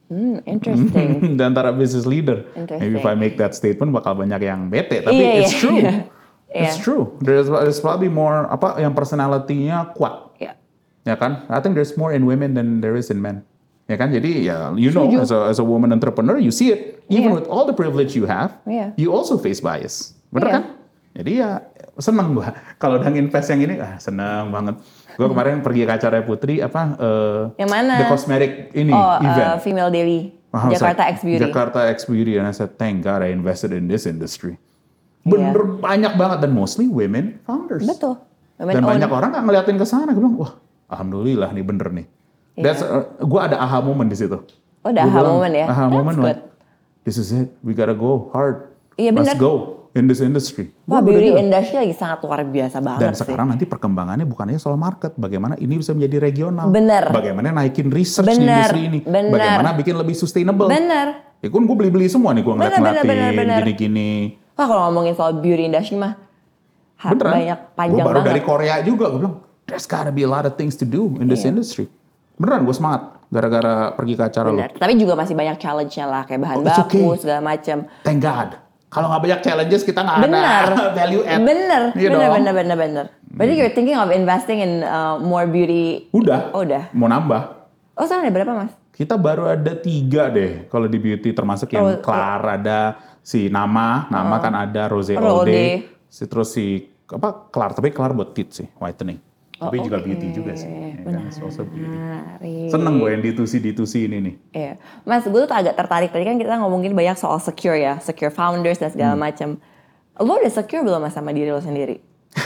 hmm, 0.08 0.44
interesting. 0.44 1.24
Dan 1.40 1.56
antara 1.56 1.72
business 1.72 2.04
leader. 2.04 2.44
Maybe 2.52 3.00
if 3.00 3.08
I 3.08 3.16
make 3.16 3.40
that 3.40 3.56
statement 3.56 3.96
bakal 3.96 4.12
banyak 4.14 4.44
yang 4.44 4.68
bete, 4.68 5.00
tapi 5.00 5.16
Iya, 5.18 5.32
it's 5.40 5.56
iya. 5.56 5.62
true. 5.62 5.80
Iya. 6.52 6.68
It's 6.68 6.76
true. 6.84 7.16
There's, 7.24 7.48
there's 7.48 7.80
probably 7.80 8.12
more 8.12 8.44
apa 8.44 8.76
yang 8.76 8.92
personality-nya 8.92 9.96
kuat. 9.96 10.36
ya, 10.36 10.52
Ya 11.02 11.16
kan? 11.16 11.48
I 11.48 11.64
think 11.64 11.80
there's 11.80 11.96
more 11.96 12.12
in 12.12 12.28
women 12.28 12.52
than 12.52 12.84
there 12.84 13.00
is 13.00 13.08
in 13.08 13.24
men. 13.24 13.48
Ya 13.92 14.00
kan? 14.00 14.08
Jadi 14.08 14.48
ya 14.48 14.72
you 14.74 14.88
know 14.88 15.04
as 15.20 15.30
a, 15.30 15.52
as 15.52 15.60
a 15.60 15.66
woman 15.68 15.92
entrepreneur 15.92 16.40
you 16.40 16.48
see 16.48 16.72
it 16.72 17.04
even 17.12 17.36
Iya. 17.36 17.44
with 17.44 17.48
all 17.52 17.68
the 17.68 17.76
privilege 17.76 18.16
you 18.16 18.24
have, 18.24 18.56
Iya. 18.64 18.96
you 18.96 19.12
also 19.12 19.36
face 19.36 19.60
bias. 19.60 20.16
Bener 20.32 20.48
Iya. 20.48 20.56
kan? 20.56 20.64
Jadi 21.12 21.32
ya 21.36 21.50
seneng 22.00 22.32
gua 22.32 22.56
kalau 22.82 22.96
udah 22.98 23.12
invest 23.12 23.52
yang 23.52 23.60
ini 23.62 23.76
ah 23.78 24.00
seneng 24.00 24.48
banget. 24.48 24.80
Gua 25.20 25.28
kemarin 25.28 25.60
pergi 25.60 25.84
ke 25.84 25.92
acara 25.92 26.24
Putri 26.24 26.64
apa 26.64 26.96
eh, 26.96 27.42
Yang 27.60 27.70
mana? 27.70 27.94
The 28.00 28.06
cosmetic 28.08 28.52
ini 28.72 28.96
oh, 28.96 29.20
uh, 29.20 29.20
event. 29.20 29.60
female 29.60 29.92
daily, 29.92 30.32
was 30.56 30.80
Jakarta 30.80 31.04
like, 31.04 31.14
X 31.14 31.18
Beauty. 31.22 31.42
Jakarta 31.44 31.80
X 31.92 31.98
Beauty 32.08 32.40
and 32.40 32.48
I 32.48 32.56
said 32.56 32.80
thank 32.80 33.04
God 33.04 33.20
I 33.20 33.36
invested 33.36 33.76
in 33.76 33.92
this 33.92 34.08
industry. 34.08 34.56
Iya. 35.28 35.52
Bener 35.52 35.84
banyak 35.84 36.16
banget 36.16 36.48
dan 36.48 36.56
mostly 36.56 36.88
women 36.88 37.44
founders. 37.44 37.84
Betul. 37.84 38.16
Women 38.56 38.72
Dan 38.72 38.84
own. 38.88 38.92
banyak 38.96 39.10
orang 39.12 39.30
nggak 39.36 39.44
ngeliatin 39.44 39.76
ke 39.76 39.84
sana. 39.84 40.14
Gue 40.14 40.22
bilang, 40.22 40.38
wah, 40.38 40.54
alhamdulillah 40.88 41.50
nih 41.52 41.66
bener 41.66 41.90
nih. 41.92 42.08
That's, 42.54 42.82
gue 43.18 43.40
ada 43.42 43.58
aha 43.58 43.80
moment 43.80 44.06
di 44.06 44.18
situ. 44.18 44.36
Iya. 44.36 44.60
Oh, 44.82 44.90
ada 44.90 45.00
Gua 45.00 45.06
aha 45.06 45.18
bilang, 45.18 45.34
moment 45.34 45.54
ya? 45.54 45.66
Aha 45.66 45.76
That's 45.80 45.94
moment, 45.94 46.16
good. 46.16 46.28
like, 46.28 46.42
this 47.04 47.16
is 47.16 47.30
it. 47.30 47.48
We 47.60 47.72
gotta 47.72 47.94
go 47.94 48.30
hard. 48.30 48.74
Iya, 48.96 49.14
Let's 49.14 49.34
go 49.36 49.88
in 49.92 50.06
this 50.06 50.20
industry. 50.20 50.74
Wah, 50.84 51.00
Gua 51.00 51.08
beauty 51.08 51.32
industry 51.34 51.78
lagi 51.80 51.94
sangat 51.94 52.20
luar 52.22 52.44
biasa 52.44 52.78
banget 52.80 53.02
Dan 53.02 53.14
sih. 53.14 53.20
sekarang 53.22 53.48
nanti 53.48 53.64
perkembangannya 53.64 54.26
bukan 54.26 54.48
hanya 54.48 54.58
soal 54.58 54.76
market, 54.76 55.16
bagaimana 55.16 55.56
ini 55.56 55.78
bisa 55.78 55.92
menjadi 55.92 56.18
regional. 56.22 56.68
Bener. 56.68 57.08
Bagaimana 57.08 57.54
naikin 57.54 57.88
research 57.88 58.28
di 58.28 58.36
Bener, 58.38 58.68
industri 58.68 58.82
ini. 58.86 59.00
bener. 59.02 59.32
Bagaimana 59.32 59.70
bikin 59.74 59.96
lebih 59.96 60.14
sustainable. 60.14 60.68
Bener. 60.68 61.08
Ya 61.38 61.48
kan 61.48 61.62
gue 61.62 61.76
beli-beli 61.76 62.06
semua 62.06 62.32
nih, 62.32 62.42
gue 62.42 62.54
ngeliat-ngeliatin 62.54 63.18
gini-gini. 63.60 64.12
Wah, 64.54 64.66
kalau 64.66 64.82
ngomongin 64.88 65.14
soal 65.14 65.34
beauty 65.36 65.66
industry 65.66 65.96
mah 65.96 66.14
Beneran. 67.02 67.34
banyak 67.34 67.60
panjang 67.74 67.96
Gue 67.96 68.02
baru 68.04 68.20
banget. 68.20 68.30
dari 68.30 68.42
Korea 68.44 68.76
juga, 68.82 69.06
gue 69.08 69.20
bilang, 69.20 69.36
there's 69.66 69.86
gotta 69.86 70.10
be 70.10 70.22
a 70.22 70.30
lot 70.30 70.44
of 70.44 70.54
things 70.54 70.74
to 70.74 70.86
do 70.86 71.18
in 71.18 71.26
this 71.26 71.42
Iya. 71.42 71.50
industry. 71.50 71.86
Beneran 72.42 72.66
gue 72.66 72.74
semangat, 72.74 73.02
gara-gara 73.30 73.74
pergi 73.94 74.14
ke 74.18 74.24
acara 74.26 74.50
lo. 74.50 74.58
Bener. 74.58 74.74
Tapi 74.74 74.94
juga 74.98 75.14
masih 75.14 75.38
banyak 75.38 75.58
challenge-nya 75.58 76.06
lah 76.06 76.22
kayak 76.26 76.42
bahan 76.42 76.58
Oh, 76.58 76.66
baku 76.66 76.82
okay. 76.82 77.22
segala 77.22 77.42
macam. 77.46 77.78
Thank 78.02 78.20
God. 78.20 78.50
Kalau 78.90 79.08
nggak 79.08 79.22
banyak 79.22 79.40
challenges, 79.40 79.82
kita 79.86 80.02
nggak 80.02 80.18
ada 80.20 80.92
value 80.98 81.22
add. 81.24 81.40
Bener, 81.40 81.82
Iya 81.94 82.10
bener, 82.10 82.28
dong. 82.28 82.36
bener, 82.36 82.54
bener, 82.58 82.76
bener. 82.76 83.06
Berarti 83.32 83.54
you're 83.56 83.72
thinking 83.72 83.96
of 83.96 84.10
investing 84.10 84.60
in 84.60 84.82
uh, 84.82 85.16
more 85.16 85.46
beauty. 85.46 86.10
Udah, 86.12 86.50
Oh, 86.52 86.66
udah. 86.66 86.90
mau 86.92 87.08
nambah. 87.08 87.42
Oh, 87.94 88.04
sekarang 88.04 88.28
ada 88.28 88.34
berapa, 88.34 88.52
Mas? 88.58 88.74
Kita 88.92 89.16
baru 89.16 89.48
ada 89.48 89.72
tiga 89.72 90.28
deh 90.28 90.68
kalau 90.68 90.86
di 90.86 90.98
beauty 90.98 91.32
termasuk 91.32 91.72
yang 91.72 91.86
Oh, 91.86 91.96
Klar 91.98 92.60
ada 92.60 92.80
si 93.22 93.48
Nama, 93.48 94.10
Nama 94.10 94.36
kan 94.38 94.54
ada 94.58 94.90
Rose 94.90 95.14
Rose. 95.14 95.48
Ode, 95.48 95.64
si 96.06 96.24
terus 96.26 96.52
si 96.52 96.66
apa 97.08 97.48
Klar 97.48 97.72
tapi 97.72 97.90
Klar 97.90 98.12
buat 98.12 98.34
teeth 98.34 98.52
sih 98.52 98.68
whitening. 98.76 99.18
Tapi 99.62 99.78
juga 99.78 100.02
beauty 100.02 100.28
juga 100.34 100.58
sih. 100.58 100.66
Ya 100.66 101.06
kan? 101.06 101.30
Also 101.30 101.62
beauty. 101.62 101.86
Menarik. 101.86 102.70
Seneng 102.74 102.98
gue 102.98 103.10
yang 103.14 103.22
ditusi-ditusi 103.22 104.10
ini 104.10 104.18
nih. 104.18 104.36
Iya. 104.52 104.74
Mas, 105.06 105.22
gue 105.24 105.42
tuh 105.46 105.54
agak 105.54 105.78
tertarik. 105.78 106.10
Tadi 106.10 106.26
kan 106.26 106.42
kita 106.42 106.58
ngomongin 106.58 106.92
banyak 106.92 107.14
soal 107.14 107.38
secure 107.38 107.78
ya. 107.78 108.02
Secure 108.02 108.34
founders 108.34 108.82
dan 108.82 108.90
segala 108.90 109.14
Hmm. 109.14 109.22
macam. 109.22 109.50
Lo 110.18 110.34
udah 110.34 110.50
secure 110.50 110.82
belum 110.82 110.98
mas 111.00 111.14
sama 111.14 111.30
diri 111.30 111.48
lo 111.48 111.62
sendiri? 111.62 112.02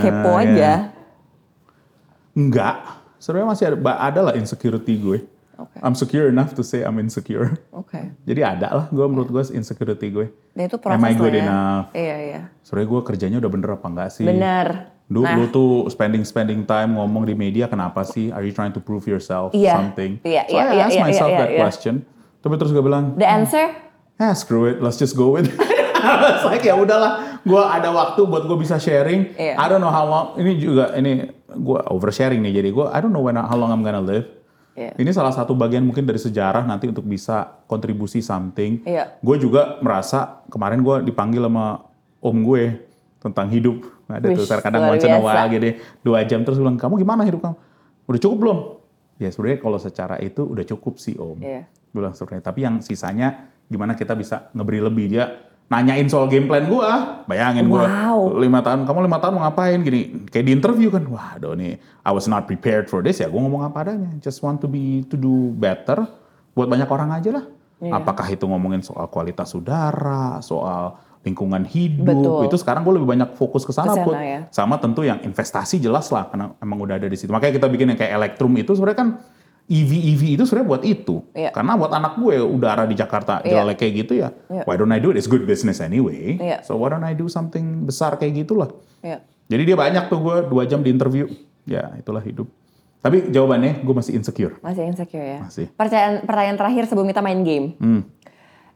Kepo 0.00 0.30
Ah, 0.30 0.42
aja. 0.44 0.72
Enggak. 2.32 2.76
Sebenarnya 3.16 3.48
masih 3.48 3.64
ada, 3.68 3.76
ada 4.00 4.20
lah 4.22 4.34
insecurity 4.36 4.96
gue. 4.96 5.18
Oke. 5.60 5.76
I'm 5.84 5.92
secure 5.92 6.32
enough 6.32 6.56
to 6.56 6.64
say 6.64 6.80
I'm 6.80 6.96
insecure. 6.96 7.60
Oke. 7.76 8.00
Jadi 8.28 8.40
ada 8.40 8.68
lah 8.72 8.86
gue 8.88 9.04
menurut 9.04 9.28
gue 9.28 9.44
insecurity 9.52 10.08
gue. 10.08 10.26
Dan 10.56 10.66
itu 10.66 10.80
Am 10.80 10.82
proses 10.96 11.04
I 11.04 11.12
good 11.14 11.34
ya. 11.36 11.44
enough? 11.44 11.84
Iya, 11.92 12.16
iya. 12.16 12.40
Sebenernya 12.64 12.88
gue 12.88 13.00
kerjanya 13.04 13.36
udah 13.38 13.50
bener 13.52 13.68
apa 13.76 13.86
enggak 13.86 14.10
sih? 14.16 14.24
Bener. 14.24 14.66
Lu, 15.10 15.26
Nah. 15.26 15.34
lu 15.34 15.50
tuh 15.50 15.90
spending 15.90 16.22
spending 16.22 16.62
time 16.64 16.94
ngomong 16.94 17.26
di 17.26 17.34
media 17.34 17.66
kenapa 17.66 18.06
sih? 18.06 18.30
Are 18.30 18.40
you 18.40 18.54
trying 18.54 18.72
to 18.72 18.80
prove 18.80 19.04
yourself 19.04 19.50
Iya. 19.52 19.74
something? 19.76 20.22
Iya, 20.22 20.46
so 20.46 20.54
iya, 20.54 20.62
I 20.64 20.70
iya, 20.72 20.82
ask 20.86 20.94
iya, 20.96 21.02
myself 21.02 21.30
iya, 21.34 21.38
that 21.44 21.50
iya. 21.50 21.60
question. 21.60 21.94
Tapi 22.40 22.54
terus 22.56 22.70
gue 22.72 22.80
bilang, 22.80 23.18
The 23.20 23.26
answer? 23.28 23.66
ah 24.16 24.32
screw 24.32 24.70
it, 24.70 24.78
let's 24.80 24.96
just 24.96 25.12
go 25.12 25.34
with. 25.34 25.50
it." 25.50 25.58
I 26.00 26.16
was 26.16 26.44
like 26.48 26.64
ya 26.64 26.72
udahlah, 26.72 27.42
gue 27.44 27.60
ada 27.60 27.92
waktu 27.92 28.24
buat 28.24 28.48
gue 28.48 28.56
bisa 28.56 28.80
sharing. 28.80 29.36
Iya. 29.36 29.60
I 29.60 29.66
don't 29.68 29.84
know 29.84 29.92
how 29.92 30.08
long. 30.08 30.26
Ini 30.40 30.52
juga 30.56 30.96
ini 30.96 31.28
gue 31.50 31.78
oversharing 31.92 32.40
nih, 32.40 32.64
jadi 32.64 32.68
gue 32.72 32.86
I 32.88 32.98
don't 33.04 33.12
know 33.12 33.20
when 33.20 33.36
how 33.36 33.58
long 33.58 33.68
I'm 33.68 33.84
gonna 33.84 34.00
live. 34.00 34.39
Iya. 34.78 34.94
Ini 34.96 35.10
salah 35.10 35.34
satu 35.34 35.52
bagian 35.52 35.82
mungkin 35.82 36.06
dari 36.06 36.18
sejarah 36.18 36.62
nanti 36.62 36.86
untuk 36.86 37.02
bisa 37.04 37.62
kontribusi 37.66 38.22
something. 38.22 38.86
Iya. 38.86 39.18
Gue 39.20 39.36
juga 39.36 39.82
merasa 39.82 40.42
kemarin 40.46 40.80
gue 40.80 41.10
dipanggil 41.10 41.42
sama 41.42 41.84
om 42.22 42.36
gue 42.46 42.78
tentang 43.20 43.50
hidup. 43.50 43.84
Ada 44.10 44.26
tuh 44.34 44.42
Wish, 44.42 44.62
kadang 44.62 44.82
luar 44.90 44.98
once 44.98 45.06
in 45.06 45.14
a 45.14 45.44
gini 45.46 45.70
dua 46.02 46.26
jam 46.26 46.42
terus 46.42 46.58
bilang 46.58 46.74
kamu 46.74 46.98
gimana 46.98 47.22
hidup 47.22 47.46
kamu? 47.46 47.56
Udah 48.10 48.20
cukup 48.22 48.38
belum? 48.42 48.58
Ya 49.20 49.28
sebenarnya 49.30 49.58
kalau 49.62 49.78
secara 49.78 50.16
itu 50.18 50.42
udah 50.42 50.64
cukup 50.66 50.98
sih 50.98 51.14
om. 51.18 51.38
Iya. 51.38 51.66
Gue 51.90 51.98
bilang 52.02 52.14
sebenarnya. 52.14 52.44
Tapi 52.46 52.60
yang 52.62 52.74
sisanya 52.82 53.50
gimana 53.70 53.94
kita 53.94 54.18
bisa 54.18 54.50
ngeberi 54.54 54.80
lebih 54.82 55.06
dia 55.10 55.49
nanyain 55.70 56.10
soal 56.10 56.26
game 56.26 56.50
plan 56.50 56.66
gue, 56.66 56.90
bayangin 57.30 57.70
gue 57.70 57.78
Wow. 57.78 58.34
lima 58.42 58.58
tahun, 58.58 58.90
kamu 58.90 59.06
lima 59.06 59.18
tahun 59.22 59.32
mau 59.38 59.42
ngapain 59.46 59.78
gini, 59.86 60.26
kayak 60.26 60.44
di 60.44 60.52
interview 60.58 60.90
kan, 60.90 61.06
wah 61.06 61.38
nih, 61.38 61.78
I 62.02 62.10
was 62.10 62.26
not 62.26 62.50
prepared 62.50 62.90
for 62.90 63.06
this 63.06 63.22
ya, 63.22 63.30
gue 63.30 63.38
ngomong 63.38 63.62
apa 63.62 63.86
adanya, 63.86 64.10
just 64.18 64.42
want 64.42 64.58
to 64.58 64.66
be 64.66 65.06
to 65.06 65.14
do 65.14 65.54
better, 65.54 66.10
buat 66.58 66.66
banyak 66.66 66.90
orang 66.90 67.14
aja 67.14 67.30
lah. 67.38 67.44
Iya. 67.80 68.02
Apakah 68.02 68.26
itu 68.28 68.44
ngomongin 68.44 68.82
soal 68.82 69.06
kualitas 69.08 69.54
udara, 69.54 70.42
soal 70.42 70.98
lingkungan 71.22 71.62
hidup, 71.62 72.18
Betul. 72.18 72.50
itu 72.50 72.56
sekarang 72.58 72.82
gue 72.82 72.98
lebih 72.98 73.08
banyak 73.08 73.30
fokus 73.38 73.62
ke 73.62 73.70
sana, 73.70 73.94
Put. 74.02 74.18
ya. 74.18 74.50
Sama 74.50 74.74
tentu 74.82 75.06
yang 75.06 75.22
investasi 75.22 75.78
jelas 75.78 76.10
lah, 76.10 76.26
karena 76.28 76.50
emang 76.58 76.82
udah 76.82 76.98
ada 76.98 77.06
di 77.06 77.14
situ. 77.14 77.30
Makanya 77.30 77.62
kita 77.62 77.68
bikin 77.70 77.94
yang 77.94 77.98
kayak 78.00 78.18
Electrum 78.18 78.52
itu 78.58 78.74
sebenarnya 78.74 78.98
kan 78.98 79.08
EV 79.70 79.90
EV 80.18 80.22
itu 80.34 80.42
sebenarnya 80.42 80.68
buat 80.68 80.82
itu. 80.82 81.16
Iya. 81.30 81.54
Karena 81.54 81.78
buat 81.78 81.94
anak 81.94 82.18
gue 82.18 82.42
udara 82.42 82.90
di 82.90 82.98
Jakarta 82.98 83.38
Iya. 83.46 83.62
jelek 83.62 83.78
kayak 83.78 83.92
gitu 84.02 84.12
ya. 84.18 84.34
Iya. 84.50 84.66
Why 84.66 84.74
don't 84.74 84.90
I 84.90 84.98
do 84.98 85.14
it? 85.14 85.16
It's 85.22 85.30
good 85.30 85.46
business 85.46 85.78
anyway. 85.78 86.34
Iya. 86.42 86.66
So 86.66 86.74
why 86.74 86.90
don't 86.90 87.06
I 87.06 87.14
do 87.14 87.30
something 87.30 87.86
besar 87.86 88.18
kayak 88.18 88.42
gitulah. 88.42 88.74
Iya. 89.06 89.22
Jadi 89.46 89.62
dia 89.70 89.76
banyak 89.78 90.10
tuh 90.10 90.18
gue 90.18 90.36
dua 90.50 90.66
jam 90.66 90.82
di 90.82 90.90
interview. 90.90 91.30
Ya 91.70 91.94
itulah 91.94 92.18
hidup. 92.18 92.50
Tapi 93.00 93.30
jawabannya 93.30 93.80
gue 93.86 93.94
masih 93.94 94.12
insecure. 94.18 94.58
Masih 94.60 94.90
insecure 94.90 95.24
ya? 95.24 95.38
Masih. 95.46 95.70
Pertanyaan, 95.72 96.26
pertanyaan 96.26 96.58
terakhir 96.58 96.82
sebelum 96.90 97.06
kita 97.06 97.22
main 97.22 97.40
game. 97.46 97.78
Hmm. 97.78 98.02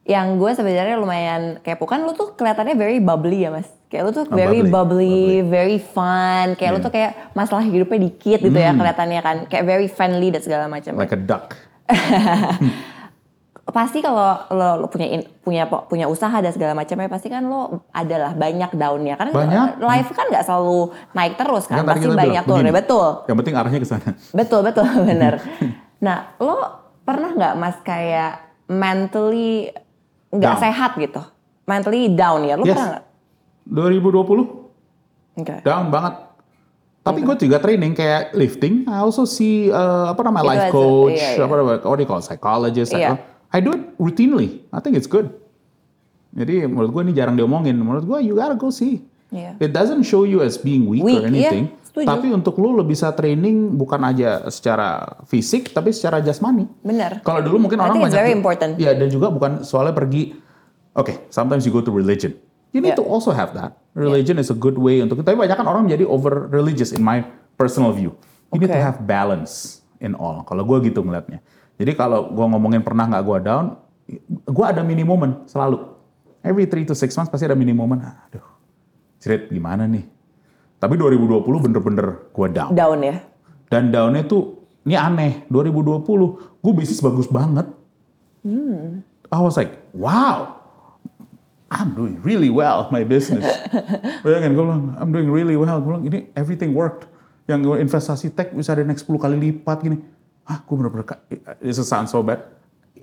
Yang 0.06 0.26
gue 0.38 0.50
sebenarnya 0.54 0.96
lumayan 0.96 1.42
kepo 1.60 1.90
kan 1.90 2.06
lu 2.06 2.14
tuh 2.14 2.38
kelihatannya 2.38 2.78
very 2.78 3.02
bubbly 3.02 3.44
ya 3.44 3.50
mas. 3.50 3.66
Kayak 3.86 4.02
lu 4.02 4.10
tuh 4.12 4.24
very 4.26 4.60
bubbly, 4.60 4.70
bubbly, 4.70 5.18
very 5.44 5.78
fun. 5.78 6.54
Kayak 6.54 6.70
lu 6.70 6.76
Yeah. 6.76 6.82
tuh 6.82 6.92
kayak 6.92 7.10
masalah 7.30 7.62
hidupnya 7.62 7.98
dikit 8.02 8.38
gitu 8.40 8.54
ya 8.56 8.72
kelihatannya 8.72 9.20
kan. 9.20 9.36
Kayak 9.46 9.64
very 9.64 9.86
friendly 9.86 10.28
dan 10.28 10.40
segala 10.40 10.64
macam. 10.66 10.92
Like 10.92 11.10
a 11.10 11.16
duck. 11.16 11.54
pasti 13.66 13.98
kalau 13.98 14.44
lo, 14.50 14.76
lo 14.76 14.86
punya 14.86 15.08
in- 15.10 15.28
punya 15.40 15.64
punya 15.64 16.04
usaha 16.04 16.36
dan 16.36 16.52
segala 16.52 16.76
macamnya 16.76 17.08
pasti 17.08 17.26
kan 17.26 17.42
lo 17.42 17.88
adalah 17.90 18.30
banyak 18.30 18.70
daunnya 18.70 19.16
kan 19.16 19.32
Banyak. 19.32 19.80
life 19.80 20.12
kan 20.12 20.28
nggak 20.28 20.44
selalu 20.44 20.92
naik 21.10 21.34
terus 21.34 21.64
kan 21.64 21.80
Kan 21.80 21.88
pasti 21.88 22.06
banyak 22.06 22.44
begini. 22.44 22.70
betul 22.70 23.24
Yang 23.24 23.36
penting 23.40 23.54
arahnya 23.56 23.80
ke 23.80 23.88
sana. 23.88 24.10
betul 24.30 24.60
betul 24.60 24.84
bener 25.08 25.40
nah 26.06 26.36
lo 26.36 26.60
pernah 27.02 27.32
nggak 27.32 27.54
mas 27.56 27.76
kayak 27.80 28.32
mentally 28.68 29.72
nggak 30.28 30.54
sehat 30.60 31.00
gitu 31.00 31.24
mentally 31.64 32.12
down 32.12 32.44
ya 32.44 32.54
lo 32.54 32.62
Yes. 32.62 32.76
pernah 32.76 32.88
nggak 32.90 33.04
2020 33.66 35.40
Oke. 35.40 35.54
down 35.64 35.88
banget. 35.88 36.14
Tapi 37.04 37.20
gue 37.20 37.36
juga 37.36 37.60
training 37.60 37.92
kayak 37.92 38.32
lifting. 38.32 38.88
I 38.88 39.04
also 39.04 39.28
see 39.28 39.68
uh, 39.68 40.08
apa 40.08 40.24
namanya 40.24 40.40
Itu 40.40 40.48
life 40.48 40.60
as 40.60 40.68
a- 40.68 40.72
coach, 40.72 41.20
iya, 41.20 41.30
iya. 41.36 41.44
apa 41.44 41.54
namanya, 41.60 41.78
what 41.84 41.96
do 41.96 42.02
you 42.02 42.08
call 42.08 42.22
psychologist. 42.24 42.96
Iya. 42.96 43.20
I 43.52 43.60
do 43.60 43.76
it 43.76 43.92
routinely. 44.00 44.64
I 44.72 44.80
think 44.80 44.96
it's 44.96 45.04
good. 45.06 45.28
Jadi 46.32 46.64
menurut 46.64 46.90
gue 46.90 47.02
ini 47.04 47.12
jarang 47.12 47.36
diomongin. 47.36 47.76
Menurut 47.76 48.08
gue 48.08 48.18
you 48.24 48.32
gotta 48.34 48.56
go 48.56 48.72
see. 48.72 49.04
Iya. 49.28 49.60
It 49.60 49.76
doesn't 49.76 50.08
show 50.08 50.24
you 50.24 50.40
as 50.40 50.56
being 50.56 50.88
weak, 50.88 51.04
Weak, 51.04 51.20
or 51.20 51.28
anything. 51.28 51.68
iya, 51.68 51.84
setuju. 51.84 52.06
Tapi 52.08 52.26
untuk 52.32 52.56
lu 52.56 52.72
lo 52.72 52.82
bisa 52.82 53.12
training 53.12 53.76
bukan 53.76 54.00
aja 54.00 54.48
secara 54.48 55.20
fisik, 55.28 55.76
tapi 55.76 55.92
secara 55.92 56.24
jasmani. 56.24 56.64
bener 56.80 57.20
Kalau 57.20 57.44
dulu 57.44 57.68
mungkin 57.68 57.84
I 57.84 57.84
orang 57.84 58.00
banyak 58.00 58.16
very 58.16 58.32
important. 58.32 58.80
Ya 58.80 58.96
dan 58.96 59.12
juga 59.12 59.28
bukan 59.28 59.60
soalnya 59.60 59.92
pergi. 59.92 60.40
Oke, 60.96 61.28
sometimes 61.28 61.68
you 61.68 61.74
go 61.74 61.84
to 61.84 61.92
religion. 61.92 62.32
You 62.74 62.82
need 62.82 62.98
Yeah. 62.98 63.00
to 63.00 63.06
also 63.06 63.30
have 63.30 63.54
that. 63.54 63.78
Religion 63.94 64.36
is 64.36 64.50
a 64.50 64.58
good 64.58 64.74
way 64.74 64.98
untuk. 64.98 65.22
Tapi 65.22 65.38
banyak 65.38 65.54
kan 65.54 65.62
orang 65.64 65.86
menjadi 65.86 66.02
over 66.04 66.50
religious 66.50 66.90
in 66.90 67.00
my 67.00 67.22
personal 67.54 67.94
view. 67.94 68.18
You 68.50 68.58
need 68.58 68.66
to 68.66 68.74
Okay. 68.74 68.82
have 68.82 69.06
balance 69.06 69.80
in 70.02 70.18
all. 70.18 70.42
Kalau 70.42 70.66
gue 70.66 70.90
gitu 70.90 71.00
ngeliatnya. 71.00 71.38
Jadi 71.78 71.94
kalau 71.94 72.34
gue 72.34 72.42
ngomongin 72.44 72.82
pernah 72.82 73.06
nggak 73.06 73.22
gue 73.22 73.38
down, 73.46 73.64
gue 74.26 74.64
ada 74.66 74.82
mini 74.82 75.06
moment 75.06 75.46
selalu. 75.46 75.78
Every 76.42 76.66
three 76.66 76.82
to 76.84 76.92
six 76.92 77.14
months 77.14 77.30
pasti 77.30 77.46
ada 77.46 77.54
mini 77.54 77.70
moment. 77.70 78.02
Aduh, 78.02 78.42
cerit 79.16 79.48
gimana 79.48 79.86
nih? 79.86 80.02
Tapi 80.76 80.98
2020 80.98 81.46
bener-bener 81.62 82.28
gue 82.28 82.46
down. 82.52 82.74
down 82.74 82.98
ya 83.00 83.16
Dan 83.70 83.88
downnya 83.88 84.26
tuh, 84.26 84.60
ini 84.84 84.92
aneh, 84.92 85.46
2020 85.48 86.04
gue 86.60 86.72
bisnis 86.74 87.00
bagus 87.00 87.30
banget. 87.30 87.70
I 89.32 89.38
was 89.40 89.56
like, 89.56 89.80
wow, 89.96 90.63
I'm 91.74 91.90
doing 91.92 92.22
really 92.22 92.48
well 92.48 92.86
my 92.88 93.02
business. 93.02 93.42
Bayangin 94.24 94.54
gue 94.54 94.62
bilang, 94.62 94.94
I'm 94.94 95.10
doing 95.10 95.26
really 95.26 95.58
well. 95.58 95.74
Gue 95.82 95.90
bilang, 95.90 96.04
ini 96.06 96.18
everything 96.38 96.70
worked. 96.70 97.10
Yang 97.44 97.60
gue 97.66 97.76
investasi 97.82 98.30
tech 98.30 98.54
bisa 98.54 98.72
ada 98.72 98.86
next 98.86 99.04
10 99.04 99.18
kali 99.18 99.36
lipat 99.36 99.82
gini. 99.82 99.98
Ah, 100.46 100.62
gue 100.62 100.74
bener-bener, 100.76 101.04
this 101.58 101.82
sounds 101.82 102.14
so 102.14 102.22
bad. 102.22 102.46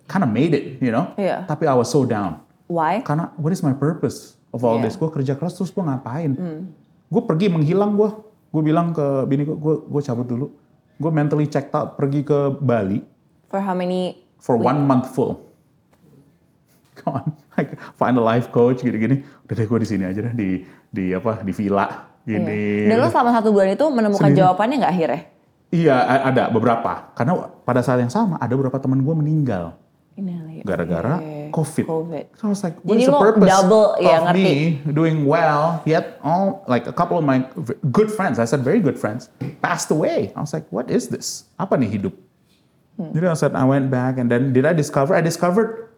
Kind 0.07 0.23
of 0.23 0.31
made 0.31 0.55
it, 0.55 0.79
you 0.79 0.89
know? 0.89 1.11
Iya. 1.19 1.43
Tapi 1.45 1.67
I 1.67 1.75
was 1.75 1.91
so 1.91 2.07
down. 2.07 2.39
why 2.71 3.03
Karena 3.03 3.35
what 3.35 3.51
is 3.51 3.59
my 3.59 3.75
purpose 3.75 4.39
of 4.49 4.63
all 4.63 4.79
Iya. 4.79 4.87
this? 4.87 4.95
Gue 4.95 5.11
kerja 5.11 5.35
keras 5.35 5.53
terus 5.53 5.67
gue 5.69 5.83
ngapain? 5.83 6.31
Gue 7.11 7.21
pergi 7.27 7.51
menghilang 7.51 7.99
gue. 7.99 8.09
Gue 8.51 8.63
bilang 8.63 8.95
ke 8.95 9.03
bini 9.27 9.43
gue, 9.43 9.55
gue, 9.55 9.75
gue 9.83 10.01
cabut 10.01 10.23
dulu. 10.23 10.47
Gue 10.95 11.11
mentally 11.11 11.45
checked 11.45 11.75
out 11.75 11.99
pergi 11.99 12.23
ke 12.23 12.55
Bali 12.55 13.03
for 13.51 13.59
how 13.59 13.75
many 13.75 14.15
for 14.39 14.55
one 14.55 14.87
month 14.87 15.11
full. 15.11 15.43
Come 16.95 17.13
on, 17.19 17.25
like 17.61 17.71
find 17.95 18.17
a 18.17 18.23
life 18.23 18.49
coach 18.49 18.81
gini-gini. 18.81 19.21
Udah 19.45 19.53
deh 19.53 19.65
gue 19.65 19.79
di 19.79 19.87
sini 19.87 20.03
aja 20.03 20.19
deh 20.25 20.33
di 20.33 20.49
di 20.89 21.13
apa 21.13 21.39
di 21.41 21.53
villa 21.53 22.09
gini. 22.21 22.85
Iya. 22.85 22.89
dan 22.89 22.97
lo 22.97 23.07
selama 23.09 23.31
satu 23.33 23.49
bulan 23.49 23.69
itu 23.71 23.85
menemukan 23.87 24.29
Sendiri. 24.29 24.39
jawabannya 24.41 24.75
nggak 24.81 24.93
akhirnya 24.93 25.21
Iya 25.71 25.95
ada 26.27 26.43
beberapa. 26.51 27.15
Karena 27.15 27.31
pada 27.63 27.79
saat 27.79 28.03
yang 28.03 28.11
sama 28.11 28.35
ada 28.37 28.51
beberapa 28.51 28.75
teman 28.75 28.99
gue 28.99 29.15
meninggal 29.15 29.79
Ini 30.11 30.61
gara-gara 30.67 31.17
Oke. 31.23 31.49
COVID. 31.51 31.85
COVID. 31.87 32.25
So 32.35 32.43
I 32.43 32.49
was 32.51 32.61
like, 32.61 32.75
what 32.83 32.99
Jadi 32.99 33.03
is 33.03 33.07
the 33.07 33.15
purpose 33.17 33.47
double, 33.47 33.87
ya, 33.97 34.15
of 34.19 34.23
ngerti. 34.29 34.43
me 34.43 34.55
doing 34.91 35.23
well, 35.23 35.79
yet 35.87 36.19
all 36.19 36.67
like 36.67 36.85
a 36.85 36.93
couple 36.93 37.15
of 37.15 37.23
my 37.23 37.47
good 37.89 38.11
friends, 38.11 38.35
I 38.37 38.45
said 38.45 38.61
very 38.61 38.83
good 38.83 38.99
friends, 38.99 39.31
passed 39.59 39.87
away. 39.89 40.35
I 40.35 40.39
was 40.39 40.51
like, 40.51 40.67
what 40.69 40.91
is 40.91 41.07
this? 41.07 41.47
Apa 41.55 41.79
nih 41.79 41.89
hidup? 41.91 42.13
Hmm. 42.99 43.11
Jadi 43.15 43.25
I 43.31 43.35
said, 43.39 43.51
I 43.55 43.63
went 43.63 43.87
back 43.87 44.19
and 44.19 44.27
then 44.27 44.51
did 44.51 44.67
I 44.67 44.75
discover? 44.75 45.15
I 45.15 45.23
discovered 45.23 45.90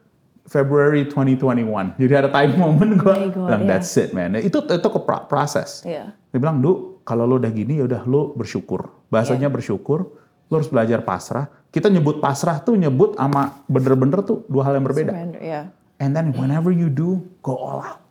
February 0.44 1.08
2021. 1.08 1.96
Jadi 1.96 2.14
ada 2.14 2.28
time 2.28 2.54
moment 2.56 2.92
gue 2.94 3.16
God, 3.32 3.48
bilang 3.48 3.64
iya. 3.64 3.70
that's 3.70 3.96
it 3.96 4.12
man. 4.12 4.36
Itu 4.36 4.60
itu 4.62 4.88
ke 4.88 5.00
pro- 5.00 5.24
proses. 5.24 5.82
Iya. 5.82 6.12
Dia 6.12 6.38
bilang, 6.38 6.60
Du, 6.60 7.00
kalau 7.02 7.24
lo 7.24 7.38
udah 7.38 7.48
gini 7.48 7.80
ya 7.80 7.86
udah 7.86 8.04
lo 8.04 8.32
bersyukur. 8.32 8.92
Bahasanya 9.08 9.48
Iya. 9.48 9.54
bersyukur, 9.54 10.00
lo 10.46 10.54
harus 10.54 10.68
belajar 10.68 11.00
pasrah. 11.02 11.48
Kita 11.68 11.88
nyebut 11.88 12.20
pasrah 12.20 12.60
tuh 12.60 12.76
nyebut 12.76 13.16
sama 13.16 13.64
bener-bener 13.66 14.22
tuh 14.22 14.44
dua 14.46 14.64
hal 14.64 14.76
yang 14.76 14.86
berbeda. 14.86 15.10
Surrender, 15.10 15.42
ya 15.42 15.62
And 15.98 16.12
then 16.12 16.34
whenever 16.34 16.70
you 16.70 16.92
do, 16.92 17.24
go 17.40 17.56
all 17.56 17.80
out. 17.80 18.02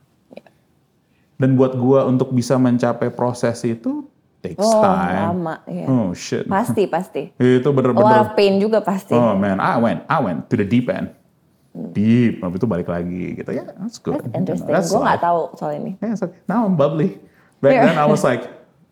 Dan 1.36 1.54
buat 1.54 1.74
gua 1.74 2.06
untuk 2.06 2.30
bisa 2.30 2.54
mencapai 2.54 3.10
proses 3.10 3.58
itu 3.60 4.06
takes 4.38 4.62
oh 4.62 4.78
time. 4.80 5.34
lama 5.34 5.54
ya 5.66 5.86
Oh 5.86 6.10
shit. 6.12 6.46
pasti 6.46 6.86
pasti 6.86 7.34
Itu 7.34 7.62
a 7.62 7.70
lot 7.70 7.76
bener-bener. 7.76 8.18
of 8.20 8.30
pain 8.32 8.56
juga 8.56 8.78
pasti 8.78 9.12
Oh 9.12 9.34
man, 9.34 9.58
I 9.58 9.74
went, 9.76 10.06
I 10.06 10.18
went 10.18 10.46
to 10.48 10.54
the 10.54 10.62
deep 10.62 10.86
end. 10.86 11.10
Deep, 11.72 12.44
habis 12.44 12.60
itu 12.60 12.68
balik 12.68 12.84
lagi 12.86 13.32
gitu 13.32 13.48
ya. 13.48 13.64
That's 13.64 13.96
good. 13.96 14.20
That's 14.20 14.36
interesting. 14.36 14.68
That's 14.68 14.92
Gue 14.92 15.00
nggak 15.00 15.20
tahu 15.24 15.40
soal 15.56 15.72
ini. 15.80 15.96
Yeah, 15.98 16.12
okay. 16.14 16.36
Now 16.44 16.68
I'm 16.68 16.76
bubbly. 16.76 17.16
Back 17.58 17.72
Yeah. 17.72 17.84
then 17.88 17.96
I 17.96 18.04
was 18.04 18.20
like 18.20 18.44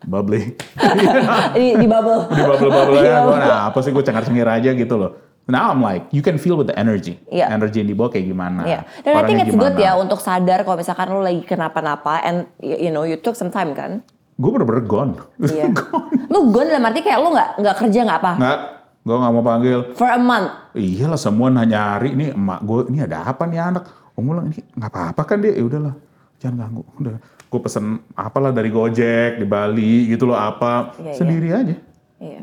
bubbly. 0.03 0.57
di, 1.61 1.77
di 1.77 1.85
bubble. 1.85 2.25
di 2.37 2.41
bubble-bubble 2.41 2.97
Di 2.97 3.05
ya, 3.05 3.21
bubble. 3.21 3.37
gua, 3.37 3.45
nah 3.45 3.61
apa 3.69 3.79
sih 3.85 3.93
gue 3.93 4.01
cengar-cengir 4.01 4.49
aja 4.49 4.73
gitu 4.73 4.97
loh. 4.97 5.13
Now 5.45 5.69
I'm 5.69 5.83
like, 5.83 6.09
you 6.09 6.23
can 6.23 6.39
feel 6.39 6.55
with 6.55 6.71
the 6.71 6.77
energy. 6.79 7.19
Iya. 7.27 7.53
Energy 7.53 7.83
yang 7.83 7.91
dibawa 7.91 8.09
kayak 8.09 8.23
gimana. 8.25 8.63
Iya. 8.65 8.81
Dan 9.03 9.13
I 9.13 9.23
think 9.27 9.39
it's 9.43 9.53
good 9.53 9.75
gimana. 9.75 9.85
ya 9.85 10.01
untuk 10.01 10.23
sadar 10.23 10.63
kalau 10.63 10.79
misalkan 10.79 11.11
lo 11.11 11.21
lagi 11.21 11.43
kenapa-napa 11.43 12.23
and 12.23 12.47
you 12.63 12.89
know 12.89 13.03
you 13.03 13.19
took 13.19 13.35
some 13.35 13.51
time 13.51 13.75
kan. 13.75 14.01
Gue 14.41 14.57
bener-bener 14.57 14.89
gone. 14.89 15.21
Iya. 15.37 15.69
Lu 16.33 16.49
gone 16.49 16.71
dalam 16.71 16.89
arti 16.89 17.05
kayak 17.05 17.19
lo 17.21 17.29
nggak 17.35 17.51
nggak 17.61 17.77
kerja 17.77 17.99
nggak 18.09 18.19
apa. 18.25 18.33
Nggak, 18.41 18.59
gue 19.01 19.17
nggak 19.17 19.33
mau 19.33 19.45
panggil. 19.45 19.79
For 19.97 20.09
a 20.09 20.21
month. 20.21 20.77
Iyalah 20.77 21.21
semua 21.21 21.49
nanya 21.49 21.97
nyari 21.97 22.09
ini 22.13 22.27
emak 22.37 22.61
gue 22.63 22.81
ini 22.93 22.99
ada 23.01 23.25
apa 23.25 23.49
nih 23.49 23.59
anak? 23.59 23.85
Om 24.13 24.23
bilang 24.23 24.47
ini 24.53 24.61
nggak 24.77 24.91
apa-apa 24.93 25.23
kan 25.25 25.41
dia? 25.41 25.57
Ya 25.57 25.65
udahlah, 25.65 25.95
jangan 26.37 26.57
ganggu. 26.69 26.83
Udah, 27.01 27.17
gue 27.21 27.61
pesen 27.65 28.05
apalah 28.13 28.53
dari 28.53 28.69
Gojek 28.69 29.41
di 29.41 29.47
Bali 29.49 30.13
gitu 30.13 30.29
loh 30.31 30.39
apa 30.39 30.95
Iya, 30.95 31.03
iya. 31.03 31.15
sendiri 31.17 31.49
aja 31.51 31.77
Iya. 32.21 32.43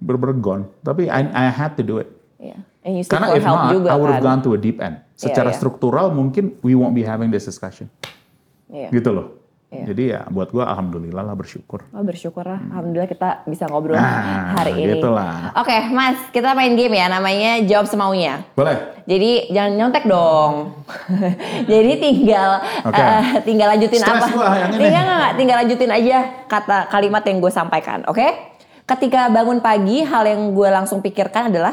bener-bener 0.00 0.36
gone. 0.40 0.64
Tapi 0.80 1.06
I, 1.12 1.28
I 1.30 1.46
had 1.52 1.76
to 1.76 1.84
do 1.84 2.00
it. 2.00 2.08
Iya. 2.40 2.58
And 2.84 2.92
you 2.98 3.04
seek 3.04 3.12
Karena 3.14 3.36
if 3.36 3.44
help 3.44 3.68
not, 3.68 3.72
juga 3.72 3.88
I 3.92 3.96
would 4.00 4.08
kan. 4.10 4.16
have 4.18 4.24
gone 4.24 4.40
to 4.42 4.56
a 4.56 4.60
deep 4.60 4.80
end. 4.80 4.98
Secara 5.14 5.52
iya. 5.52 5.56
struktural 5.56 6.10
mungkin 6.10 6.56
we 6.64 6.72
won't 6.72 6.96
be 6.96 7.04
having 7.04 7.28
this 7.28 7.44
discussion. 7.44 7.86
Iya. 8.72 8.88
Gitu 8.88 9.12
loh. 9.12 9.43
Iya. 9.74 9.84
Jadi 9.84 10.02
ya 10.08 10.20
buat 10.28 10.48
gue 10.48 10.62
alhamdulillah 10.62 11.20
lah 11.20 11.34
bersyukur. 11.34 11.82
Oh, 11.90 12.00
bersyukur 12.00 12.40
lah. 12.40 12.62
Alhamdulillah 12.64 13.06
kita 13.06 13.42
bisa 13.44 13.66
ngobrol 13.66 13.94
Nah, 13.94 14.54
hari 14.54 14.78
ini. 14.78 14.96
gitulah. 14.96 15.50
Oke, 15.56 15.74
Mas, 15.90 16.14
kita 16.30 16.52
main 16.52 16.72
game 16.72 16.94
ya 16.94 17.06
namanya 17.06 17.58
jawab 17.60 17.84
semaunya. 17.84 18.46
Boleh? 18.52 18.94
Jadi 19.02 19.50
jangan 19.50 19.72
nyontek 19.74 20.04
dong. 20.04 20.78
Jadi 21.66 21.92
tinggal 21.98 22.50
Oke. 22.82 22.96
eh, 22.96 23.22
tinggal 23.42 23.68
lanjutin 23.68 23.98
Stress 23.98 24.22
apa? 24.22 24.26
gua 24.30 24.46
yang 24.54 24.70
ini. 24.70 24.80
Tinggal 24.80 25.02
nggak? 25.04 25.30
Tinggal 25.34 25.56
lanjutin 25.58 25.90
aja 25.92 26.16
kata 26.46 26.78
kalimat 26.88 27.22
yang 27.22 27.38
gue 27.38 27.50
sampaikan, 27.50 28.06
oke? 28.06 28.26
Ketika 28.84 29.26
bangun 29.28 29.58
pagi, 29.58 30.00
hal 30.00 30.24
yang 30.24 30.52
gue 30.52 30.68
langsung 30.68 31.00
pikirkan 31.00 31.48
adalah, 31.48 31.72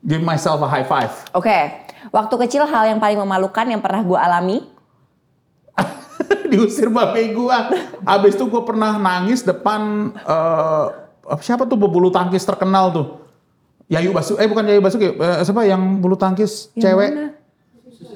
Give 0.00 0.20
myself 0.20 0.58
a 0.58 0.68
high 0.68 0.82
five. 0.82 1.10
oke, 1.32 1.58
waktu 2.08 2.34
kecil 2.40 2.62
hal 2.64 2.86
yang 2.86 2.98
paling 2.98 3.16
memalukan 3.16 3.64
yang 3.64 3.78
pernah 3.78 3.98
gue 4.00 4.14
alami. 4.14 4.58
Diusir 6.50 6.88
babe 6.88 7.32
gua. 7.32 7.72
Habis 8.04 8.36
itu 8.36 8.44
gue 8.48 8.62
pernah 8.64 8.96
nangis 8.96 9.44
depan 9.44 10.12
eh, 10.14 10.86
siapa 11.44 11.68
tuh 11.68 11.76
bebulu 11.76 12.08
tangkis 12.08 12.44
terkenal 12.44 12.90
tuh. 12.92 13.06
Yayu 13.88 14.12
Basu, 14.12 14.36
eh 14.36 14.44
bukan 14.44 14.68
Yayu 14.68 14.84
Basuki, 14.84 15.16
eh, 15.16 15.40
siapa 15.44 15.64
yang 15.64 16.04
bulu 16.04 16.12
tangkis 16.12 16.68
cewek? 16.76 17.08
mana? 17.08 17.26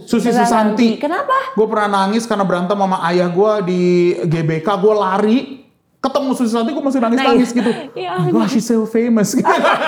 Susi 0.06 0.30
Susanti. 0.30 1.00
Kenapa? 1.00 1.56
Gue 1.56 1.66
pernah 1.66 2.04
nangis 2.04 2.28
karena 2.28 2.44
berantem 2.46 2.78
sama 2.78 3.02
ayah 3.08 3.28
gue 3.30 3.52
di 3.66 3.82
GBK, 4.26 4.68
gue 4.78 4.94
lari. 4.94 5.38
Ketemu 6.02 6.34
Susi 6.34 6.50
Susanti, 6.50 6.70
gue 6.70 6.82
masih 6.82 6.98
nangis-nangis 6.98 7.30
Nangis. 7.46 7.50
gitu. 7.54 7.70
Ya 7.94 8.18
Oh 8.18 8.26
my 8.26 8.30
gosh, 8.34 8.50
she's 8.50 8.66
so 8.66 8.82
famous. 8.84 9.38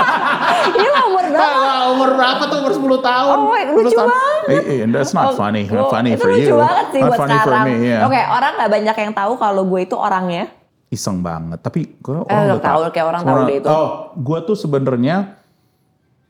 Ini 0.70 0.88
umur 1.02 1.26
berapa? 1.26 1.68
Umur 1.90 2.10
berapa 2.14 2.42
tuh? 2.46 2.56
Umur 2.62 2.70
10 2.70 3.02
tahun. 3.02 3.34
Oh, 3.36 3.50
wait, 3.50 3.66
10 3.66 3.74
lucu 3.76 3.90
tahun. 3.92 4.08
banget. 4.08 4.46
Eh, 4.46 4.62
eh, 4.62 4.86
that's 4.86 5.10
not 5.10 5.26
Oh, 5.26 5.36
funny. 5.36 5.66
oh, 5.66 5.74
Not 5.74 5.90
funny 5.90 6.10
itu 6.12 6.22
for 6.22 6.30
lucu 6.30 6.46
you. 6.46 6.56
banget 6.56 6.86
sih 6.88 7.00
not 7.02 7.08
buat 7.08 7.18
funny 7.18 7.34
sekarang. 7.34 7.50
for 7.58 7.66
me, 7.66 7.74
yeah. 7.82 8.06
Oke, 8.06 8.20
orang 8.20 8.52
nggak 8.54 8.70
banyak 8.70 8.96
yang 9.00 9.12
tahu 9.12 9.32
kalau 9.34 9.62
gue 9.64 9.80
itu 9.82 9.96
orangnya. 9.98 10.44
Iseng 10.86 11.18
banget. 11.18 11.58
Tapi 11.58 11.80
gue 11.92 12.14
Eh, 12.14 12.42
udah 12.46 12.60
tahu, 12.62 12.78
kayak 12.88 13.06
orang 13.08 13.22
tahu 13.24 13.38
deh 13.42 13.56
itu. 13.58 13.66
Oh, 13.66 13.86
gue 14.14 14.38
tuh 14.44 14.54
sebenarnya 14.54 15.16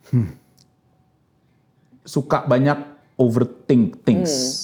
hmm, 0.08 0.28
suka 2.02 2.40
banyak 2.42 2.78
overthink 3.14 4.00
things. 4.00 4.32
Hmm. 4.32 4.63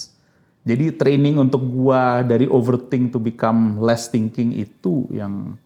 Jadi 0.61 0.93
training 0.93 1.41
untuk 1.41 1.65
gua 1.65 2.21
dari 2.21 2.45
overthink 2.45 3.17
to 3.17 3.19
become 3.19 3.81
less 3.81 4.13
thinking 4.13 4.53
itu 4.53 5.09
yang 5.09 5.57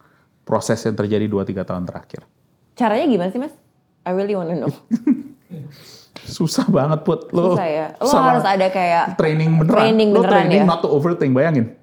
proses 0.46 0.78
yang 0.86 0.94
terjadi 0.94 1.26
2-3 1.26 1.66
tahun 1.66 1.84
terakhir. 1.88 2.22
Caranya 2.78 3.06
gimana 3.10 3.30
sih, 3.34 3.40
Mas? 3.42 3.54
I 4.06 4.12
really 4.14 4.38
wanna 4.38 4.54
know. 4.54 4.70
Susah 6.24 6.64
banget 6.70 7.02
put 7.02 7.32
lo. 7.34 7.58
Susah 7.58 7.68
ya. 7.68 7.86
Lo 7.98 8.06
susah 8.06 8.22
harus 8.22 8.44
banget. 8.46 8.60
ada 8.62 8.66
kayak 8.70 9.04
training 9.18 9.50
beneran. 9.60 9.80
training 9.82 10.08
lo 10.14 10.20
beneran 10.22 10.34
training 10.46 10.62
ya? 10.62 10.68
not 10.68 10.80
to 10.80 10.88
overthink, 10.88 11.34
bayangin. 11.34 11.74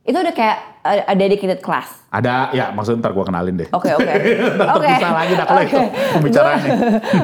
itu 0.00 0.16
udah 0.16 0.32
kayak 0.32 0.58
a, 0.80 1.12
a 1.12 1.14
dedicated 1.14 1.60
class. 1.60 2.02
Ada, 2.08 2.50
ya 2.56 2.72
maksudnya 2.72 3.04
ntar 3.04 3.12
gua 3.12 3.22
kenalin 3.28 3.62
deh. 3.62 3.68
Oke 3.70 3.92
oke. 3.94 4.10
Oke. 4.80 4.88
terpisah 4.88 5.12
lagi 5.12 5.32
dah 5.36 5.46
kalau 5.46 5.62
itu 5.62 5.80
pembicaraannya. 6.16 6.70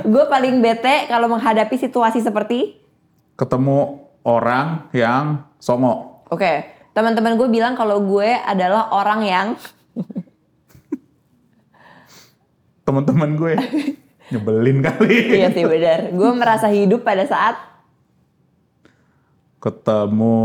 Gue 0.06 0.24
paling 0.34 0.54
bete 0.60 1.08
kalau 1.08 1.26
menghadapi 1.26 1.76
situasi 1.80 2.20
seperti 2.20 2.78
Ketemu 3.36 4.05
orang 4.26 4.90
yang 4.90 5.46
songo. 5.62 6.26
Oke, 6.26 6.66
teman-teman 6.90 7.38
gue 7.38 7.46
bilang 7.46 7.78
kalau 7.78 8.02
gue 8.02 8.26
adalah 8.26 8.90
orang 8.90 9.20
yang 9.22 9.48
Teman-teman 12.86 13.34
gue 13.34 13.54
nyebelin 14.30 14.78
kali. 14.78 15.42
iya 15.42 15.50
sih 15.50 15.66
benar. 15.66 16.14
Gue 16.14 16.30
merasa 16.34 16.70
hidup 16.70 17.02
pada 17.02 17.26
saat 17.26 17.58
Ketemu 19.58 20.38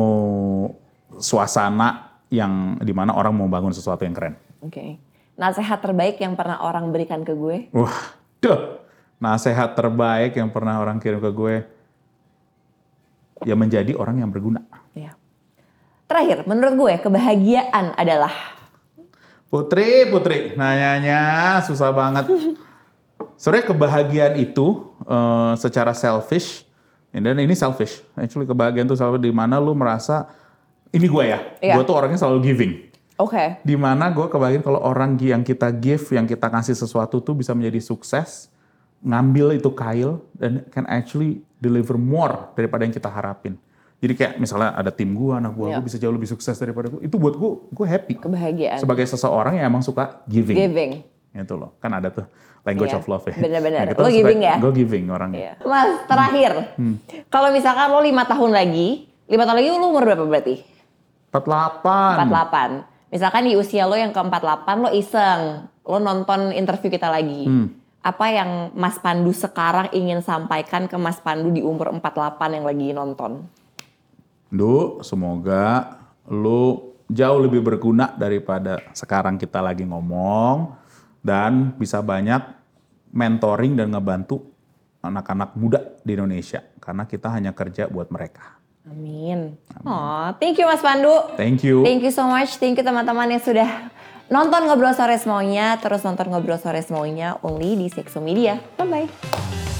suasana 1.21 2.17
yang 2.33 2.81
di 2.81 2.89
mana 2.89 3.13
orang 3.13 3.37
mau 3.37 3.45
bangun 3.45 3.69
sesuatu 3.69 4.01
yang 4.01 4.17
keren. 4.17 4.33
Oke. 4.65 4.97
Nasihat 5.37 5.77
terbaik 5.77 6.17
yang 6.17 6.33
pernah 6.33 6.65
orang 6.65 6.89
berikan 6.89 7.21
ke 7.21 7.37
gue. 7.37 7.69
Wah, 7.77 8.17
duh. 8.41 8.81
Nasehat 9.21 9.77
terbaik 9.77 10.33
yang 10.33 10.49
pernah 10.49 10.81
orang 10.81 10.97
kirim 10.97 11.21
ke 11.21 11.29
gue. 11.29 11.55
Ya 13.41 13.57
menjadi 13.57 13.97
orang 13.97 14.21
yang 14.21 14.29
berguna. 14.29 14.61
Ya. 14.93 15.17
Terakhir, 16.05 16.43
menurut 16.45 16.73
gue 16.77 16.93
kebahagiaan 17.01 17.95
adalah 17.95 18.31
Putri, 19.51 20.07
Putri, 20.07 20.55
nanyanya 20.55 21.59
susah 21.67 21.91
banget. 21.91 22.23
Sebenarnya 23.35 23.65
kebahagiaan 23.67 24.35
itu 24.39 24.95
eh, 25.03 25.53
secara 25.59 25.91
selfish, 25.91 26.63
dan 27.11 27.35
ini 27.35 27.51
selfish. 27.51 27.99
Actually 28.15 28.47
kebahagiaan 28.47 28.87
itu 28.87 28.95
selfish 28.95 29.19
di 29.19 29.33
mana 29.35 29.59
lu 29.59 29.75
merasa 29.75 30.31
ini 30.91 31.07
gue 31.07 31.23
ya, 31.27 31.39
Iya. 31.59 31.75
gue 31.75 31.83
tuh 31.83 31.95
orangnya 31.95 32.19
selalu 32.19 32.39
giving. 32.47 32.73
Oke. 33.19 33.59
Di 33.63 33.75
mana 33.75 34.07
gue 34.11 34.27
kebahagiaan 34.31 34.63
kalau 34.63 34.79
orang 34.79 35.19
yang 35.19 35.43
kita 35.43 35.67
give, 35.75 36.03
yang 36.15 36.23
kita 36.23 36.47
kasih 36.47 36.75
sesuatu 36.75 37.19
tuh 37.19 37.35
bisa 37.35 37.51
menjadi 37.51 37.79
sukses, 37.83 38.47
ngambil 39.01 39.53
itu 39.53 39.69
kail 39.71 40.21
dan 40.33 40.65
can 40.69 40.85
actually 40.85 41.41
deliver 41.57 41.93
more 41.93 42.53
daripada 42.53 42.81
yang 42.81 42.91
kita 42.91 43.07
harapin. 43.07 43.57
Jadi 43.97 44.13
kayak 44.13 44.33
misalnya 44.37 44.73
ada 44.73 44.89
tim 44.89 45.13
gue, 45.13 45.29
anak 45.31 45.53
gue, 45.53 45.67
Iya. 45.67 45.77
gue 45.77 45.85
bisa 45.85 45.97
jauh 45.97 46.09
lebih 46.09 46.25
sukses 46.25 46.57
daripada 46.57 46.89
gue. 46.89 47.01
Itu 47.01 47.17
buat 47.17 47.37
gue, 47.37 47.51
gue 47.69 47.85
happy 47.87 48.13
Kebahagiaan. 48.17 48.77
sebagai 48.77 49.05
seseorang 49.05 49.55
yang 49.55 49.69
emang 49.69 49.81
suka 49.81 50.25
giving. 50.25 50.57
Giving. 50.57 50.91
Itu 51.31 51.53
loh. 51.53 51.77
Kan 51.77 51.93
ada 51.93 52.09
tuh 52.09 52.25
language 52.61 52.89
Iya, 52.89 52.97
of 52.97 53.05
love 53.05 53.23
ya. 53.23 53.37
bener-bener. 53.37 53.85
kita 53.87 54.01
Lo 54.01 54.09
giving 54.09 54.41
ya? 54.41 54.55
Gue 54.57 54.73
giving 54.73 55.05
orangnya. 55.07 55.37
Iya. 55.39 55.53
Mas, 55.61 56.01
terakhir. 56.05 56.51
Hmm. 56.75 56.97
Kalau 57.29 57.49
misalkan 57.49 57.87
lo 57.87 58.01
lima 58.01 58.25
tahun 58.25 58.51
lagi, 58.51 58.89
lima 59.27 59.43
tahun 59.45 59.57
lagi 59.59 59.67
lo 59.69 59.85
umur 59.85 60.01
berapa 60.03 60.23
berarti? 60.23 60.55
48. 61.31 62.25
48. 62.25 62.85
Misalkan 63.11 63.43
di 63.43 63.53
usia 63.53 63.85
lo 63.85 63.93
yang 63.93 64.09
ke-48 64.09 64.67
lo 64.77 64.89
iseng, 64.91 65.41
lo 65.83 65.97
nonton 65.99 66.51
interview 66.51 66.89
kita 66.89 67.05
lagi. 67.05 67.43
Hmm. 67.43 67.67
Apa 68.01 68.33
yang 68.33 68.73
Mas 68.73 68.97
Pandu 68.97 69.29
sekarang 69.29 69.93
ingin 69.93 70.25
sampaikan 70.25 70.89
ke 70.89 70.97
Mas 70.97 71.21
Pandu 71.21 71.53
di 71.53 71.61
umur 71.61 71.93
48 71.93 72.57
yang 72.57 72.65
lagi 72.65 72.87
nonton? 72.97 73.45
Du, 74.49 74.97
semoga 75.05 76.01
lu 76.25 76.97
jauh 77.05 77.39
lebih 77.45 77.61
berguna 77.61 78.09
daripada 78.17 78.81
sekarang 78.97 79.37
kita 79.37 79.61
lagi 79.61 79.85
ngomong 79.85 80.73
dan 81.21 81.77
bisa 81.77 82.01
banyak 82.01 82.41
mentoring 83.13 83.77
dan 83.77 83.93
ngebantu 83.93 84.49
anak-anak 85.05 85.53
muda 85.53 85.81
di 86.01 86.17
Indonesia 86.17 86.65
karena 86.81 87.05
kita 87.05 87.29
hanya 87.29 87.53
kerja 87.53 87.85
buat 87.85 88.09
mereka. 88.09 88.57
Amin. 88.81 89.61
Oh, 89.85 90.33
thank 90.41 90.57
you 90.57 90.65
Mas 90.65 90.81
Pandu. 90.81 91.37
Thank 91.37 91.61
you. 91.61 91.85
Thank 91.85 92.01
you 92.01 92.09
so 92.09 92.25
much. 92.25 92.57
Thank 92.57 92.81
you 92.81 92.85
teman-teman 92.85 93.29
yang 93.29 93.43
sudah 93.45 93.93
nonton 94.31 94.65
Ngobrol 94.65 94.95
Sore 94.95 95.19
Semaunya. 95.19 95.77
Terus 95.77 96.01
nonton 96.07 96.31
Ngobrol 96.31 96.57
Sore 96.57 96.81
Semaunya 96.81 97.37
only 97.43 97.77
di 97.77 97.91
Sexo 97.91 98.23
Media. 98.23 98.57
Bye-bye. 98.79 99.70